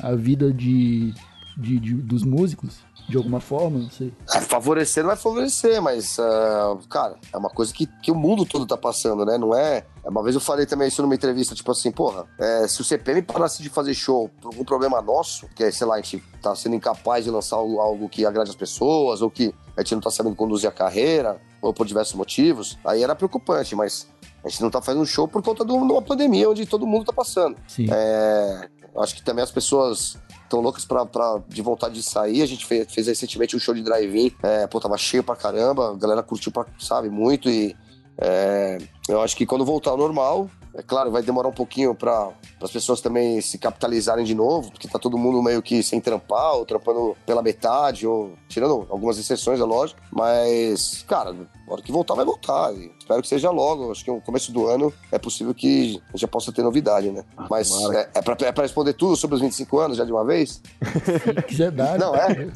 a 0.00 0.14
vida 0.14 0.52
de, 0.52 1.12
de- 1.56 1.78
de- 1.80 1.94
dos 1.94 2.22
músicos, 2.22 2.76
de 3.08 3.16
alguma 3.16 3.40
forma? 3.40 3.78
Não 3.78 3.90
sei. 3.90 4.12
É, 4.34 4.40
favorecer 4.40 5.02
não 5.04 5.10
é 5.10 5.16
favorecer, 5.16 5.80
mas, 5.80 6.18
ah, 6.18 6.76
cara, 6.90 7.16
é 7.32 7.36
uma 7.38 7.48
coisa 7.48 7.72
que, 7.72 7.86
que 8.02 8.10
o 8.10 8.14
mundo 8.14 8.44
todo 8.44 8.66
tá 8.66 8.76
passando, 8.76 9.24
né? 9.24 9.38
Não 9.38 9.54
é. 9.56 9.84
Uma 10.04 10.22
vez 10.22 10.34
eu 10.34 10.40
falei 10.40 10.66
também 10.66 10.88
isso 10.88 11.00
numa 11.02 11.14
entrevista, 11.14 11.54
tipo 11.54 11.70
assim, 11.72 11.90
porra, 11.90 12.26
é, 12.38 12.68
se 12.68 12.80
o 12.80 12.84
CPM 12.84 13.22
parasse 13.22 13.62
de 13.62 13.68
fazer 13.68 13.94
show 13.94 14.28
por 14.40 14.48
algum 14.48 14.64
problema 14.64 15.00
nosso, 15.00 15.48
que 15.54 15.64
é, 15.64 15.70
sei 15.70 15.86
lá, 15.86 15.94
a 15.94 16.00
gente 16.00 16.22
tá 16.42 16.54
sendo 16.54 16.74
incapaz 16.76 17.24
de 17.24 17.30
lançar 17.30 17.56
algo, 17.56 17.80
algo 17.80 18.08
que 18.08 18.24
agrade 18.26 18.50
as 18.50 18.56
pessoas, 18.56 19.22
ou 19.22 19.30
que 19.30 19.54
a 19.76 19.80
gente 19.82 19.94
não 19.94 20.00
tá 20.02 20.10
sabendo 20.10 20.36
conduzir 20.36 20.68
a 20.68 20.72
carreira, 20.72 21.40
ou 21.62 21.72
por 21.72 21.86
diversos 21.86 22.14
motivos, 22.14 22.78
aí 22.84 23.02
era 23.02 23.14
preocupante, 23.16 23.74
mas 23.74 24.06
a 24.44 24.48
gente 24.48 24.62
não 24.62 24.70
tá 24.70 24.80
fazendo 24.80 25.04
show 25.06 25.26
por 25.26 25.42
conta 25.42 25.64
de 25.64 25.72
uma 25.72 26.00
pandemia 26.02 26.48
onde 26.48 26.64
todo 26.66 26.86
mundo 26.86 27.04
tá 27.06 27.12
passando. 27.12 27.56
Sim. 27.66 27.86
É, 27.90 28.68
acho 28.98 29.14
que 29.16 29.22
também 29.22 29.42
as 29.42 29.50
pessoas 29.50 30.16
estão 30.46 30.60
loucas 30.60 30.84
pra, 30.84 31.04
pra- 31.04 31.40
de 31.48 31.60
vontade 31.62 31.94
de 31.94 32.02
sair. 32.02 32.42
A 32.42 32.46
gente 32.46 32.64
fez, 32.64 32.92
fez 32.92 33.06
recentemente 33.06 33.54
um 33.54 33.58
show 33.58 33.74
de 33.74 33.82
drive-in. 33.82 34.32
É, 34.42 34.66
pô, 34.66 34.80
tava 34.80 34.96
cheio 34.96 35.22
pra 35.22 35.36
caramba. 35.36 35.90
A 35.92 35.94
galera 35.94 36.22
curtiu, 36.22 36.50
pra, 36.50 36.64
sabe, 36.78 37.08
muito. 37.10 37.48
E 37.50 37.76
é, 38.18 38.78
eu 39.08 39.20
acho 39.20 39.36
que 39.36 39.44
quando 39.44 39.64
voltar 39.64 39.90
ao 39.90 39.96
normal, 39.96 40.48
é 40.76 40.82
claro, 40.82 41.10
vai 41.10 41.22
demorar 41.22 41.48
um 41.48 41.52
pouquinho 41.52 41.94
para 41.94 42.30
as 42.60 42.70
pessoas 42.70 43.00
também 43.00 43.40
se 43.40 43.56
capitalizarem 43.56 44.24
de 44.24 44.34
novo, 44.34 44.70
porque 44.70 44.86
tá 44.86 44.98
todo 44.98 45.16
mundo 45.16 45.42
meio 45.42 45.62
que 45.62 45.82
sem 45.82 46.00
trampar, 46.00 46.54
ou 46.54 46.66
trampando 46.66 47.16
pela 47.24 47.42
metade, 47.42 48.06
ou 48.06 48.34
tirando 48.46 48.86
algumas 48.90 49.16
exceções, 49.16 49.58
é 49.58 49.64
lógico. 49.64 49.98
Mas, 50.12 51.02
cara, 51.08 51.32
na 51.32 51.48
hora 51.66 51.80
que 51.80 51.90
voltar, 51.90 52.14
vai 52.14 52.26
voltar. 52.26 52.74
E 52.74 52.92
espero 52.98 53.22
que 53.22 53.28
seja 53.28 53.50
logo. 53.50 53.90
Acho 53.90 54.04
que 54.04 54.10
no 54.10 54.20
começo 54.20 54.52
do 54.52 54.66
ano 54.66 54.92
é 55.10 55.18
possível 55.18 55.54
que 55.54 56.00
a 56.08 56.12
gente 56.12 56.20
já 56.20 56.28
possa 56.28 56.52
ter 56.52 56.62
novidade, 56.62 57.10
né? 57.10 57.24
Mas 57.48 57.72
é, 57.92 58.10
é, 58.14 58.22
pra, 58.22 58.36
é 58.38 58.60
responder 58.60 58.92
tudo 58.92 59.16
sobre 59.16 59.36
os 59.36 59.40
25 59.40 59.78
anos 59.78 59.96
já 59.96 60.04
de 60.04 60.12
uma 60.12 60.24
vez? 60.26 60.60
Se 60.82 61.42
quiser 61.48 61.70
dar. 61.70 61.98
Não, 61.98 62.14
é. 62.14 62.48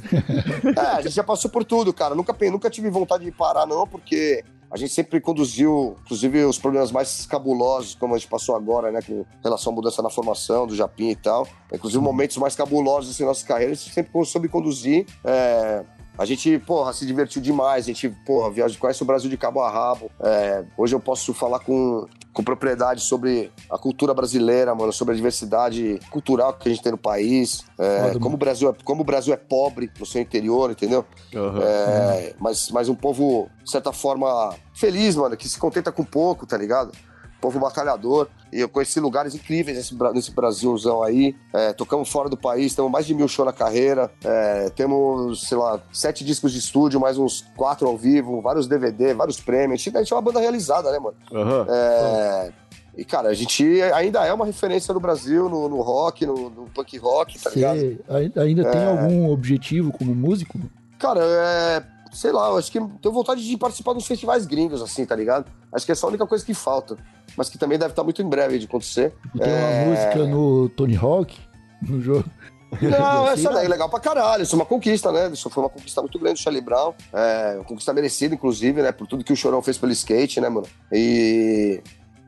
É, 0.77 0.81
a 0.81 1.01
gente 1.01 1.15
já 1.15 1.25
passou 1.25 1.51
por 1.51 1.65
tudo, 1.65 1.91
cara. 1.93 2.15
Nunca, 2.15 2.37
nunca 2.51 2.69
tive 2.69 2.91
vontade 2.91 3.25
de 3.25 3.33
parar, 3.33 3.67
não, 3.67 3.87
porque 3.87 4.45
a 4.71 4.77
gente 4.77 4.93
sempre 4.93 5.21
conduziu, 5.21 5.97
inclusive, 6.05 6.45
os 6.45 6.59
problemas 6.59 6.93
mais 6.93 7.27
cabulosos, 7.27 7.95
como 7.95 8.15
a 8.15 8.19
gente 8.19 8.29
passou 8.29 8.55
agora, 8.55 8.93
né, 8.93 9.01
com 9.03 9.25
relação 9.43 9.73
à 9.73 9.77
mudança 9.77 10.01
na 10.01 10.11
formação 10.11 10.67
do 10.67 10.77
Japim 10.77 11.11
e 11.11 11.17
tal. 11.17 11.47
Inclusive, 11.73 12.03
momentos 12.03 12.37
mais 12.37 12.55
cabulosos 12.55 13.19
em 13.21 13.25
nossa 13.25 13.45
carreira, 13.45 13.73
a 13.73 13.75
gente 13.75 13.93
sempre 13.93 14.25
soube 14.25 14.49
conduzir. 14.49 15.07
É, 15.25 15.85
a 16.21 16.27
gente, 16.27 16.59
porra, 16.59 16.93
se 16.93 17.07
divertiu 17.07 17.41
demais. 17.41 17.87
A 17.87 17.87
gente, 17.87 18.11
porra, 18.27 18.51
viaja, 18.51 18.79
conhece 18.79 19.03
o 19.03 19.07
Brasil 19.07 19.31
de 19.31 19.39
cabo 19.39 19.63
a 19.63 19.71
rabo. 19.71 20.11
É, 20.21 20.63
hoje 20.77 20.95
eu 20.95 21.01
posso 21.01 21.33
falar 21.33 21.61
com, 21.61 22.07
com 22.31 22.45
propriedade 22.45 23.01
sobre 23.01 23.51
a 23.71 23.79
cultura 23.79 24.13
brasileira, 24.13 24.75
mano, 24.75 24.93
sobre 24.93 25.15
a 25.15 25.17
diversidade 25.17 25.99
cultural 26.11 26.53
que 26.53 26.69
a 26.69 26.71
gente 26.71 26.83
tem 26.83 26.93
no 26.93 26.99
país. 26.99 27.65
É, 27.79 28.19
como, 28.19 28.35
o 28.35 28.37
Brasil 28.37 28.69
é, 28.69 28.75
como 28.85 29.01
o 29.01 29.05
Brasil 29.05 29.33
é 29.33 29.37
pobre 29.39 29.91
no 29.99 30.05
seu 30.05 30.21
interior, 30.21 30.71
entendeu? 30.71 31.07
Aham. 31.35 31.63
É, 31.63 32.35
mas, 32.39 32.71
mas 32.71 32.91
um 32.91 32.95
povo, 32.95 33.49
de 33.65 33.71
certa 33.71 33.91
forma, 33.91 34.55
feliz, 34.75 35.17
mano, 35.17 35.35
que 35.39 35.49
se 35.49 35.59
contenta 35.59 35.91
com 35.91 36.05
pouco, 36.05 36.47
tá 36.47 36.59
ligado? 36.59 36.93
Povo 37.41 37.59
batalhador. 37.59 38.29
E 38.53 38.61
eu 38.61 38.69
conheci 38.69 38.99
lugares 39.01 39.35
incríveis 39.35 39.77
nesse, 39.77 39.95
nesse 40.13 40.31
Brasilzão 40.33 41.03
aí. 41.03 41.35
É, 41.53 41.73
tocamos 41.73 42.09
fora 42.11 42.29
do 42.29 42.37
país, 42.37 42.75
temos 42.75 42.91
mais 42.91 43.07
de 43.07 43.15
mil 43.15 43.29
shows 43.29 43.47
na 43.47 43.53
carreira. 43.53 44.11
É, 44.25 44.71
temos, 44.71 45.49
sei 45.49 45.57
lá, 45.57 45.81
sete 45.93 46.25
discos 46.25 46.53
de 46.53 46.59
estúdio, 46.59 47.01
mais 47.01 47.17
uns 47.17 47.45
quatro 47.57 47.87
ao 47.89 47.97
vivo, 47.97 48.41
vários 48.41 48.67
DVD, 48.67 49.15
vários 49.15 49.41
prêmios. 49.41 49.81
A 49.81 49.85
gente, 49.85 49.97
a 49.97 50.01
gente 50.01 50.13
é 50.13 50.17
uma 50.17 50.23
banda 50.23 50.41
realizada, 50.41 50.91
né, 50.93 50.99
mano? 50.99 51.17
Aham. 51.33 51.67
É, 51.69 52.53
e, 52.99 53.05
cara, 53.05 53.29
a 53.29 53.35
gente 53.35 53.81
ainda 53.95 54.27
é 54.27 54.33
uma 54.33 54.45
referência 54.45 54.93
no 54.93 55.01
Brasil, 55.01 55.49
no, 55.49 55.69
no 55.69 55.81
rock, 55.81 56.27
no, 56.27 56.51
no 56.51 56.67
punk 56.75 56.99
rock, 56.99 57.39
tá 57.39 57.51
ligado? 57.51 57.79
Você 57.79 57.97
ai- 58.09 58.33
ainda 58.37 58.71
tem 58.71 58.85
algum 58.85 59.31
objetivo 59.31 59.93
como 59.93 60.15
músico? 60.15 60.59
Cara, 60.99 61.21
é. 61.23 61.83
Sei 62.13 62.33
lá, 62.33 62.49
eu 62.49 62.57
acho 62.59 62.73
que 62.73 62.81
tenho 62.81 63.15
vontade 63.15 63.47
de 63.47 63.57
participar 63.57 63.93
dos 63.93 64.07
festivais 64.07 64.45
gringos, 64.47 64.83
assim, 64.83 65.05
tá 65.07 65.15
ligado? 65.15 65.47
Acho 65.73 65.87
que 65.87 65.93
é 65.93 65.95
só 65.95 66.07
a 66.07 66.11
única 66.11 66.27
coisa 66.27 66.45
que 66.45 66.53
falta. 66.55 66.97
Mas 67.37 67.49
que 67.49 67.57
também 67.57 67.79
deve 67.79 67.93
estar 67.93 68.03
muito 68.03 68.21
em 68.21 68.29
breve 68.29 68.59
de 68.59 68.67
acontecer. 68.67 69.15
Tem 69.39 69.49
É. 69.49 69.85
uma 69.85 69.91
música 69.91 70.27
no 70.27 70.69
Tony 70.71 70.97
Hawk, 70.97 71.39
no 71.83 72.01
jogo. 72.01 72.25
Não, 72.83 73.29
essa 73.31 73.51
daí 73.53 73.67
é 73.67 73.69
legal 73.69 73.89
pra 73.89 74.01
caralho. 74.01 74.43
Isso 74.43 74.55
é 74.55 74.59
uma 74.59 74.67
conquista, 74.67 75.13
né? 75.13 75.31
Isso 75.33 75.49
foi 75.49 75.63
uma 75.63 75.71
conquista 75.71 76.01
muito 76.01 76.19
grande 76.19 76.41
do 76.41 76.43
Charlie 76.43 76.61
Brown. 76.63 76.93
É, 77.13 77.55
uma 77.57 77.65
conquista 77.65 77.93
merecida, 77.93 78.35
inclusive, 78.35 78.83
né? 78.83 78.91
Por 78.91 79.07
tudo 79.07 79.23
que 79.25 79.33
o 79.33 79.37
Chorão 79.37 79.63
fez 79.63 79.79
pelo 79.79 79.93
skate, 79.93 80.41
né, 80.41 80.49
mano? 80.49 80.67
E. 80.93 81.81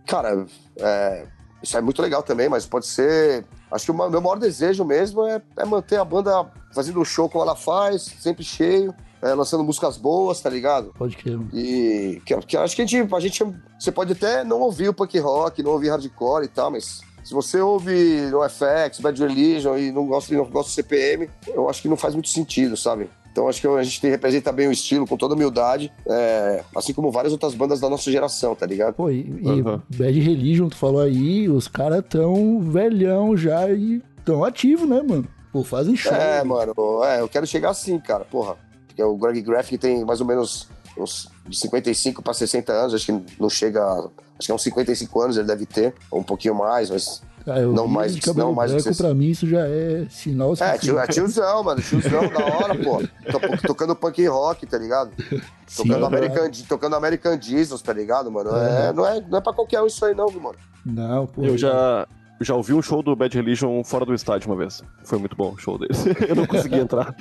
Cara, 0.06 0.46
é, 0.78 1.26
isso 1.62 1.76
é 1.76 1.80
muito 1.80 2.02
legal 2.02 2.22
também, 2.22 2.48
mas 2.48 2.66
pode 2.66 2.86
ser. 2.86 3.44
Acho 3.70 3.86
que 3.86 3.90
o 3.90 3.94
meu 4.10 4.20
maior 4.20 4.38
desejo 4.38 4.84
mesmo 4.84 5.26
é, 5.26 5.40
é 5.56 5.64
manter 5.64 5.96
a 5.98 6.04
banda 6.04 6.46
fazendo 6.74 7.00
o 7.00 7.04
show 7.04 7.28
como 7.28 7.42
ela 7.44 7.54
faz, 7.56 8.02
sempre 8.20 8.44
cheio, 8.44 8.92
é, 9.22 9.32
lançando 9.34 9.62
músicas 9.64 9.96
boas, 9.96 10.40
tá 10.40 10.50
ligado? 10.50 10.92
Pode 10.98 11.16
crer. 11.16 11.36
mano. 11.38 11.48
E 11.52 12.20
que, 12.26 12.36
que 12.42 12.56
acho 12.56 12.74
que 12.76 12.82
a 12.82 12.86
gente, 12.86 13.14
a 13.14 13.20
gente. 13.20 13.44
Você 13.78 13.92
pode 13.92 14.12
até 14.12 14.42
não 14.44 14.60
ouvir 14.60 14.88
o 14.88 14.94
punk 14.94 15.18
rock, 15.18 15.62
não 15.62 15.70
ouvir 15.72 15.90
hardcore 15.90 16.44
e 16.44 16.48
tal, 16.48 16.70
mas 16.70 17.00
se 17.24 17.32
você 17.32 17.60
ouve 17.60 18.28
NoFX, 18.30 18.98
Bad 19.00 19.22
Religion 19.22 19.76
e 19.78 19.92
não 19.92 20.06
gosta, 20.06 20.34
não 20.34 20.44
gosta 20.44 20.70
do 20.70 20.74
CPM, 20.74 21.30
eu 21.48 21.68
acho 21.70 21.80
que 21.80 21.88
não 21.88 21.96
faz 21.96 22.14
muito 22.14 22.28
sentido, 22.28 22.76
sabe? 22.76 23.08
Então 23.30 23.48
acho 23.48 23.60
que 23.62 23.66
a 23.66 23.82
gente 23.82 23.98
tem- 24.00 24.10
representa 24.10 24.52
bem 24.52 24.68
o 24.68 24.72
estilo, 24.72 25.06
com 25.06 25.16
toda 25.16 25.34
humildade, 25.34 25.90
é, 26.06 26.62
assim 26.76 26.92
como 26.92 27.10
várias 27.10 27.32
outras 27.32 27.54
bandas 27.54 27.80
da 27.80 27.88
nossa 27.88 28.10
geração, 28.10 28.54
tá 28.54 28.66
ligado? 28.66 28.94
Pô, 28.94 29.08
e, 29.08 29.20
e 29.40 29.48
Aham. 29.60 29.82
Bad 29.88 30.20
Religion, 30.20 30.68
tu 30.68 30.76
falou 30.76 31.00
aí, 31.00 31.48
os 31.48 31.66
caras 31.66 32.04
tão 32.06 32.60
velhão 32.60 33.34
já 33.36 33.70
e 33.70 34.02
tão 34.24 34.44
ativo, 34.44 34.86
né, 34.86 35.00
mano? 35.00 35.26
Pô, 35.50 35.62
fazem 35.64 35.96
show. 35.96 36.12
É, 36.12 36.44
mano, 36.44 36.74
é, 37.04 37.20
eu 37.20 37.28
quero 37.28 37.46
chegar 37.46 37.70
assim, 37.70 37.98
cara, 37.98 38.24
porra. 38.24 38.56
Porque 38.92 39.02
o 39.02 39.16
Greg 39.16 39.40
Graffin 39.42 39.76
tem 39.78 40.04
mais 40.04 40.20
ou 40.20 40.26
menos 40.26 40.68
uns 40.98 41.28
de 41.48 41.56
55 41.56 42.22
para 42.22 42.34
60 42.34 42.72
anos, 42.72 42.94
acho 42.94 43.06
que 43.06 43.24
não 43.40 43.48
chega. 43.48 43.82
Acho 44.38 44.46
que 44.46 44.52
é 44.52 44.54
uns 44.54 44.62
55 44.62 45.20
anos 45.22 45.36
ele 45.38 45.46
deve 45.46 45.64
ter, 45.66 45.94
ou 46.10 46.20
um 46.20 46.22
pouquinho 46.22 46.54
mais, 46.54 46.90
mas 46.90 47.22
Ah, 47.44 47.58
eu 47.58 47.72
Não 47.72 47.88
mais- 47.88 48.14
de 48.14 48.24
não 48.36 48.52
mais 48.52 48.70
que 48.72 48.80
branco, 48.82 48.96
pra 48.96 49.12
mim 49.14 49.30
isso 49.30 49.48
já 49.48 49.66
é 49.66 50.06
sinal 50.08 50.54
É, 50.60 50.78
tio, 50.78 50.96
é 50.96 51.06
tiozão, 51.08 51.64
mano. 51.64 51.82
Tiozão 51.82 52.28
da 52.28 52.38
hora, 52.44 52.74
pô. 52.76 52.98
To- 53.00 53.66
Tocando 53.66 53.96
punk 53.96 54.24
rock, 54.28 54.64
tá 54.64 54.78
ligado? 54.78 55.10
Sim, 55.66 55.88
Tocando 55.88 56.04
é 56.04 56.06
American, 56.06 56.50
tocando 56.68 56.94
American 56.94 57.40
Jesus, 57.42 57.82
tá 57.82 57.92
ligado, 57.92 58.30
mano? 58.30 58.50
É, 58.56 58.92
não, 58.92 59.04
é, 59.04 59.20
não 59.28 59.38
é 59.38 59.40
pra 59.40 59.52
qualquer 59.52 59.82
um 59.82 59.86
isso 59.88 60.04
aí, 60.04 60.14
não, 60.14 60.28
viu, 60.28 60.40
mano. 60.40 60.54
Não, 60.86 61.26
pô. 61.26 61.42
Eu 61.42 61.58
já, 61.58 62.06
já 62.44 62.54
ouvi 62.54 62.72
um 62.74 62.82
show 62.82 63.02
do 63.02 63.14
Bad 63.16 63.36
Religion 63.36 63.82
fora 63.84 64.04
do 64.04 64.14
estádio 64.14 64.48
uma 64.50 64.56
vez. 64.56 64.82
Foi 65.04 65.18
muito 65.18 65.36
bom 65.36 65.52
o 65.52 65.58
show 65.58 65.78
deles. 65.78 66.04
Eu 66.28 66.34
não 66.34 66.46
consegui 66.46 66.76
entrar. 66.76 67.14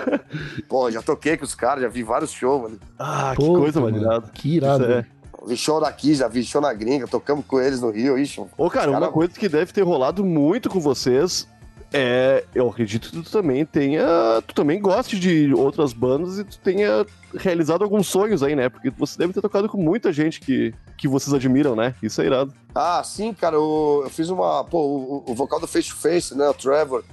Pô, 0.68 0.90
já 0.90 1.02
toquei 1.02 1.36
com 1.36 1.44
os 1.44 1.54
caras, 1.54 1.82
já 1.82 1.88
vi 1.88 2.02
vários 2.02 2.30
shows, 2.32 2.62
mano. 2.62 2.78
Ah, 2.98 3.32
que 3.36 3.44
Puta, 3.44 3.58
coisa, 3.60 3.80
mano, 3.80 4.00
mano. 4.02 4.22
Que 4.32 4.56
irado. 4.56 4.84
Isso 4.84 4.92
é. 4.92 5.06
Vi 5.46 5.56
show 5.56 5.80
daqui, 5.80 6.14
já 6.14 6.26
vi 6.26 6.42
show 6.42 6.60
na 6.60 6.72
gringa, 6.72 7.06
tocamos 7.06 7.44
com 7.46 7.60
eles 7.60 7.80
no 7.80 7.90
Rio, 7.90 8.18
ixi. 8.18 8.40
Ô, 8.56 8.70
cara, 8.70 8.90
Cara- 8.92 9.04
uma 9.06 9.12
coisa 9.12 9.32
que 9.38 9.48
deve 9.48 9.72
ter 9.72 9.82
rolado 9.82 10.24
muito 10.24 10.70
com 10.70 10.80
vocês 10.80 11.46
é. 11.92 12.44
Eu 12.54 12.68
acredito 12.68 13.10
que 13.10 13.22
tu 13.22 13.30
também 13.30 13.64
tenha. 13.64 14.04
Tu 14.46 14.54
também 14.54 14.80
goste 14.80 15.18
de 15.18 15.52
outras 15.54 15.92
bandas 15.92 16.38
e 16.38 16.44
tu 16.44 16.58
tenha 16.58 17.04
realizado 17.36 17.84
alguns 17.84 18.06
sonhos 18.06 18.42
aí, 18.42 18.56
né? 18.56 18.68
Porque 18.68 18.90
você 18.90 19.18
deve 19.18 19.32
ter 19.32 19.40
tocado 19.42 19.68
com 19.68 19.76
muita 19.80 20.12
gente 20.12 20.40
que, 20.40 20.72
que 20.96 21.08
vocês 21.08 21.32
admiram, 21.34 21.74
né? 21.74 21.94
Isso 22.02 22.20
é 22.22 22.26
irado. 22.26 22.52
Ah, 22.74 23.02
sim, 23.04 23.32
cara, 23.32 23.56
eu, 23.56 24.02
eu 24.04 24.10
fiz 24.10 24.28
uma. 24.28 24.64
Pô, 24.64 24.78
o, 24.78 25.24
o 25.30 25.34
vocal 25.34 25.60
do 25.60 25.66
Face 25.66 25.88
to 25.88 25.96
Face, 25.96 26.34
né? 26.36 26.48
O 26.48 26.54
Trevor, 26.54 27.04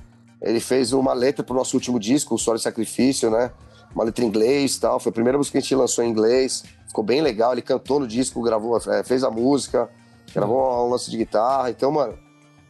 ele 0.41 0.59
fez 0.59 0.93
uma 0.93 1.13
letra 1.13 1.43
pro 1.43 1.55
nosso 1.55 1.75
último 1.75 1.99
disco, 1.99 2.35
o 2.35 2.37
Suor 2.37 2.55
e 2.55 2.59
Sacrifício, 2.59 3.29
né? 3.29 3.51
Uma 3.93 4.05
letra 4.05 4.23
em 4.23 4.27
inglês 4.27 4.75
e 4.75 4.79
tal. 4.79 4.99
Foi 4.99 5.09
a 5.09 5.13
primeira 5.13 5.37
música 5.37 5.53
que 5.53 5.57
a 5.57 5.61
gente 5.61 5.75
lançou 5.75 6.03
em 6.03 6.09
inglês. 6.09 6.63
Ficou 6.87 7.03
bem 7.03 7.21
legal. 7.21 7.51
Ele 7.51 7.61
cantou 7.61 7.99
no 7.99 8.07
disco, 8.07 8.41
gravou, 8.41 8.77
é, 8.77 9.03
fez 9.03 9.23
a 9.23 9.29
música, 9.29 9.89
gravou 10.33 10.87
um 10.87 10.89
lance 10.89 11.11
de 11.11 11.17
guitarra. 11.17 11.69
Então, 11.69 11.91
mano. 11.91 12.17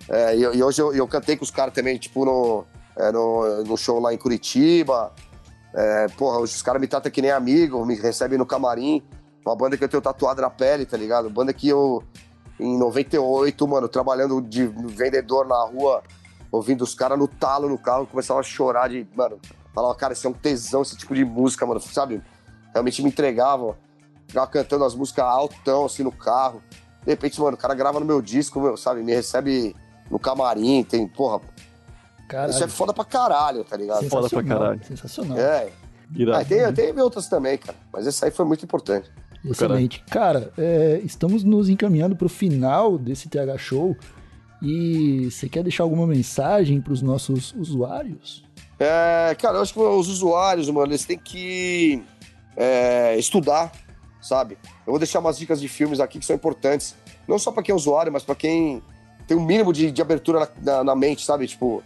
é, 0.09 0.35
e, 0.35 0.41
e 0.41 0.63
hoje 0.63 0.81
eu, 0.81 0.93
eu 0.93 1.07
cantei 1.07 1.37
com 1.37 1.43
os 1.43 1.51
caras 1.51 1.73
também, 1.73 1.97
tipo, 1.97 2.25
no, 2.25 2.65
é, 2.97 3.11
no, 3.11 3.63
no 3.63 3.77
show 3.77 3.99
lá 3.99 4.13
em 4.13 4.17
Curitiba. 4.17 5.13
É, 5.73 6.07
porra, 6.17 6.39
os 6.39 6.61
caras 6.61 6.81
me 6.81 6.87
tratam 6.87 7.11
que 7.11 7.21
nem 7.21 7.31
amigo, 7.31 7.85
me 7.85 7.95
recebem 7.95 8.37
no 8.37 8.45
camarim. 8.45 9.01
Uma 9.45 9.55
banda 9.55 9.77
que 9.77 9.83
eu 9.83 9.89
tenho 9.89 10.01
tatuado 10.01 10.41
na 10.41 10.49
pele, 10.49 10.85
tá 10.85 10.95
ligado? 10.95 11.29
Banda 11.29 11.51
que 11.53 11.67
eu, 11.67 12.03
em 12.59 12.77
98, 12.77 13.67
mano, 13.67 13.87
trabalhando 13.87 14.41
de 14.41 14.65
vendedor 14.67 15.47
na 15.47 15.63
rua, 15.65 16.03
ouvindo 16.51 16.83
os 16.83 16.93
caras 16.93 17.17
no 17.17 17.27
talo 17.27 17.67
no 17.67 17.77
carro, 17.77 18.05
começava 18.05 18.39
a 18.39 18.43
chorar 18.43 18.89
de, 18.89 19.07
mano, 19.15 19.39
falava, 19.73 19.95
cara, 19.95 20.13
isso 20.13 20.27
é 20.27 20.29
um 20.29 20.33
tesão, 20.33 20.83
esse 20.83 20.95
tipo 20.95 21.15
de 21.15 21.25
música, 21.25 21.65
mano, 21.65 21.79
sabe? 21.79 22.21
Realmente 22.71 23.01
me 23.01 23.09
entregavam. 23.09 23.75
Ficava 24.27 24.47
cantando 24.47 24.85
as 24.85 24.95
músicas 24.95 25.25
altão, 25.25 25.85
assim, 25.85 26.03
no 26.03 26.11
carro. 26.11 26.61
De 27.03 27.09
repente, 27.09 27.41
mano, 27.41 27.55
o 27.55 27.59
cara 27.59 27.73
grava 27.73 27.99
no 27.99 28.05
meu 28.05 28.21
disco, 28.21 28.61
meu, 28.61 28.77
sabe? 28.77 29.03
Me 29.03 29.13
recebe 29.13 29.75
no 30.09 30.19
camarim, 30.19 30.83
tem, 30.83 31.07
porra, 31.07 31.41
Caralho. 32.29 32.51
isso 32.51 32.63
é 32.63 32.67
foda 32.67 32.93
pra 32.93 33.03
caralho, 33.03 33.63
tá 33.63 33.75
ligado? 33.75 34.07
foda 34.07 34.29
pra 34.29 34.43
caralho. 34.43 34.81
Sensacional. 34.85 35.37
É. 35.37 35.69
Irado. 36.15 36.41
Ah, 36.41 36.45
tem, 36.45 36.73
tem 36.73 37.01
outras 37.01 37.27
também, 37.27 37.57
cara. 37.57 37.77
Mas 37.91 38.05
essa 38.05 38.25
aí 38.25 38.31
foi 38.31 38.45
muito 38.45 38.63
importante. 38.63 39.11
Excelente. 39.43 40.03
Cara, 40.09 40.51
é, 40.57 41.01
estamos 41.03 41.43
nos 41.43 41.69
encaminhando 41.69 42.15
pro 42.15 42.29
final 42.29 42.97
desse 42.97 43.27
TH 43.29 43.57
Show. 43.57 43.95
E 44.61 45.29
você 45.31 45.49
quer 45.49 45.63
deixar 45.63 45.81
alguma 45.83 46.05
mensagem 46.05 46.79
pros 46.79 47.01
nossos 47.01 47.51
usuários? 47.57 48.43
É, 48.79 49.35
cara, 49.39 49.57
eu 49.57 49.61
acho 49.63 49.73
que 49.73 49.79
os 49.79 50.07
usuários, 50.07 50.69
mano, 50.69 50.91
eles 50.91 51.03
têm 51.03 51.17
que 51.17 52.03
é, 52.55 53.17
estudar, 53.17 53.71
sabe? 54.21 54.59
Eu 54.85 54.91
vou 54.91 54.99
deixar 54.99 55.19
umas 55.19 55.37
dicas 55.39 55.59
de 55.59 55.67
filmes 55.67 55.99
aqui 55.99 56.19
que 56.19 56.25
são 56.25 56.35
importantes. 56.35 56.95
Não 57.27 57.39
só 57.39 57.51
pra 57.51 57.63
quem 57.63 57.73
é 57.73 57.75
usuário, 57.75 58.11
mas 58.13 58.21
pra 58.23 58.35
quem 58.35 58.83
tem 59.27 59.35
um 59.35 59.43
mínimo 59.43 59.73
de, 59.73 59.91
de 59.91 60.01
abertura 60.01 60.39
na, 60.41 60.49
na- 60.77 60.83
na 60.83 60.95
mente, 60.95 61.25
sabe? 61.25 61.47
Tipo, 61.47 61.81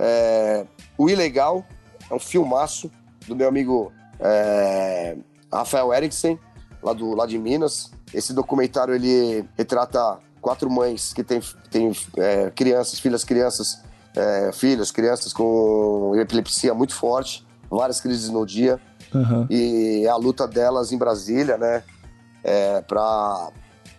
é, 0.00 0.66
O 0.98 1.08
Ilegal 1.08 1.64
é 2.10 2.14
um 2.14 2.18
filmaço 2.18 2.90
do 3.28 3.36
meu 3.36 3.48
amigo 3.48 3.92
é, 4.18 5.16
Rafael 5.52 5.92
Eriksen, 5.94 6.38
lá, 6.86 6.92
do, 6.92 7.14
lá 7.14 7.26
de 7.26 7.36
Minas. 7.38 7.90
Esse 8.14 8.32
documentário, 8.32 8.94
ele 8.94 9.44
retrata 9.58 10.18
quatro 10.40 10.70
mães 10.70 11.12
que 11.12 11.24
têm 11.24 11.40
tem, 11.70 11.92
é, 12.16 12.50
crianças, 12.50 13.00
filhas 13.00 13.24
crianças, 13.24 13.82
é, 14.14 14.52
filhos, 14.52 14.90
crianças 14.92 15.32
com 15.32 16.12
epilepsia 16.16 16.72
muito 16.72 16.94
forte, 16.94 17.44
várias 17.68 18.00
crises 18.00 18.30
no 18.30 18.46
dia 18.46 18.80
Aham. 19.12 19.46
e 19.50 20.06
a 20.06 20.14
luta 20.16 20.46
delas 20.46 20.92
em 20.92 20.98
Brasília, 20.98 21.58
né? 21.58 21.82
É, 22.44 22.80
pra, 22.82 23.48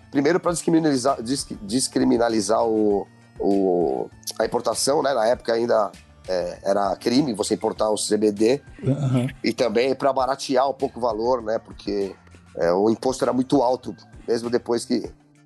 primeiro 0.09 0.39
para 0.39 0.53
descriminalizar, 0.53 1.17
descriminalizar 1.61 2.63
o, 2.63 3.05
o- 3.37 4.09
a 4.39 4.45
importação, 4.45 5.03
né? 5.03 5.13
Na 5.13 5.25
época 5.27 5.51
ainda 5.53 5.91
é, 6.29 6.59
era 6.63 6.95
crime 6.95 7.33
você 7.33 7.55
importar 7.55 7.89
o 7.89 7.95
CBD 7.95 8.61
Aham. 8.87 9.27
e 9.43 9.51
também 9.51 9.93
para 9.93 10.13
baratear 10.13 10.69
um 10.69 10.73
pouco 10.73 10.97
o 10.97 11.01
valor, 11.01 11.41
né? 11.43 11.59
Porque 11.59 12.15
é, 12.57 12.71
o 12.73 12.89
imposto 12.89 13.23
era 13.23 13.31
muito 13.33 13.61
alto, 13.61 13.95
mesmo 14.27 14.49
depois 14.49 14.83
que, 14.85 15.01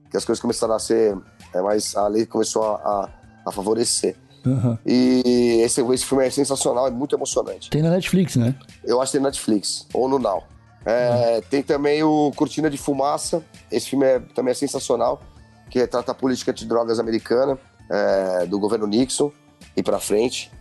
que 0.10 0.18
as 0.18 0.26
coisas 0.26 0.42
começaram 0.42 0.74
a 0.74 0.80
ser, 0.80 1.18
é, 1.54 1.62
mas 1.62 1.96
a 1.96 2.08
lei 2.08 2.26
começou 2.26 2.64
a, 2.64 2.76
a- 2.76 3.10
a 3.46 3.52
favorecer. 3.52 4.16
Aham. 4.46 4.78
E 4.86 5.62
esse, 5.64 5.82
esse 5.82 6.06
filme 6.06 6.26
é 6.26 6.30
sensacional, 6.30 6.88
é 6.88 6.92
muito 6.92 7.16
emocionante. 7.16 7.70
Tem 7.70 7.82
na 7.82 7.90
Netflix, 7.92 8.36
né? 8.36 8.56
Eu 8.84 9.00
acho 9.02 9.12
que 9.12 9.18
tem 9.18 9.24
na 9.24 9.30
Netflix, 9.30 9.86
ou 9.94 10.08
no 10.10 10.18
Now. 10.18 10.44
É, 10.84 11.42
Tem 11.42 11.62
também 11.62 12.02
o 12.04 12.32
Cortina 12.36 12.68
de 12.68 12.78
Fumaça. 12.78 13.44
Esse 13.72 13.90
filme 13.90 14.06
é- 14.06 14.20
também 14.20 14.52
é 14.52 14.56
sensacional, 14.56 15.22
que 15.70 15.78
retrata 15.78 16.12
a 16.12 16.16
política 16.16 16.52
de 16.52 16.66
drogas 16.66 17.00
americana, 17.00 17.58
é, 17.90 18.46
do 18.48 18.58
governo 18.60 18.88
Nixon 18.88 19.32
e 19.78 19.84
pra 19.84 20.00
frente. 20.00 20.52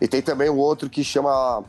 E 0.00 0.06
tem 0.06 0.20
também 0.20 0.50
um 0.50 0.58
outro 0.58 0.90
que 0.90 1.02
chama 1.02 1.64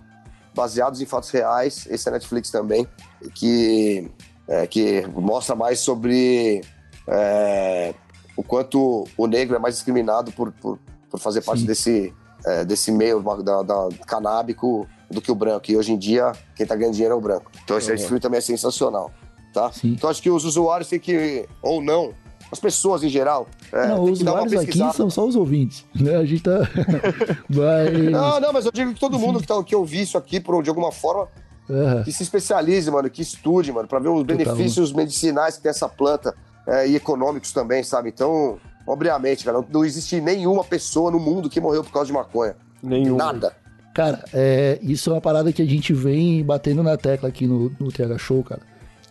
Baseados 0.53 0.99
em 0.99 1.05
Fatos 1.05 1.29
Reais, 1.29 1.87
esse 1.89 2.07
é 2.09 2.11
Netflix 2.11 2.51
também, 2.51 2.85
que, 3.33 4.11
é, 4.47 4.67
que 4.67 5.05
mostra 5.07 5.55
mais 5.55 5.79
sobre 5.79 6.61
é, 7.07 7.93
o 8.35 8.43
quanto 8.43 9.07
o 9.17 9.27
negro 9.27 9.55
é 9.55 9.59
mais 9.59 9.75
discriminado 9.75 10.31
por, 10.31 10.51
por, 10.51 10.79
por 11.09 11.19
fazer 11.19 11.41
parte 11.41 11.61
Sim. 11.61 11.67
desse, 11.67 12.13
é, 12.45 12.65
desse 12.65 12.91
meio 12.91 13.21
da, 13.43 13.61
da 13.61 13.89
canábico 14.05 14.87
do 15.09 15.21
que 15.21 15.31
o 15.31 15.35
branco. 15.35 15.69
E 15.69 15.77
hoje 15.77 15.91
em 15.91 15.97
dia, 15.97 16.31
quem 16.55 16.65
tá 16.65 16.75
ganhando 16.75 16.93
dinheiro 16.93 17.13
é 17.13 17.17
o 17.17 17.21
branco. 17.21 17.51
Então 17.63 17.77
esse, 17.77 17.91
esse 17.91 18.05
filme 18.05 18.19
também 18.19 18.37
é 18.37 18.41
sensacional, 18.41 19.11
tá? 19.53 19.71
Sim. 19.71 19.89
Então 19.89 20.09
acho 20.09 20.21
que 20.21 20.29
os 20.29 20.45
usuários 20.45 20.89
têm 20.89 20.99
que, 20.99 21.47
ou 21.61 21.81
não, 21.81 22.13
as 22.51 22.59
pessoas 22.59 23.03
em 23.03 23.09
geral, 23.09 23.47
é, 23.71 23.87
não, 23.87 24.03
os 24.03 24.19
usuários 24.19 24.53
aqui 24.53 24.77
são 24.93 25.09
só 25.09 25.25
os 25.25 25.35
ouvintes. 25.35 25.85
Né? 25.95 26.15
A 26.17 26.25
gente 26.25 26.43
tá. 26.43 26.59
Mas. 27.49 28.11
Não, 28.11 28.39
não, 28.39 28.53
mas 28.53 28.65
eu 28.65 28.71
digo 28.71 28.93
que 28.93 28.99
todo 28.99 29.17
mundo 29.17 29.39
que, 29.39 29.47
tá, 29.47 29.63
que 29.63 29.75
ouvir 29.75 30.01
isso 30.01 30.17
aqui, 30.17 30.39
por, 30.39 30.61
de 30.61 30.69
alguma 30.69 30.91
forma, 30.91 31.29
Aham. 31.69 32.03
que 32.03 32.11
se 32.11 32.23
especialize, 32.23 32.89
mano, 32.91 33.09
que 33.09 33.21
estude, 33.21 33.71
mano, 33.71 33.87
pra 33.87 33.99
ver 33.99 34.09
os 34.09 34.23
benefícios 34.23 34.91
medicinais 34.91 35.57
que 35.57 35.63
tem 35.63 35.69
essa 35.69 35.87
planta 35.87 36.35
é, 36.67 36.87
e 36.87 36.95
econômicos 36.95 37.51
também, 37.51 37.83
sabe? 37.83 38.09
Então, 38.09 38.57
obviamente, 38.85 39.45
cara, 39.45 39.57
não, 39.57 39.67
não 39.71 39.85
existe 39.85 40.19
nenhuma 40.19 40.63
pessoa 40.63 41.11
no 41.11 41.19
mundo 41.19 41.49
que 41.49 41.61
morreu 41.61 41.83
por 41.83 41.91
causa 41.91 42.07
de 42.07 42.13
maconha. 42.13 42.55
Nenhum. 42.81 43.15
Nada. 43.15 43.53
Cara, 43.93 44.23
é, 44.33 44.79
isso 44.81 45.09
é 45.09 45.13
uma 45.13 45.21
parada 45.21 45.51
que 45.51 45.61
a 45.61 45.65
gente 45.65 45.93
vem 45.93 46.43
batendo 46.43 46.81
na 46.81 46.97
tecla 46.97 47.29
aqui 47.29 47.45
no, 47.45 47.71
no 47.79 47.91
TH 47.91 48.17
Show, 48.17 48.43
cara. 48.43 48.61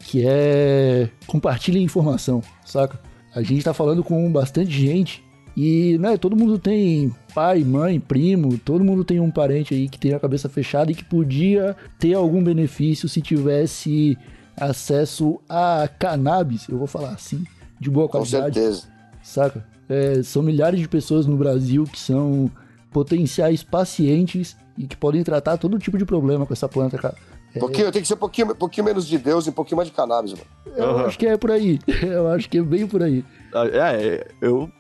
Que 0.00 0.26
é 0.26 1.10
compartilha 1.26 1.78
informação, 1.78 2.42
saca? 2.64 2.98
A 3.34 3.42
gente 3.42 3.62
tá 3.62 3.74
falando 3.74 4.02
com 4.02 4.30
bastante 4.32 4.70
gente 4.70 5.22
e, 5.62 5.98
né, 5.98 6.16
todo 6.16 6.34
mundo 6.34 6.58
tem 6.58 7.14
pai, 7.34 7.62
mãe, 7.62 8.00
primo, 8.00 8.56
todo 8.58 8.82
mundo 8.82 9.04
tem 9.04 9.20
um 9.20 9.30
parente 9.30 9.74
aí 9.74 9.88
que 9.88 9.98
tem 9.98 10.14
a 10.14 10.18
cabeça 10.20 10.48
fechada 10.48 10.90
e 10.90 10.94
que 10.94 11.04
podia 11.04 11.76
ter 11.98 12.14
algum 12.14 12.42
benefício 12.42 13.08
se 13.08 13.20
tivesse 13.20 14.16
acesso 14.56 15.38
a 15.48 15.88
cannabis, 15.98 16.66
eu 16.68 16.78
vou 16.78 16.86
falar 16.86 17.10
assim, 17.10 17.44
de 17.78 17.90
boa 17.90 18.06
Com 18.08 18.18
qualidade 18.18 18.54
certeza. 18.54 18.88
saca? 19.22 19.66
É, 19.88 20.22
são 20.22 20.42
milhares 20.42 20.80
de 20.80 20.88
pessoas 20.88 21.26
no 21.26 21.36
Brasil 21.36 21.84
que 21.84 21.98
são 21.98 22.50
potenciais 22.90 23.62
pacientes 23.62 24.56
e 24.78 24.86
que 24.86 24.96
podem 24.96 25.22
tratar 25.22 25.56
todo 25.58 25.78
tipo 25.78 25.98
de 25.98 26.04
problema 26.06 26.46
com 26.46 26.52
essa 26.54 26.68
planta, 26.68 26.96
cara. 26.96 27.16
Pouquinho, 27.58 27.90
tem 27.90 28.00
que 28.00 28.06
ser 28.08 28.14
um 28.14 28.18
pouquinho, 28.18 28.52
um 28.52 28.54
pouquinho 28.54 28.84
menos 28.84 29.06
de 29.06 29.18
Deus 29.18 29.46
e 29.46 29.50
um 29.50 29.52
pouquinho 29.52 29.76
mais 29.76 29.88
de 29.88 29.94
cannabis, 29.94 30.32
mano. 30.32 30.44
Eu 30.76 30.84
Aham. 30.90 31.06
acho 31.06 31.18
que 31.18 31.26
é 31.26 31.36
por 31.36 31.50
aí. 31.50 31.80
Eu 32.02 32.28
acho 32.28 32.48
que 32.48 32.58
é 32.58 32.62
bem 32.62 32.86
por 32.86 33.02
aí. 33.02 33.24
Ah, 33.52 33.66
É, 33.94 34.28
eu 34.40 34.70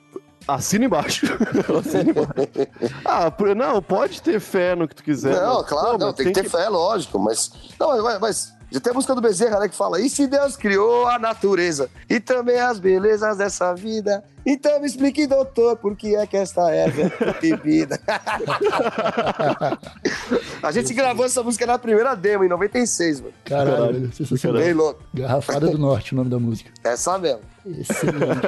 assino 0.46 0.84
embaixo. 0.84 1.26
Eu 1.68 1.78
assino 1.78 2.10
embaixo. 2.10 2.70
ah, 3.04 3.32
não, 3.54 3.82
pode 3.82 4.22
ter 4.22 4.40
fé 4.40 4.74
no 4.74 4.88
que 4.88 4.94
tu 4.94 5.02
quiser. 5.02 5.34
Não, 5.40 5.58
mas, 5.58 5.68
claro, 5.68 5.92
pô, 5.92 5.98
não, 5.98 6.06
mas 6.08 6.16
tem 6.16 6.26
que 6.26 6.42
ter 6.42 6.48
fé, 6.48 6.68
lógico, 6.68 7.18
mas. 7.18 7.52
Não, 7.78 8.02
mas, 8.02 8.20
mas 8.20 8.59
Já 8.70 8.80
tem 8.80 8.92
a 8.92 8.94
música 8.94 9.14
do 9.14 9.20
Bezerra, 9.20 9.58
né, 9.58 9.68
que 9.68 9.74
fala: 9.74 10.00
E 10.00 10.08
se 10.08 10.26
Deus 10.26 10.56
criou 10.56 11.06
a 11.06 11.18
natureza 11.18 11.90
e 12.08 12.20
também 12.20 12.58
as 12.60 12.78
belezas 12.78 13.36
dessa 13.36 13.74
vida? 13.74 14.22
Então 14.46 14.80
me 14.80 14.86
explique, 14.86 15.26
doutor, 15.26 15.76
por 15.76 15.94
que 15.96 16.16
é 16.16 16.26
que 16.26 16.36
esta 16.36 16.70
erva 16.70 17.02
é 17.02 17.08
proibida? 17.10 18.00
a 20.62 20.72
gente 20.72 20.94
gravou 20.94 21.26
essa 21.26 21.42
música 21.42 21.66
na 21.66 21.78
primeira 21.78 22.14
demo, 22.14 22.44
em 22.44 22.48
96, 22.48 23.20
mano. 23.20 23.34
Caralho, 23.44 23.76
Caralho. 23.76 24.12
sensacional. 24.12 24.62
Bem 24.62 24.72
louco. 24.72 25.02
Garrafada 25.12 25.68
do 25.68 25.76
Norte, 25.76 26.14
o 26.14 26.16
nome 26.16 26.30
da 26.30 26.38
música. 26.38 26.70
Essa 26.82 27.18
mesmo. 27.18 27.42
Excelente. 27.66 28.40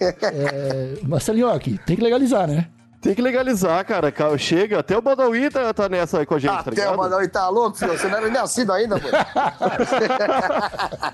É, 0.32 0.98
Marcelinho, 1.02 1.48
aqui, 1.48 1.78
tem 1.84 1.96
que 1.96 2.02
legalizar, 2.02 2.46
né? 2.46 2.68
Tem 3.00 3.14
que 3.14 3.22
legalizar, 3.22 3.84
cara. 3.86 4.12
Ca- 4.12 4.36
Chega, 4.36 4.80
até 4.80 4.96
o 4.96 5.00
Badawi 5.00 5.48
tá, 5.50 5.72
tá 5.72 5.88
nessa 5.88 6.18
aí 6.18 6.26
com 6.26 6.34
a 6.34 6.38
gente, 6.38 6.50
tá 6.52 6.60
Até 6.60 6.70
ligado? 6.70 6.94
o 6.94 6.98
Manoel 6.98 7.30
tá 7.30 7.48
louco, 7.48 7.78
filho. 7.78 7.96
Você 7.96 8.08
não 8.08 8.16
era 8.18 8.26
nem 8.26 8.34
nascido 8.34 8.72
ainda, 8.72 8.96
mano. 8.98 9.10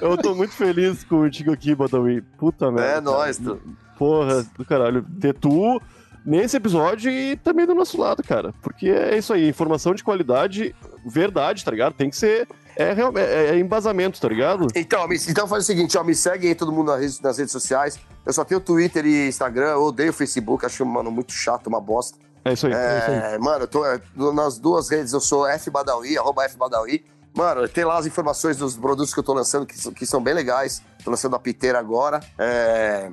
Eu 0.00 0.16
tô 0.16 0.34
muito 0.34 0.52
feliz 0.54 1.04
contigo 1.04 1.52
aqui, 1.52 1.74
Badawi. 1.74 2.20
Puta 2.38 2.70
merda. 2.70 2.86
É 2.86 2.90
cara. 2.92 3.00
nóis, 3.00 3.38
tu. 3.38 3.60
Porra, 3.98 4.44
do 4.56 4.64
caralho. 4.64 5.04
Ter 5.20 5.34
tu 5.34 5.80
nesse 6.24 6.56
episódio 6.56 7.10
e 7.10 7.36
também 7.36 7.66
do 7.66 7.74
nosso 7.74 7.98
lado, 8.00 8.22
cara. 8.22 8.52
Porque 8.62 8.88
é 8.88 9.16
isso 9.16 9.32
aí, 9.32 9.48
informação 9.48 9.94
de 9.94 10.04
qualidade, 10.04 10.74
verdade, 11.04 11.64
tá 11.64 11.70
ligado? 11.70 11.94
Tem 11.94 12.10
que 12.10 12.16
ser. 12.16 12.46
É, 12.76 12.92
real- 12.92 13.12
é, 13.16 13.46
é 13.56 13.58
embasamento, 13.58 14.20
tá 14.20 14.28
ligado? 14.28 14.66
Então, 14.74 15.08
então 15.28 15.48
faz 15.48 15.64
o 15.64 15.66
seguinte, 15.66 15.96
ó, 15.96 16.04
me 16.04 16.14
segue 16.14 16.48
aí 16.48 16.54
todo 16.54 16.70
mundo 16.70 16.88
nas 16.92 17.00
redes, 17.00 17.20
nas 17.20 17.38
redes 17.38 17.52
sociais. 17.52 17.98
Eu 18.24 18.32
só 18.32 18.44
tenho 18.44 18.60
Twitter 18.60 19.06
e 19.06 19.28
Instagram, 19.28 19.68
eu 19.70 19.82
odeio 19.84 20.10
o 20.10 20.12
Facebook, 20.12 20.64
acho, 20.66 20.84
mano, 20.84 21.10
muito 21.10 21.32
chato, 21.32 21.68
uma 21.68 21.80
bosta. 21.80 22.18
É 22.44 22.52
isso 22.52 22.66
aí. 22.66 22.72
É, 22.74 23.38
mano, 23.38 23.64
eu 23.64 23.68
tô, 23.68 23.84
é, 23.84 24.00
nas 24.34 24.58
duas 24.58 24.88
redes 24.90 25.12
eu 25.12 25.20
sou 25.20 25.46
fbadawi, 25.58 26.16
arroba 26.18 26.48
fbadawi. 26.48 27.04
Mano, 27.34 27.68
tem 27.68 27.84
lá 27.84 27.98
as 27.98 28.06
informações 28.06 28.56
dos 28.56 28.76
produtos 28.76 29.12
que 29.12 29.20
eu 29.20 29.24
tô 29.24 29.32
lançando, 29.34 29.66
que, 29.66 29.76
são- 29.78 29.92
que 29.92 30.06
são 30.06 30.22
bem 30.22 30.32
legais. 30.32 30.80
Tô 31.04 31.10
lançando 31.10 31.34
a 31.36 31.38
piteira 31.38 31.78
agora. 31.78 32.20
É, 32.38 33.10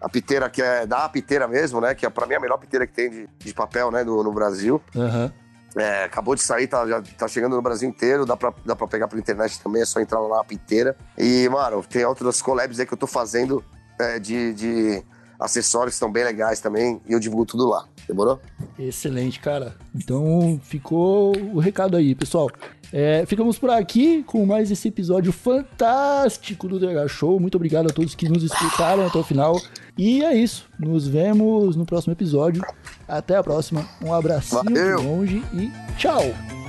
a 0.00 0.08
piteira 0.08 0.48
que 0.50 0.60
é 0.62 0.86
da 0.86 1.08
piteira 1.08 1.46
mesmo, 1.46 1.80
né? 1.80 1.94
Que 1.94 2.04
é 2.06 2.10
pra 2.10 2.26
mim 2.26 2.34
a 2.34 2.40
melhor 2.40 2.58
piteira 2.58 2.86
que 2.86 2.92
tem 2.92 3.10
de, 3.10 3.28
de 3.38 3.54
papel, 3.54 3.90
né? 3.90 4.02
No, 4.02 4.22
no 4.24 4.32
Brasil. 4.32 4.80
Aham. 4.96 5.32
É, 5.76 6.04
acabou 6.04 6.34
de 6.34 6.42
sair, 6.42 6.66
tá, 6.66 6.86
já 6.86 7.00
tá 7.16 7.28
chegando 7.28 7.54
no 7.54 7.62
Brasil 7.62 7.88
inteiro, 7.88 8.26
dá 8.26 8.36
pra, 8.36 8.52
dá 8.64 8.74
pra 8.74 8.88
pegar 8.88 9.06
pela 9.06 9.20
internet 9.20 9.60
também, 9.60 9.82
é 9.82 9.84
só 9.84 10.00
entrar 10.00 10.18
lá 10.20 10.38
na 10.38 10.44
piteira. 10.44 10.96
E, 11.16 11.48
mano, 11.48 11.82
tem 11.84 12.04
outras 12.04 12.42
collabs 12.42 12.80
aí 12.80 12.86
que 12.86 12.92
eu 12.92 12.98
tô 12.98 13.06
fazendo 13.06 13.64
é, 13.98 14.18
de, 14.18 14.52
de 14.52 15.04
acessórios 15.38 15.92
que 15.92 15.96
estão 15.96 16.10
bem 16.10 16.24
legais 16.24 16.60
também, 16.60 17.00
e 17.06 17.12
eu 17.12 17.20
divulgo 17.20 17.46
tudo 17.46 17.68
lá. 17.68 17.86
Demorou? 18.10 18.40
Excelente, 18.76 19.38
cara. 19.38 19.76
Então 19.94 20.60
ficou 20.64 21.32
o 21.54 21.60
recado 21.60 21.96
aí, 21.96 22.12
pessoal. 22.12 22.50
É, 22.92 23.24
ficamos 23.24 23.56
por 23.56 23.70
aqui 23.70 24.24
com 24.24 24.44
mais 24.44 24.68
esse 24.68 24.88
episódio 24.88 25.32
fantástico 25.32 26.66
do 26.66 26.80
DH 26.80 27.08
Show. 27.08 27.38
Muito 27.38 27.54
obrigado 27.54 27.86
a 27.86 27.92
todos 27.92 28.16
que 28.16 28.28
nos 28.28 28.42
escutaram 28.42 29.06
até 29.06 29.16
o 29.16 29.22
final. 29.22 29.60
E 29.96 30.24
é 30.24 30.34
isso. 30.34 30.68
Nos 30.76 31.06
vemos 31.06 31.76
no 31.76 31.86
próximo 31.86 32.12
episódio. 32.12 32.62
Até 33.06 33.36
a 33.36 33.44
próxima. 33.44 33.88
Um 34.02 34.12
abracinho 34.12 34.64
Valeu. 34.64 34.96
de 34.96 35.06
longe 35.06 35.44
e 35.54 35.70
tchau. 35.96 36.59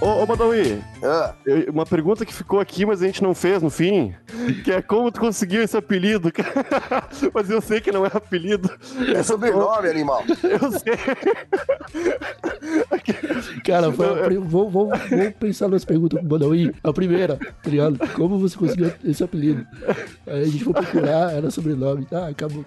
Ô, 0.00 0.22
ô 0.22 0.26
Badawi, 0.26 0.82
Ah, 1.02 1.34
eu- 1.44 1.70
uma 1.72 1.84
pergunta 1.84 2.24
que 2.24 2.32
ficou 2.32 2.58
aqui, 2.58 2.86
mas 2.86 3.02
a 3.02 3.06
gente 3.06 3.22
não 3.22 3.34
fez 3.34 3.62
no 3.62 3.68
fim, 3.68 4.14
que 4.64 4.72
é 4.72 4.80
como 4.80 5.10
tu 5.12 5.20
conseguiu 5.20 5.62
esse 5.62 5.76
apelido? 5.76 6.32
Mas 7.34 7.50
eu 7.50 7.60
sei 7.60 7.80
que 7.80 7.92
não 7.92 8.04
é 8.06 8.10
apelido. 8.12 8.70
é 9.14 9.22
sobrenome, 9.22 9.88
animal. 9.88 10.22
Eu 10.42 10.72
sei. 10.72 10.94
Cara, 13.64 13.92
foi 13.92 14.06
a 14.06 14.24
pri- 14.24 14.36
vou, 14.38 14.70
vou, 14.70 14.88
vou 14.88 15.32
pensar 15.38 15.68
nas 15.68 15.84
perguntas 15.84 16.18
com 16.20 16.24
o 16.24 16.28
Badawi. 16.28 16.74
A 16.82 16.92
primeira, 16.92 17.36
tá 17.36 17.70
ligado? 17.70 17.98
Como 18.14 18.38
você 18.38 18.56
conseguiu 18.56 18.92
esse 19.04 19.22
apelido? 19.22 19.66
Aí 20.26 20.42
a 20.42 20.44
gente 20.46 20.64
foi 20.64 20.72
procurar, 20.72 21.32
era 21.32 21.50
sobrenome. 21.50 22.06
Ah, 22.12 22.28
acabou. 22.28 22.64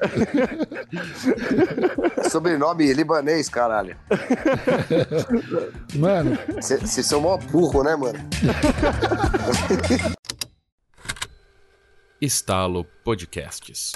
É 2.17 2.29
sobrenome 2.29 2.93
libanês, 2.93 3.49
caralho. 3.49 3.95
Mano, 5.95 6.38
Vocês 6.59 7.05
são 7.05 7.21
mó 7.24 7.38
burro, 7.38 7.84
né, 7.84 7.95
mano? 7.95 8.19
Estalo 12.19 12.84
Podcasts. 13.05 13.93